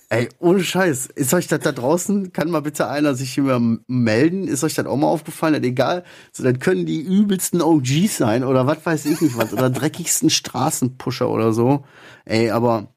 Ey, 0.09 0.29
ohne 0.39 0.63
Scheiß. 0.63 1.07
Ist 1.15 1.33
euch 1.33 1.47
das 1.47 1.59
da 1.59 1.73
draußen, 1.73 2.31
kann 2.31 2.49
mal 2.49 2.61
bitte 2.61 2.87
einer 2.87 3.13
sich 3.13 3.33
hier 3.33 3.43
mal 3.43 3.79
melden? 3.87 4.47
Ist 4.47 4.63
euch 4.63 4.73
das 4.73 4.85
auch 4.85 4.95
mal 4.95 5.07
aufgefallen? 5.07 5.53
Das 5.55 5.63
egal. 5.63 6.03
So, 6.31 6.43
dann 6.43 6.59
können 6.59 6.85
die 6.85 7.01
übelsten 7.01 7.61
OGs 7.61 8.15
sein 8.15 8.45
oder 8.45 8.65
was 8.65 8.85
weiß 8.85 9.05
ich 9.05 9.19
nicht 9.19 9.37
was 9.37 9.51
oder 9.51 9.69
dreckigsten 9.69 10.29
Straßenpusher 10.29 11.29
oder 11.29 11.51
so. 11.51 11.83
Ey, 12.23 12.51
aber 12.51 12.93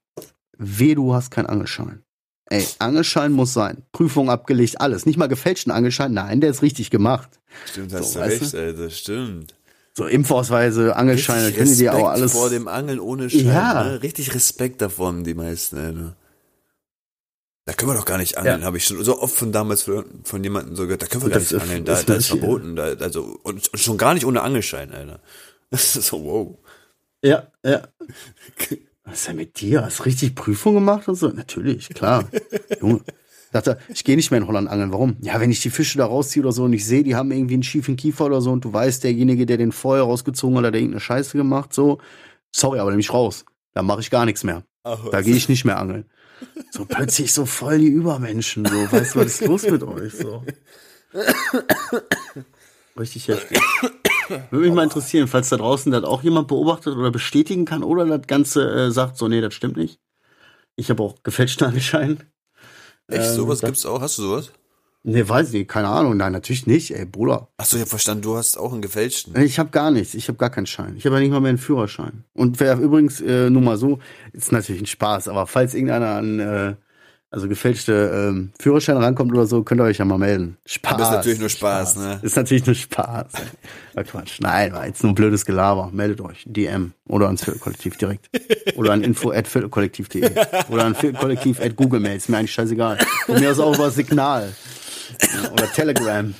weh, 0.57 0.95
du 0.95 1.13
hast 1.13 1.33
keinen 1.33 1.47
Angelschein. 1.47 2.03
Ey, 2.47 2.65
Angelschein 2.79 3.33
muss 3.33 3.53
sein. 3.55 3.83
Prüfung 3.93 4.31
abgelegt, 4.31 4.81
alles. 4.81 5.05
Nicht 5.05 5.19
mal 5.19 5.27
gefälschten 5.29 5.73
Angelschein. 5.73 6.13
Nein, 6.13 6.41
der 6.41 6.51
ist 6.51 6.63
richtig 6.63 6.91
gemacht. 6.91 7.41
Stimmt, 7.67 7.93
hast 7.93 8.13
So, 8.13 8.21
du 8.21 8.25
recht, 8.25 8.55
Alter, 8.55 8.91
stimmt. 8.91 9.55
So 9.95 10.07
Impfausweise, 10.07 10.95
Angelscheine, 10.95 11.47
Richtig 11.49 11.59
können 11.59 11.77
die 11.77 11.91
auch 11.91 11.95
Respekt 11.95 12.09
alles. 12.13 12.33
vor 12.33 12.51
dem 12.51 12.69
Angeln 12.69 13.01
ohne 13.01 13.29
Schein. 13.29 13.47
Ja. 13.47 13.85
Ne? 13.85 14.03
Richtig 14.03 14.33
Respekt 14.35 14.81
davon, 14.81 15.25
die 15.25 15.35
meisten, 15.35 15.77
Alter. 15.77 16.17
Da 17.71 17.77
können 17.77 17.93
wir 17.93 17.95
doch 17.97 18.05
gar 18.05 18.19
nicht 18.19 18.37
angeln, 18.37 18.63
Ja. 18.63 18.67
habe 18.67 18.79
ich 18.79 18.85
schon 18.85 19.05
so 19.05 19.21
oft 19.23 19.33
von 19.33 19.53
damals 19.53 19.85
von, 19.85 20.05
von 20.25 20.43
jemandem 20.43 20.75
so 20.75 20.83
gehört. 20.85 21.03
Da 21.03 21.07
können 21.07 21.23
wir 21.23 21.31
gar 21.31 21.39
Das 21.39 21.53
nicht 21.53 21.63
ist- 21.63 21.69
angeln, 21.69 21.85
da, 21.85 21.93
das 21.93 22.05
da 22.05 22.15
ist 22.15 22.19
ist- 22.23 22.27
verboten. 22.27 22.75
Da, 22.75 22.83
also, 22.95 23.39
und, 23.45 23.69
und 23.73 23.79
schon 23.79 23.97
gar 23.97 24.13
nicht 24.15 24.27
ohne 24.27 24.43
Angelschein, 24.43 24.93
Alter. 24.93 25.21
Das 25.71 25.95
ist 25.95 26.09
so, 26.09 26.25
wow. 26.25 26.59
Ja, 27.23 27.47
ja. 27.65 27.83
Was 29.05 29.21
ist 29.21 29.29
denn 29.29 29.37
mit 29.37 29.61
dir? 29.61 29.85
Hast 29.85 30.01
du 30.01 30.03
richtig 30.03 30.35
Prüfung 30.35 30.75
gemacht 30.75 31.07
und 31.07 31.15
so? 31.15 31.29
Natürlich, 31.29 31.91
klar. 31.91 32.29
Junge. 32.81 33.03
Dachte, 33.53 33.79
ich 33.89 34.03
gehe 34.03 34.17
nicht 34.17 34.33
mehr 34.33 34.39
in 34.41 34.49
Holland 34.49 34.69
angeln. 34.69 34.93
Warum? 34.93 35.17
Ja, 35.21 35.39
wenn 35.39 35.53
ich 35.53 35.61
die 35.61 35.71
Fische 35.71 35.99
da 35.99 36.07
rausziehe 36.07 36.43
oder 36.43 36.51
so 36.51 36.65
und 36.65 36.73
ich 36.73 36.85
sehe, 36.85 37.05
die 37.05 37.15
haben 37.15 37.31
irgendwie 37.31 37.55
einen 37.55 37.63
schiefen 37.63 37.97
Kiefer 37.97 38.27
oder 38.27 38.41
so 38.41 38.51
und 38.51 38.65
du 38.65 38.73
weißt, 38.73 39.05
derjenige, 39.05 39.47
der 39.47 39.59
den 39.59 39.71
vorher 39.71 40.03
rausgezogen 40.05 40.57
hat, 40.59 40.65
hat 40.65 40.75
irgendeine 40.75 40.99
Scheiße 41.01 41.37
gemacht, 41.37 41.73
so. 41.73 41.99
Sorry, 42.51 42.81
aber 42.81 42.91
nehme 42.91 43.01
ich 43.01 43.13
raus. 43.13 43.45
Da 43.75 43.83
mache 43.83 44.01
ich 44.01 44.11
gar 44.11 44.25
nichts 44.25 44.43
mehr. 44.43 44.65
Da 44.83 45.23
gehe 45.23 45.37
ich 45.37 45.49
nicht 45.49 45.65
mehr 45.65 45.79
angeln. 45.79 46.07
So 46.71 46.85
plötzlich 46.85 47.33
so 47.33 47.47
voll 47.47 47.79
die 47.79 47.89
Übermenschen, 47.89 48.65
so. 48.65 48.93
Weißt 48.93 49.15
du, 49.15 49.21
was 49.21 49.27
ist 49.27 49.45
los 49.47 49.63
mit 49.65 49.83
euch, 49.83 50.13
so? 50.15 50.45
Richtig 52.99 53.29
heftig. 53.29 53.61
Würde 54.51 54.67
mich 54.67 54.75
mal 54.75 54.85
interessieren, 54.85 55.27
falls 55.27 55.49
da 55.49 55.57
draußen 55.57 55.91
das 55.91 56.05
auch 56.05 56.23
jemand 56.23 56.49
beobachtet 56.49 56.95
oder 56.97 57.11
bestätigen 57.11 57.65
kann 57.65 57.83
oder 57.83 58.05
das 58.07 58.27
Ganze 58.27 58.71
äh, 58.87 58.91
sagt, 58.91 59.17
so, 59.17 59.27
nee, 59.29 59.41
das 59.41 59.55
stimmt 59.55 59.77
nicht. 59.77 59.99
Ich 60.77 60.91
habe 60.91 61.03
auch 61.03 61.23
gefälschten 61.23 61.67
Angelschein. 61.69 62.23
Echt, 63.09 63.29
Ähm, 63.31 63.35
sowas 63.35 63.61
da- 63.61 63.67
gibt's 63.69 63.85
auch? 63.87 64.01
Hast 64.01 64.19
du 64.19 64.23
sowas? 64.23 64.53
Nee, 65.03 65.27
weiß 65.27 65.49
ich 65.49 65.55
nicht, 65.55 65.69
keine 65.69 65.89
Ahnung. 65.89 66.17
Nein, 66.17 66.33
natürlich 66.33 66.67
nicht, 66.67 66.95
ey, 66.95 67.07
Bruder. 67.07 67.49
Achso, 67.57 67.77
ich 67.77 67.83
hab 67.83 67.89
verstanden, 67.89 68.23
du 68.23 68.37
hast 68.37 68.59
auch 68.59 68.73
einen 68.73 68.83
gefälschten. 68.83 69.41
Ich 69.41 69.59
habe 69.59 69.71
gar 69.71 69.91
nichts, 69.91 70.15
ich 70.15 70.29
habe 70.29 70.37
gar 70.37 70.51
keinen 70.51 70.67
Schein. 70.67 70.95
Ich 70.97 71.07
habe 71.07 71.17
ja 71.17 71.21
nicht 71.21 71.31
mal 71.31 71.41
mehr 71.41 71.51
einen 71.51 71.59
Führerschein. 71.59 72.25
Und 72.35 72.61
wer 72.61 72.79
übrigens, 72.79 73.21
äh, 73.21 73.49
nur 73.49 73.63
mal 73.63 73.79
so, 73.79 73.99
ist 74.33 74.53
natürlich 74.53 74.83
ein 74.83 74.87
Spaß, 74.87 75.29
aber 75.29 75.47
falls 75.47 75.75
irgendeiner 75.75 76.17
an 76.17 76.41
äh, 76.41 76.75
also 77.33 77.49
gefälschte 77.49 78.11
ähm, 78.13 78.51
Führerschein 78.59 78.97
rankommt 78.97 79.33
oder 79.33 79.47
so, 79.47 79.63
könnt 79.63 79.81
ihr 79.81 79.85
euch 79.85 79.99
ja 79.99 80.05
mal 80.05 80.19
melden. 80.19 80.57
Spaß. 80.67 80.93
Aber 80.95 81.03
ist 81.05 81.11
natürlich 81.13 81.39
nur 81.39 81.49
Spaß, 81.49 81.97
ne? 81.97 82.19
Ist 82.23 82.37
natürlich 82.37 82.67
nur 82.67 82.75
Spaß. 82.75 83.33
ey. 83.95 84.05
Quatsch. 84.05 84.41
Nein, 84.41 84.73
war 84.73 84.87
jetzt 84.87 85.05
nur 85.05 85.15
blödes 85.15 85.47
Gelaber. 85.47 85.91
Meldet 85.93 86.21
euch. 86.21 86.43
DM 86.45 86.93
oder 87.07 87.27
ans 87.27 87.45
Viertelkollektiv 87.45 87.97
direkt. 87.99 88.29
Oder 88.77 88.93
an 88.93 89.03
info 89.03 89.31
at 89.31 89.47
viertelkollektiv.de. 89.47 90.29
Oder 90.71 90.85
an 90.85 90.95
viertelkollektiv 90.97 91.61
at 91.61 91.77
Google 91.77 92.01
Mail. 92.01 92.17
Ist 92.17 92.29
mir 92.29 92.39
eigentlich 92.39 92.53
scheißegal. 92.53 92.99
Von 93.27 93.39
mir 93.39 93.53
aus 93.53 93.61
auch 93.61 93.75
über 93.75 93.91
Signal. 93.91 94.53
Ja, 95.29 95.51
oder 95.53 95.71
Telegram. 95.73 96.35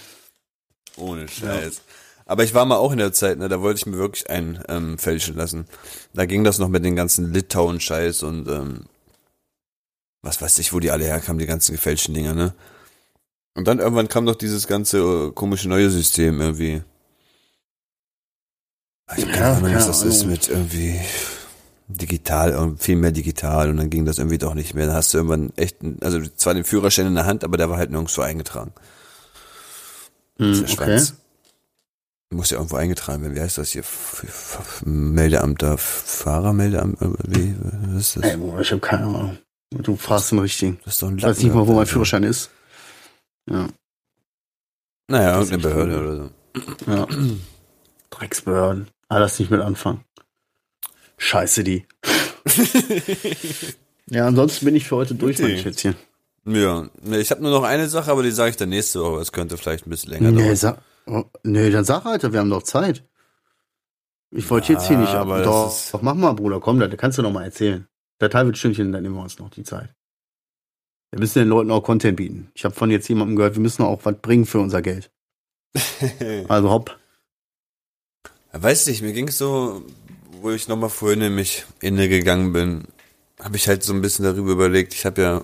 Ohne 0.97 1.29
Scheiß. 1.29 1.83
Aber 2.27 2.45
ich 2.45 2.55
war 2.55 2.65
mal 2.65 2.77
auch 2.77 2.93
in 2.93 2.99
der 2.99 3.13
Zeit, 3.13 3.39
ne, 3.39 3.49
da 3.49 3.61
wollte 3.61 3.79
ich 3.79 3.87
mir 3.87 3.97
wirklich 3.99 4.31
einen 4.31 4.63
ähm, 4.69 4.99
fälschen 4.99 5.37
lassen. 5.37 5.67
Da 6.15 6.27
ging 6.27 6.45
das 6.45 6.59
noch 6.59 6.69
mit 6.69 6.85
den 6.85 6.95
ganzen 6.97 7.33
Litauen-Scheiß 7.33 8.23
und 8.23 8.49
ähm, 8.49 8.85
was 10.23 10.41
weiß 10.41 10.59
ich, 10.59 10.73
wo 10.73 10.81
die 10.81 10.91
alle 10.91 11.05
herkamen, 11.05 11.39
die 11.39 11.47
ganzen 11.47 11.73
gefälschten 11.73 12.15
Dinger, 12.15 12.35
ne? 12.35 12.55
Und 13.55 13.67
dann 13.67 13.79
irgendwann 13.81 14.09
kam 14.09 14.27
doch 14.27 14.37
dieses 14.37 14.67
ganze 14.67 14.99
äh, 14.99 15.33
komische 15.33 15.69
neue 15.69 15.91
System 15.91 16.41
irgendwie. 16.41 16.83
Ich 19.17 19.25
hab 19.25 19.33
keine 19.33 19.51
Ja, 19.51 19.55
Ahnung, 19.57 19.75
was 19.75 19.87
das 19.87 20.03
ist 20.03 20.25
mit 20.25 20.49
irgendwie 20.49 21.01
digital, 21.91 22.75
viel 22.79 22.97
mehr 22.97 23.13
digital 23.13 23.71
und 23.71 23.77
dann 23.77 23.91
ging 23.91 24.05
das 24.05 24.19
irgendwie 24.19 24.39
doch 24.39 24.55
nicht 24.55 24.75
mehr. 24.75 24.87
Dann 24.87 24.97
hast 24.97 25.13
du 25.13 25.19
irgendwann 25.19 25.53
echt, 25.57 25.77
also 26.01 26.21
zwar 26.37 26.55
den 26.55 26.65
Führerschein 26.65 27.07
in 27.07 27.15
der 27.15 27.27
Hand, 27.27 27.45
aber 27.45 27.57
der 27.57 27.71
war 27.71 27.77
halt 27.77 27.91
nirgendwo 27.91 28.23
eingetragen. 28.23 28.73
Der 30.39 30.49
okay. 30.49 31.03
Muss 32.33 32.51
ja 32.51 32.59
irgendwo 32.59 32.77
eingetragen 32.77 33.23
werden. 33.23 33.35
Wie 33.35 33.41
heißt 33.41 33.59
das 33.59 33.71
hier? 33.71 33.83
Meldeamt 34.85 35.63
da? 35.63 35.77
Fahrermeldeamt? 35.77 36.99
Wie 37.27 37.57
was 37.61 38.01
ist 38.01 38.17
das? 38.17 38.23
Ey, 38.25 38.37
Bruder, 38.37 38.61
ich 38.61 38.71
habe 38.71 38.81
keine 38.81 39.05
Ahnung. 39.05 39.39
Du 39.71 39.97
fragst 39.97 40.31
den 40.31 40.39
richtigen. 40.39 40.79
Das 40.85 40.95
ist 40.95 41.03
doch 41.03 41.09
ein 41.09 41.19
Ich 41.19 41.25
weiß 41.25 41.39
nicht 41.39 41.55
mal, 41.55 41.67
wo 41.67 41.73
mein 41.73 41.81
Lappen, 41.81 41.87
Führerschein 41.89 42.23
ist. 42.23 42.51
Ja, 43.49 43.69
Naja, 45.09 45.39
irgendeine 45.41 45.63
Behörde 45.63 46.01
oder 46.01 46.17
so. 46.17 46.91
ja. 46.91 47.07
Drecksbehörden. 48.11 48.89
Alles 49.09 49.39
nicht 49.39 49.51
mit 49.51 49.61
anfangen. 49.61 50.05
Scheiße 51.23 51.65
die. 51.65 51.87
ja, 54.07 54.27
ansonsten 54.27 54.65
bin 54.65 54.75
ich 54.75 54.89
für 54.89 54.97
heute 54.97 55.15
durch, 55.15 55.39
mein. 55.39 55.59
Schätzchen. 55.59 55.95
Ja, 56.47 56.89
ne, 57.03 57.19
ich 57.21 57.31
habe 57.31 57.43
nur 57.43 57.51
noch 57.51 57.63
eine 57.63 57.89
Sache, 57.89 58.11
aber 58.11 58.23
die 58.23 58.31
sage 58.31 58.51
ich 58.51 58.57
dann 58.57 58.71
nächste 58.71 59.01
Woche. 59.03 59.21
Es 59.21 59.31
könnte 59.31 59.59
vielleicht 59.59 59.87
ein 59.87 59.91
bisschen 59.91 60.11
länger 60.11 60.31
Nee, 60.33 60.55
dauern. 60.55 60.79
oh, 61.07 61.25
nee, 61.43 61.71
dann 61.71 61.85
sag, 61.85 62.07
Alter, 62.07 62.33
wir 62.33 62.41
haben 62.41 62.49
doch 62.49 62.63
Zeit. 62.63 63.05
Ich 64.31 64.49
wollte 64.49 64.73
jetzt 64.73 64.87
hier 64.87 64.97
Ja, 64.97 65.03
nicht. 65.03 65.15
aber 65.15 65.43
doch, 65.43 65.75
doch, 65.93 66.01
mach 66.03 66.15
mal, 66.15 66.33
Bruder, 66.33 66.59
komm, 66.61 66.81
das 66.81 66.91
kannst 66.97 67.19
du 67.19 67.23
noch 67.23 67.33
mal 67.33 67.45
erzählen. 67.45 67.87
Der 68.21 68.31
Teil 68.31 68.47
wird 68.47 68.57
Stündchen, 68.57 68.91
dann 68.93 69.03
nehmen 69.03 69.17
wir 69.17 69.23
uns 69.23 69.39
noch 69.39 69.51
die 69.51 69.65
Zeit. 69.65 69.95
Wir 71.11 71.21
müssen 71.21 71.41
den 71.41 71.49
Leuten 71.49 71.71
auch 71.71 71.83
Content 71.83 72.17
bieten. 72.17 72.51
Ich 72.55 72.65
habe 72.65 72.75
von 72.75 72.91
jetzt 72.91 73.09
jemandem 73.09 73.37
gehört, 73.37 73.55
wir 73.57 73.63
müssen 73.63 73.83
auch 73.83 74.01
was 74.05 74.17
bringen 74.23 74.47
für 74.47 74.61
unser 74.61 74.81
Geld. 74.81 75.11
Also 76.49 76.71
hopp. 76.71 76.99
Weißt 78.53 78.87
du, 78.89 79.05
mir 79.05 79.13
ging's 79.13 79.37
so, 79.39 79.83
wo 80.41 80.51
ich 80.51 80.69
nochmal 80.69 80.91
vorhin 80.91 81.21
in 81.21 81.35
mich 81.35 81.65
inne 81.81 82.09
gegangen 82.09 82.53
bin, 82.53 82.85
habe 83.41 83.57
ich 83.57 83.69
halt 83.69 83.83
so 83.83 83.93
ein 83.93 84.03
bisschen 84.03 84.25
darüber 84.25 84.53
überlegt. 84.53 84.95
Ich 84.95 85.07
habe 85.07 85.23
ja 85.23 85.43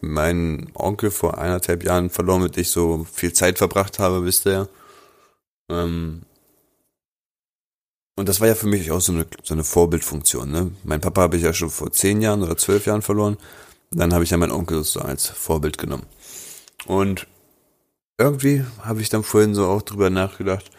meinen 0.00 0.70
Onkel 0.74 1.10
vor 1.10 1.38
eineinhalb 1.38 1.84
Jahren 1.84 2.10
verloren, 2.10 2.42
mit 2.42 2.56
dem 2.56 2.62
ich 2.62 2.70
so 2.70 3.06
viel 3.12 3.32
Zeit 3.32 3.58
verbracht 3.58 3.98
habe, 3.98 4.24
wisst 4.24 4.46
ihr. 4.46 4.68
Ähm, 5.70 6.22
und 8.16 8.28
das 8.28 8.40
war 8.40 8.48
ja 8.48 8.54
für 8.54 8.66
mich 8.66 8.90
auch 8.90 9.00
so 9.00 9.12
eine, 9.12 9.26
so 9.42 9.54
eine 9.54 9.64
Vorbildfunktion. 9.64 10.50
Ne? 10.50 10.72
Mein 10.84 11.00
Papa 11.00 11.22
habe 11.22 11.36
ich 11.36 11.42
ja 11.42 11.52
schon 11.52 11.70
vor 11.70 11.92
zehn 11.92 12.22
Jahren 12.22 12.42
oder 12.42 12.56
zwölf 12.56 12.86
Jahren 12.86 13.02
verloren. 13.02 13.36
Dann 13.90 14.14
habe 14.14 14.24
ich 14.24 14.30
ja 14.30 14.36
meinen 14.36 14.52
Onkel 14.52 14.84
so 14.84 15.00
als 15.00 15.26
Vorbild 15.26 15.78
genommen. 15.78 16.06
Und 16.86 17.26
irgendwie 18.18 18.64
habe 18.82 19.02
ich 19.02 19.10
dann 19.10 19.22
vorhin 19.22 19.54
so 19.54 19.66
auch 19.66 19.82
drüber 19.82 20.08
nachgedacht, 20.08 20.70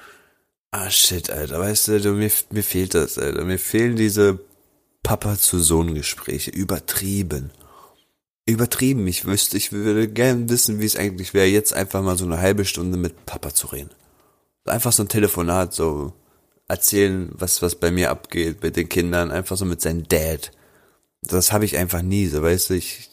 Ah, 0.71 0.89
shit, 0.89 1.29
Alter, 1.29 1.59
weißt 1.59 1.87
du, 1.87 2.11
mir, 2.13 2.31
mir 2.51 2.63
fehlt 2.63 2.93
das, 2.93 3.17
Alter. 3.17 3.45
Mir 3.45 3.57
fehlen 3.57 3.95
diese 3.95 4.39
Papa-zu-Sohn-Gespräche. 5.03 6.51
Übertrieben. 6.51 7.51
Übertrieben. 8.45 9.07
Ich 9.07 9.25
wüsste, 9.25 9.57
ich 9.57 9.71
würde 9.71 10.07
gern 10.09 10.49
wissen, 10.49 10.79
wie 10.79 10.85
es 10.85 10.97
eigentlich 10.97 11.33
wäre, 11.33 11.47
jetzt 11.47 11.73
einfach 11.73 12.01
mal 12.01 12.17
so 12.17 12.25
eine 12.25 12.39
halbe 12.39 12.65
Stunde 12.65 12.97
mit 12.97 13.25
Papa 13.25 13.53
zu 13.53 13.67
reden. 13.67 13.91
Einfach 14.65 14.91
so 14.91 15.03
ein 15.03 15.09
Telefonat, 15.09 15.73
so 15.73 16.13
erzählen, 16.67 17.29
was, 17.33 17.61
was 17.61 17.75
bei 17.75 17.91
mir 17.91 18.11
abgeht, 18.11 18.61
mit 18.61 18.75
den 18.75 18.89
Kindern, 18.89 19.31
einfach 19.31 19.55
so 19.55 19.63
mit 19.65 19.81
seinem 19.81 20.07
Dad. 20.07 20.51
Das 21.21 21.53
habe 21.53 21.65
ich 21.65 21.77
einfach 21.77 22.01
nie, 22.01 22.27
so 22.27 22.41
weißt 22.43 22.69
du, 22.69 22.73
ich. 22.75 23.09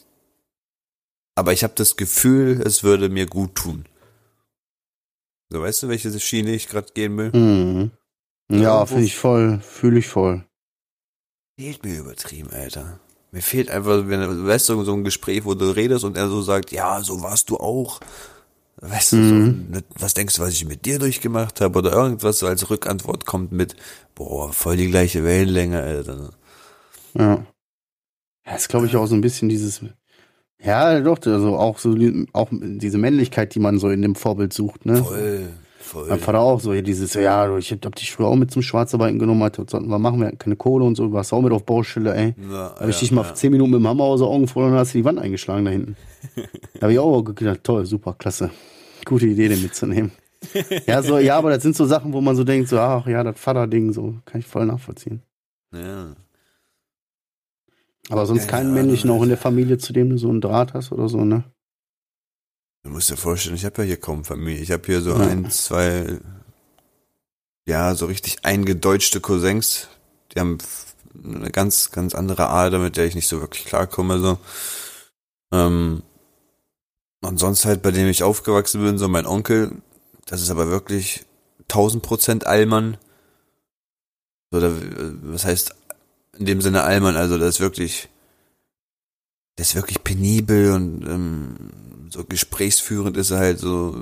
Aber 1.36 1.52
ich 1.52 1.62
habe 1.62 1.74
das 1.76 1.96
Gefühl, 1.96 2.60
es 2.64 2.82
würde 2.82 3.08
mir 3.08 3.26
gut 3.26 3.54
tun. 3.54 3.84
So, 5.50 5.60
weißt 5.62 5.82
du, 5.84 5.88
welche 5.88 6.18
Schiene 6.18 6.52
ich 6.54 6.68
gerade 6.68 6.92
gehen 6.92 7.16
will? 7.16 7.30
Mhm. 7.32 7.90
Ja, 8.50 8.84
fühle 8.86 9.04
ich 9.04 9.16
voll, 9.16 9.60
fühle 9.60 9.98
ich 9.98 10.08
voll. 10.08 10.44
Fehlt 11.58 11.84
mir 11.84 11.98
übertrieben, 11.98 12.50
Alter. 12.50 13.00
Mir 13.30 13.42
fehlt 13.42 13.70
einfach, 13.70 14.06
wenn 14.08 14.20
du 14.20 14.46
weißt 14.46 14.68
du, 14.68 14.84
so 14.84 14.92
ein 14.92 15.04
Gespräch, 15.04 15.44
wo 15.44 15.54
du 15.54 15.74
redest 15.74 16.04
und 16.04 16.16
er 16.16 16.28
so 16.28 16.42
sagt, 16.42 16.72
ja, 16.72 17.02
so 17.02 17.22
warst 17.22 17.50
du 17.50 17.56
auch. 17.56 18.00
Weißt 18.76 19.12
du, 19.12 19.16
Mhm. 19.16 19.72
so, 19.72 19.80
was 19.98 20.14
denkst 20.14 20.36
du, 20.36 20.42
was 20.42 20.52
ich 20.52 20.64
mit 20.66 20.84
dir 20.84 20.98
durchgemacht 20.98 21.60
habe? 21.60 21.78
Oder 21.78 21.92
irgendwas 21.92 22.40
so 22.40 22.46
als 22.46 22.68
Rückantwort 22.70 23.24
kommt 23.24 23.52
mit, 23.52 23.76
boah, 24.14 24.52
voll 24.52 24.76
die 24.76 24.88
gleiche 24.88 25.24
Wellenlänge, 25.24 25.80
Alter. 25.82 26.30
Ja. 27.14 27.46
Ja, 28.46 28.56
ist 28.56 28.68
glaube 28.68 28.86
ich 28.86 28.96
auch 28.96 29.06
so 29.06 29.14
ein 29.14 29.20
bisschen 29.22 29.48
dieses, 29.48 29.80
ja, 30.64 31.00
doch, 31.00 31.18
also 31.24 31.56
auch 31.56 31.78
so, 31.78 31.96
auch 32.32 32.48
diese 32.50 32.98
Männlichkeit, 32.98 33.54
die 33.54 33.60
man 33.60 33.78
so 33.78 33.90
in 33.90 34.02
dem 34.02 34.14
Vorbild 34.14 34.52
sucht, 34.52 34.86
ne? 34.86 34.96
Voll, 35.04 35.48
voll. 35.78 36.08
Mein 36.08 36.18
Vater 36.18 36.40
auch 36.40 36.60
so, 36.60 36.72
hier 36.72 36.82
dieses, 36.82 37.14
ja, 37.14 37.46
du, 37.46 37.56
ich 37.58 37.70
hab 37.70 37.94
dich 37.94 38.12
früher 38.12 38.28
auch 38.28 38.36
mit 38.36 38.50
zum 38.50 38.62
Schwarzarbeiten 38.62 39.18
genommen, 39.18 39.42
hat, 39.42 39.58
was 39.58 39.70
sollten 39.70 39.88
wir 39.88 39.98
machen, 39.98 40.20
wir 40.20 40.28
hatten 40.28 40.38
keine 40.38 40.56
Kohle 40.56 40.84
und 40.84 40.96
so, 40.96 41.12
warst 41.12 41.32
auch 41.32 41.42
mit 41.42 41.52
auf 41.52 41.64
Baustelle, 41.64 42.14
ey. 42.14 42.34
Ja, 42.50 42.74
Da 42.76 42.80
hab 42.80 42.88
ich 42.88 42.96
ja, 42.96 43.00
dich 43.00 43.12
mal 43.12 43.24
ja. 43.24 43.34
zehn 43.34 43.52
Minuten 43.52 43.72
mit 43.72 43.80
dem 43.80 43.88
Hammer 43.88 44.04
aus 44.04 44.20
den 44.20 44.28
Augen 44.28 44.48
voll 44.48 44.64
und 44.64 44.72
hast 44.72 44.94
du 44.94 44.98
die 44.98 45.04
Wand 45.04 45.18
eingeschlagen 45.18 45.64
da 45.64 45.70
hinten. 45.70 45.96
da 46.74 46.82
habe 46.82 46.92
ich 46.92 46.98
auch 46.98 47.22
gedacht, 47.22 47.60
toll, 47.62 47.84
super, 47.84 48.14
klasse. 48.18 48.50
Gute 49.04 49.26
Idee, 49.26 49.48
den 49.48 49.62
mitzunehmen. 49.62 50.12
ja, 50.86 51.02
so, 51.02 51.18
ja, 51.18 51.36
aber 51.36 51.50
das 51.50 51.62
sind 51.62 51.76
so 51.76 51.84
Sachen, 51.84 52.12
wo 52.12 52.20
man 52.20 52.36
so 52.36 52.44
denkt, 52.44 52.68
so, 52.68 52.78
ach 52.78 53.06
ja, 53.06 53.22
das 53.22 53.38
Vaterding, 53.38 53.92
so, 53.92 54.14
kann 54.24 54.40
ich 54.40 54.46
voll 54.46 54.66
nachvollziehen. 54.66 55.22
Ja. 55.74 56.14
Aber 58.10 58.26
sonst 58.26 58.42
Ja, 58.42 58.50
keinen 58.50 58.68
ja, 58.68 58.74
männlichen 58.82 59.10
also- 59.10 59.18
auch 59.20 59.22
in 59.22 59.28
der 59.30 59.38
Familie, 59.38 59.78
zu 59.78 59.92
dem 59.92 60.10
du 60.10 60.18
so 60.18 60.28
einen 60.28 60.40
Draht 60.40 60.74
hast 60.74 60.92
oder 60.92 61.08
so, 61.08 61.24
ne? 61.24 61.44
Du 62.82 62.90
musst 62.90 63.08
dir 63.10 63.16
vorstellen, 63.16 63.56
ich 63.56 63.64
habe 63.64 63.82
ja 63.82 63.86
hier 63.88 63.96
kaum 64.00 64.24
Familie. 64.24 64.60
Ich 64.60 64.70
habe 64.70 64.82
hier 64.84 65.00
so 65.00 65.10
Ja. 65.10 65.26
ein, 65.26 65.50
zwei, 65.50 66.18
ja, 67.66 67.94
so 67.94 68.06
richtig 68.06 68.44
eingedeutschte 68.44 69.20
Cousins. 69.20 69.88
Die 70.32 70.40
haben 70.40 70.58
eine 71.24 71.50
ganz, 71.50 71.92
ganz 71.92 72.14
andere 72.14 72.48
Ader, 72.50 72.78
mit 72.78 72.96
der 72.98 73.06
ich 73.06 73.14
nicht 73.14 73.28
so 73.28 73.40
wirklich 73.40 73.64
klarkomme. 73.64 74.18
So. 74.18 74.38
Ähm, 75.52 76.02
und 77.22 77.38
sonst 77.38 77.64
halt, 77.64 77.80
bei 77.80 77.90
dem 77.90 78.06
ich 78.08 78.22
aufgewachsen 78.22 78.82
bin, 78.82 78.98
so 78.98 79.08
mein 79.08 79.24
Onkel, 79.26 79.80
das 80.26 80.42
ist 80.42 80.50
aber 80.50 80.68
wirklich 80.68 81.24
1000 81.68 82.02
Prozent 82.02 82.46
Allmann. 82.46 82.98
Oder 84.52 84.72
was 85.22 85.46
heißt 85.46 85.74
in 86.38 86.46
dem 86.46 86.60
Sinne 86.60 86.82
Allmann, 86.82 87.16
also 87.16 87.38
das 87.38 87.56
ist 87.56 87.60
wirklich, 87.60 88.08
das 89.56 89.68
ist 89.68 89.74
wirklich 89.76 90.02
penibel 90.04 90.72
und 90.72 91.06
ähm, 91.06 91.56
so 92.10 92.24
gesprächsführend 92.24 93.16
ist 93.16 93.30
er 93.30 93.38
halt 93.38 93.58
so, 93.58 93.92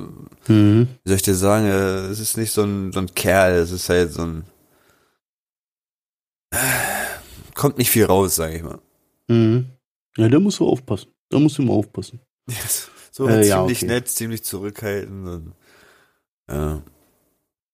Mhm. 0.49 0.89
wie 1.05 1.09
soll 1.09 1.17
ich 1.17 1.23
dir 1.23 1.35
sagen, 1.35 1.67
äh, 1.67 2.07
es 2.11 2.21
ist 2.21 2.37
nicht 2.37 2.53
so 2.53 2.63
ein, 2.65 2.93
so 2.93 3.01
ein 3.01 3.15
Kerl, 3.15 3.55
es 3.55 3.71
ist 3.71 3.89
halt 3.89 4.13
so 4.13 4.23
ein, 4.23 4.45
kommt 7.55 7.79
nicht 7.79 7.91
viel 7.91 8.05
raus, 8.05 8.37
sag 8.37 8.53
ich 8.53 8.63
mal. 8.63 8.79
Mhm. 9.29 9.67
Ja, 10.17 10.29
da 10.29 10.39
musst 10.41 10.59
du 10.59 10.69
aufpassen. 10.69 11.11
Da 11.31 11.39
musst 11.39 11.59
du 11.59 11.63
mal 11.63 11.73
aufpassen. 11.75 12.21
so 13.11 13.29
Äh, 13.29 13.43
ziemlich 13.43 13.49
ja, 13.49 13.63
okay. 13.65 13.87
nett, 13.87 14.09
ziemlich 14.09 14.45
zurückhaltend 14.45 15.29
und, 15.29 15.53
ja. 16.51 16.83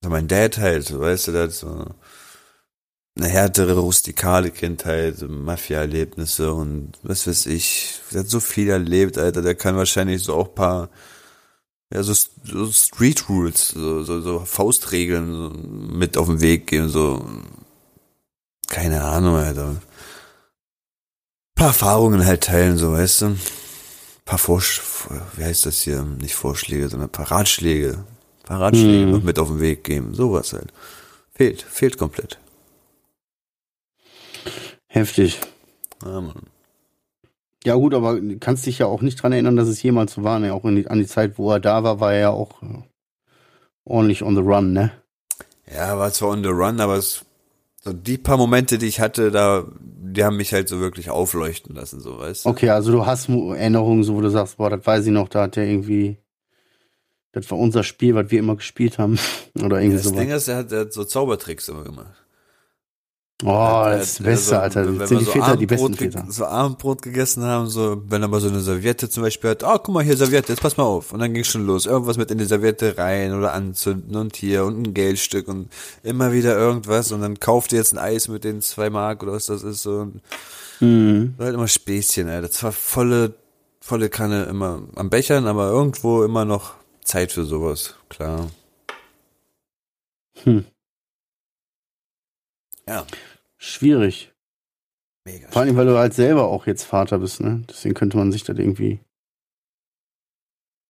Also 0.00 0.10
mein 0.10 0.28
Dad 0.28 0.58
halt, 0.58 0.96
weißt 0.96 1.28
du, 1.28 1.32
der 1.32 1.42
hat 1.44 1.52
so 1.52 1.86
eine 3.18 3.28
härtere, 3.28 3.74
rustikale 3.78 4.50
Kindheit, 4.50 5.16
Mafia-Erlebnisse 5.28 6.52
und 6.52 6.92
was 7.02 7.26
weiß 7.26 7.46
ich. 7.46 8.00
Der 8.12 8.20
hat 8.20 8.28
so 8.28 8.40
viel 8.40 8.68
erlebt, 8.70 9.18
Alter, 9.18 9.42
der 9.42 9.54
kann 9.54 9.76
wahrscheinlich 9.76 10.22
so 10.22 10.34
auch 10.34 10.54
paar, 10.54 10.88
ja, 11.92 12.02
so, 12.02 12.14
so 12.44 12.70
Street 12.70 13.28
Rules, 13.28 13.68
so, 13.68 14.02
so, 14.04 14.20
so 14.20 14.40
Faustregeln 14.40 15.32
so 15.34 15.50
mit 15.50 16.16
auf 16.16 16.26
den 16.28 16.40
Weg 16.40 16.66
geben, 16.68 16.88
so, 16.88 17.26
keine 18.68 19.02
Ahnung, 19.02 19.36
Alter. 19.36 19.76
paar 21.54 21.68
Erfahrungen 21.68 22.24
halt 22.24 22.44
teilen, 22.44 22.78
so, 22.78 22.92
weißt 22.92 23.22
du. 23.22 23.36
paar 24.24 24.38
Vorsch 24.38 24.82
wie 25.36 25.44
heißt 25.44 25.64
das 25.66 25.80
hier? 25.80 26.02
Nicht 26.02 26.34
Vorschläge, 26.34 26.88
sondern 26.88 27.08
paar 27.10 27.30
Ratschläge. 27.30 28.04
paar 28.44 28.60
Ratschläge 28.60 29.06
Mhm. 29.06 29.24
mit 29.24 29.38
auf 29.38 29.48
den 29.48 29.60
Weg 29.60 29.84
geben. 29.84 30.14
Sowas 30.14 30.52
halt. 30.52 30.72
Fehlt, 31.34 31.62
fehlt 31.62 31.98
komplett. 31.98 32.38
Heftig. 34.98 35.40
Ja, 36.04 36.20
Mann. 36.20 36.42
Ja 37.64 37.74
gut, 37.74 37.94
aber 37.94 38.20
du 38.20 38.38
kannst 38.38 38.66
dich 38.66 38.78
ja 38.78 38.86
auch 38.86 39.00
nicht 39.02 39.22
dran 39.22 39.32
erinnern, 39.32 39.56
dass 39.56 39.68
es 39.68 39.82
jemals 39.82 40.14
so 40.14 40.24
war. 40.24 40.38
Ne? 40.38 40.52
Auch 40.54 40.62
die, 40.62 40.86
an 40.88 40.98
die 40.98 41.06
Zeit, 41.06 41.38
wo 41.38 41.50
er 41.52 41.60
da 41.60 41.82
war, 41.84 42.00
war 42.00 42.12
er 42.12 42.20
ja 42.20 42.30
auch 42.30 42.62
äh, 42.62 42.82
ordentlich 43.84 44.22
on 44.22 44.34
the 44.34 44.40
run, 44.42 44.72
ne? 44.72 44.90
Ja, 45.72 45.98
war 45.98 46.12
zwar 46.12 46.30
on 46.30 46.42
the 46.42 46.48
run, 46.50 46.80
aber 46.80 46.96
es, 46.96 47.24
so 47.82 47.92
die 47.92 48.18
paar 48.18 48.36
Momente, 48.36 48.78
die 48.78 48.86
ich 48.86 49.00
hatte, 49.00 49.30
da, 49.30 49.64
die 49.80 50.24
haben 50.24 50.36
mich 50.36 50.52
halt 50.52 50.68
so 50.68 50.80
wirklich 50.80 51.10
aufleuchten 51.10 51.74
lassen, 51.74 52.00
so, 52.00 52.18
weißt 52.18 52.44
du? 52.44 52.48
Okay, 52.48 52.70
also 52.70 52.90
du 52.90 53.06
hast 53.06 53.28
Erinnerungen, 53.28 54.02
so 54.02 54.14
wo 54.14 54.20
du 54.20 54.30
sagst, 54.30 54.56
boah, 54.56 54.70
das 54.70 54.86
weiß 54.86 55.06
ich 55.06 55.12
noch, 55.12 55.28
da 55.28 55.42
hat 55.42 55.56
der 55.56 55.66
irgendwie, 55.66 56.16
das 57.32 57.50
war 57.50 57.58
unser 57.58 57.82
Spiel, 57.84 58.14
was 58.14 58.30
wir 58.30 58.38
immer 58.38 58.56
gespielt 58.56 58.98
haben. 58.98 59.18
Oder 59.62 59.80
irgendwie 59.80 59.96
Das 59.98 60.04
sowas. 60.04 60.18
Ding 60.20 60.30
ist, 60.30 60.48
er 60.48 60.56
hat, 60.56 60.72
er 60.72 60.80
hat 60.80 60.92
so 60.92 61.04
Zaubertricks 61.04 61.68
immer 61.68 61.84
gemacht. 61.84 62.24
Oh, 63.44 63.84
das 63.84 64.02
ist 64.04 64.18
das 64.20 64.24
Beste, 64.26 64.60
also, 64.60 64.80
Alter. 64.80 64.90
wenn 64.90 64.98
Das 64.98 65.08
sind 65.10 65.20
die 65.20 65.24
so 65.26 65.30
Väter 65.30 65.56
die 65.56 65.66
besten 65.66 65.84
Abendbrot 65.86 66.12
Väter. 66.12 66.26
So 66.32 66.44
Abendbrot 66.46 67.02
gegessen 67.02 67.44
haben, 67.44 67.68
so, 67.68 68.02
wenn 68.08 68.20
er 68.20 68.26
mal 68.26 68.40
so 68.40 68.48
eine 68.48 68.58
Serviette 68.60 69.08
zum 69.08 69.22
Beispiel 69.22 69.50
hat, 69.50 69.62
ah, 69.62 69.78
guck 69.78 69.94
mal 69.94 70.02
hier, 70.02 70.16
Serviette, 70.16 70.52
jetzt 70.52 70.60
pass 70.60 70.76
mal 70.76 70.82
auf. 70.82 71.12
Und 71.12 71.20
dann 71.20 71.32
ging 71.34 71.44
schon 71.44 71.64
los. 71.64 71.86
Irgendwas 71.86 72.16
mit 72.16 72.32
in 72.32 72.38
die 72.38 72.46
Serviette 72.46 72.98
rein 72.98 73.32
oder 73.34 73.52
anzünden 73.52 74.16
und 74.16 74.34
hier 74.34 74.64
und 74.64 74.82
ein 74.88 74.92
Geldstück 74.94 75.46
und 75.46 75.68
immer 76.02 76.32
wieder 76.32 76.58
irgendwas 76.58 77.12
und 77.12 77.20
dann 77.20 77.38
kauft 77.38 77.72
ihr 77.72 77.78
jetzt 77.78 77.92
ein 77.92 77.98
Eis 77.98 78.26
mit 78.26 78.42
den 78.42 78.60
zwei 78.60 78.90
Mark 78.90 79.22
oder 79.22 79.32
was 79.34 79.46
das 79.46 79.62
ist, 79.62 79.82
so. 79.82 79.98
Und 80.00 80.20
Mhm. 80.80 81.34
war 81.36 81.46
halt 81.46 81.54
immer 81.54 81.68
Späßchen, 81.68 82.28
ey. 82.28 82.40
Das 82.42 82.60
war 82.64 82.72
volle, 82.72 83.34
volle 83.80 84.08
Kanne 84.08 84.44
immer 84.44 84.82
am 84.96 85.10
Bechern, 85.10 85.46
aber 85.46 85.68
irgendwo 85.70 86.24
immer 86.24 86.44
noch 86.44 86.74
Zeit 87.04 87.30
für 87.32 87.44
sowas, 87.44 87.94
klar. 88.08 88.48
Hm. 90.42 90.64
Ja, 92.86 93.04
Schwierig. 93.58 94.32
mega. 95.24 95.50
Vor 95.50 95.62
allem, 95.62 95.76
weil 95.76 95.86
du 95.86 95.98
halt 95.98 96.14
selber 96.14 96.48
auch 96.48 96.66
jetzt 96.66 96.84
Vater 96.84 97.18
bist, 97.18 97.40
ne? 97.40 97.62
Deswegen 97.68 97.94
könnte 97.94 98.16
man 98.16 98.32
sich 98.32 98.44
das 98.44 98.58
irgendwie. 98.58 99.00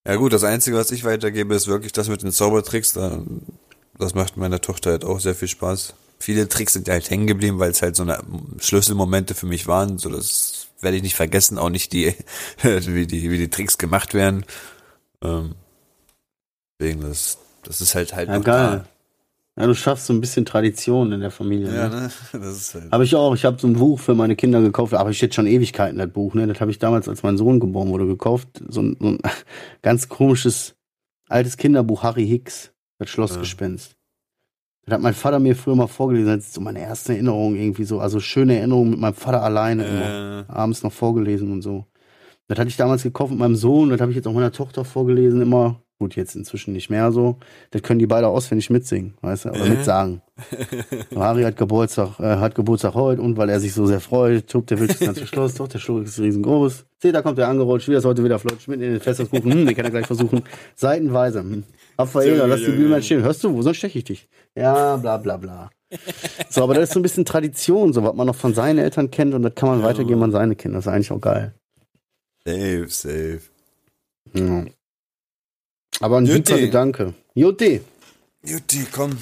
Ja 0.07 0.17
gut, 0.17 0.33
das 0.33 0.45
Einzige, 0.45 0.77
was 0.77 0.91
ich 0.91 1.05
weitergebe, 1.05 1.55
ist 1.55 1.67
wirklich 1.67 1.93
das 1.93 2.09
mit 2.09 2.23
den 2.23 2.33
Zaubertricks. 2.33 2.93
Da, 2.95 3.23
das 3.99 4.15
macht 4.15 4.37
meiner 4.37 4.61
Tochter 4.61 4.91
halt 4.91 5.05
auch 5.05 5.21
sehr 5.21 5.35
viel 5.35 5.49
Spaß. 5.49 5.95
Viele 6.19 6.49
Tricks 6.49 6.73
sind 6.73 6.89
halt 6.89 7.11
hängen 7.11 7.27
geblieben, 7.27 7.59
weil 7.59 7.71
es 7.71 7.83
halt 7.83 7.95
so 7.97 8.03
eine 8.03 8.23
Schlüsselmomente 8.59 9.35
für 9.35 9.47
mich 9.47 9.67
waren. 9.67 9.99
So 9.99 10.09
das 10.09 10.69
werde 10.81 10.97
ich 10.97 11.03
nicht 11.03 11.15
vergessen, 11.17 11.59
auch 11.59 11.71
nicht 11.71 11.93
die, 11.93 12.15
wie 12.63 13.07
die, 13.07 13.31
wie 13.31 13.39
die 13.39 13.51
Tricks 13.51 13.79
gemacht 13.79 14.15
werden. 14.15 14.45
Ähm, 15.23 15.55
deswegen, 16.81 17.03
das, 17.03 17.39
das 17.65 17.81
ist 17.81 17.95
halt 17.95 18.15
halt 18.15 18.29
Ja, 18.29 18.39
noch 18.39 18.45
geil. 18.45 18.85
Ja, 19.59 19.67
du 19.67 19.75
schaffst 19.75 20.07
so 20.07 20.13
ein 20.13 20.21
bisschen 20.21 20.45
Tradition 20.45 21.11
in 21.11 21.21
der 21.21 21.33
Familie. 21.33 21.75
Ja, 21.75 21.89
ne? 21.89 22.03
ne? 22.03 22.11
Das 22.33 22.57
ist 22.57 22.75
halt. 22.75 22.93
Habe 22.93 23.05
ich 23.05 23.15
auch. 23.17 23.35
Ich 23.35 23.45
habe 23.45 23.59
so 23.59 23.67
ein 23.67 23.73
Buch 23.73 23.99
für 23.99 24.15
meine 24.15 24.37
Kinder 24.37 24.61
gekauft, 24.61 24.95
aber 24.95 25.11
ich 25.11 25.21
jetzt 25.21 25.35
schon 25.35 25.49
Ewigkeiten, 25.49 25.99
das 25.99 26.11
Buch. 26.11 26.35
Ne? 26.35 26.47
Das 26.47 26.61
habe 26.61 26.71
ich 26.71 26.79
damals, 26.79 27.09
als 27.09 27.25
mein 27.25 27.37
Sohn 27.37 27.59
geboren 27.59 27.89
wurde, 27.89 28.07
gekauft. 28.07 28.49
So 28.69 28.83
ein, 28.83 28.97
so 29.01 29.09
ein 29.09 29.19
ganz 29.83 30.09
komisches 30.09 30.77
altes 31.29 31.57
Kinderbuch, 31.57 32.05
Harry 32.05 32.27
Hicks, 32.27 32.73
das 32.99 33.11
Schlossgespenst. 33.11 33.97
Das 34.87 34.95
hat 34.95 35.03
mein 35.03 35.15
Vater 35.15 35.41
mir 35.41 35.57
früher 35.57 35.75
mal 35.75 35.89
vorgelesen. 35.89 36.37
Das 36.37 36.47
ist 36.47 36.55
so 36.55 36.61
meine 36.61 36.81
erste 36.81 37.13
Erinnerung 37.13 37.57
irgendwie 37.57 37.85
so. 37.85 37.99
Also 37.99 38.21
schöne 38.21 38.57
Erinnerung 38.57 38.91
mit 38.91 39.01
meinem 39.01 39.15
Vater 39.15 39.43
alleine 39.43 39.85
immer. 39.85 40.47
Äh, 40.49 40.53
Abends 40.53 40.85
noch 40.85 40.93
vorgelesen 40.93 41.51
und 41.51 41.63
so. 41.63 41.85
Das 42.47 42.59
hatte 42.59 42.69
ich 42.69 42.77
damals 42.77 43.03
gekauft 43.03 43.31
mit 43.31 43.41
meinem 43.41 43.57
Sohn. 43.57 43.91
Das 43.91 44.01
habe 44.01 44.13
ich 44.13 44.17
jetzt 44.17 44.27
auch 44.27 44.33
meiner 44.33 44.53
Tochter 44.53 44.85
vorgelesen 44.85 45.43
immer. 45.43 45.83
Gut, 46.01 46.15
jetzt 46.15 46.37
inzwischen 46.37 46.73
nicht 46.75 46.91
mehr 46.91 47.11
so. 47.11 47.39
Das 47.73 47.83
können 47.83 47.99
die 47.99 48.07
beide 48.07 48.29
auswendig 48.29 48.71
mitsingen, 48.71 49.15
weißt 49.21 49.47
du, 49.47 49.49
oder 49.51 49.67
Äh. 49.67 49.71
mitsagen. 49.71 50.23
So, 51.11 51.21
Harry 51.21 51.43
hat 51.43 51.57
Geburtstag, 51.57 52.21
äh, 52.21 52.37
hat 52.37 52.55
Geburtstag 52.55 52.95
heute 52.95 53.21
und 53.21 53.37
weil 53.37 53.49
er 53.49 53.59
sich 53.59 53.75
so 53.75 53.85
sehr 53.87 53.99
freut, 53.99 54.47
tobt 54.49 54.71
der 54.71 54.79
Wild 54.79 54.91
das 54.91 55.01
ganze 55.01 55.27
Schloss, 55.27 55.55
doch, 55.55 55.67
der 55.67 55.81
Schluck 55.81 56.05
ist 56.05 56.21
riesengroß. 56.21 56.85
Seht, 57.03 57.15
da 57.17 57.23
kommt 57.23 57.39
er 57.41 57.49
angerollt, 57.49 57.87
wie 57.89 57.93
das 57.93 58.05
heute 58.05 58.23
wieder 58.23 58.39
flott, 58.39 58.69
mitten 58.69 58.83
in 58.85 58.93
den 58.93 59.01
Festkuchen, 59.01 59.43
hm, 59.53 59.67
den 59.67 59.75
kann 59.75 59.85
er 59.87 59.91
gleich 59.91 60.07
versuchen. 60.07 60.43
Seitenweise, 60.77 61.41
hm. 61.41 61.65
Raffaela, 61.99 62.47
lass 62.47 62.61
die 62.61 62.67
Bühne 62.71 62.89
mal 62.91 63.03
stehen. 63.03 63.23
Hörst 63.25 63.43
du, 63.43 63.53
wo 63.53 63.63
sonst 63.63 63.79
steche 63.79 63.99
ich 63.99 64.05
dich? 64.05 64.29
Ja, 64.55 64.97
bla, 64.99 65.17
bla, 65.17 65.37
bla. 65.37 65.71
So, 66.49 66.63
aber 66.63 66.75
das 66.75 66.85
ist 66.85 66.93
so 66.93 67.01
ein 67.01 67.03
bisschen 67.03 67.25
Tradition, 67.25 67.93
so 67.93 68.05
was 68.05 68.15
man 68.15 68.29
noch 68.29 68.37
von 68.37 68.55
seinen 68.55 68.79
Eltern 68.79 69.11
kennt 69.11 69.35
und 69.35 69.43
das 69.43 69.57
kann 69.57 69.71
man 69.71 69.81
Ja. 69.81 69.87
weitergeben 69.87 70.23
an 70.23 70.31
seine 70.31 70.55
Kinder. 70.55 70.79
Das 70.79 70.87
ist 70.87 70.93
eigentlich 70.93 71.11
auch 71.11 71.21
geil. 71.21 71.55
safe, 72.45 72.87
safe. 72.89 73.41
Ja. 74.35 74.65
Aber 76.01 76.19
ein 76.19 76.27
Jutti. 76.27 76.53
super 76.53 76.61
Gedanke. 76.61 77.15
Jutti. 77.35 77.81
Jutti, 78.45 78.87
komm. 78.93 79.17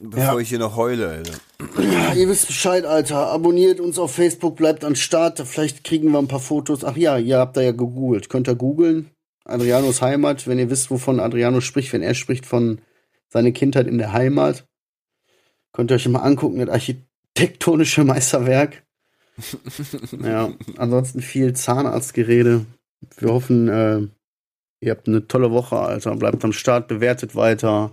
Bevor 0.00 0.24
Ja. 0.24 0.38
ich 0.38 0.48
hier 0.48 0.58
noch 0.58 0.76
heule, 0.76 1.08
Alter. 1.08 1.34
Ja, 1.78 2.14
ihr 2.14 2.28
wisst 2.28 2.46
Bescheid, 2.46 2.84
Alter. 2.84 3.26
Abonniert 3.28 3.80
uns 3.80 3.98
auf 3.98 4.14
Facebook, 4.14 4.56
bleibt 4.56 4.84
an 4.84 4.96
Start. 4.96 5.40
Vielleicht 5.40 5.84
kriegen 5.84 6.10
wir 6.12 6.18
ein 6.18 6.28
paar 6.28 6.40
Fotos. 6.40 6.84
Ach 6.84 6.96
ja, 6.96 7.18
ihr 7.18 7.38
habt 7.38 7.56
da 7.56 7.60
ja 7.60 7.72
gegoogelt. 7.72 8.28
Könnt 8.28 8.48
ihr 8.48 8.54
googeln? 8.54 9.10
Adrianos 9.44 10.00
Heimat, 10.00 10.46
wenn 10.46 10.58
ihr 10.58 10.70
wisst, 10.70 10.90
wovon 10.90 11.20
Adriano 11.20 11.60
spricht, 11.60 11.92
wenn 11.92 12.02
er 12.02 12.14
spricht 12.14 12.46
von 12.46 12.80
seiner 13.28 13.50
Kindheit 13.52 13.86
in 13.86 13.98
der 13.98 14.12
Heimat. 14.12 14.66
Könnt 15.72 15.90
ihr 15.90 15.96
euch 15.96 16.08
mal 16.08 16.20
angucken, 16.20 16.58
das 16.60 16.68
architektonische 16.70 18.04
Meisterwerk. 18.04 18.82
ja, 20.22 20.52
ansonsten 20.76 21.20
viel 21.20 21.52
Zahnarztgerede. 21.54 22.64
Wir 23.18 23.28
hoffen, 23.32 23.68
äh, 23.68 24.06
ihr 24.80 24.90
habt 24.90 25.08
eine 25.08 25.26
tolle 25.26 25.50
Woche, 25.50 25.78
Alter. 25.78 26.16
Bleibt 26.16 26.44
am 26.44 26.52
Start, 26.52 26.88
bewertet 26.88 27.36
weiter. 27.36 27.92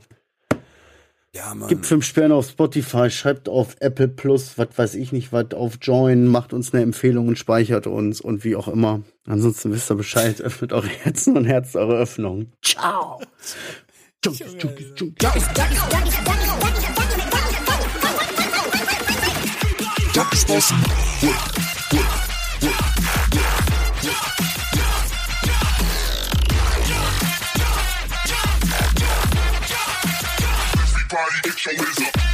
Ja, 1.36 1.54
Mann. 1.54 1.70
Gibt 1.70 1.86
fünf 1.86 2.06
Sterne 2.06 2.34
auf 2.34 2.50
Spotify, 2.50 3.12
schreibt 3.12 3.48
auf 3.48 3.76
Apple 3.80 4.08
Plus, 4.08 4.58
was 4.58 4.70
weiß 4.76 4.96
ich 4.96 5.12
nicht, 5.12 5.32
was 5.32 5.54
auf 5.54 5.78
Join, 5.82 6.26
macht 6.28 6.52
uns 6.52 6.74
eine 6.74 6.82
Empfehlung 6.82 7.28
und 7.28 7.38
speichert 7.38 7.86
uns 7.86 8.22
und 8.22 8.44
wie 8.44 8.56
auch 8.56 8.68
immer. 8.68 9.02
Ansonsten 9.28 9.72
wisst 9.72 9.92
ihr 9.92 9.96
Bescheid, 9.96 10.42
öffnet 10.42 10.74
eure 10.74 10.88
Herzen 10.88 11.38
und 11.38 11.46
Herz 11.46 11.76
eure 11.76 11.98
Öffnung. 11.98 12.54
Ciao. 12.64 13.22
body, 31.10 31.40
get 31.44 31.66
your 31.66 31.76
whiz 31.76 32.00
up. 32.08 32.27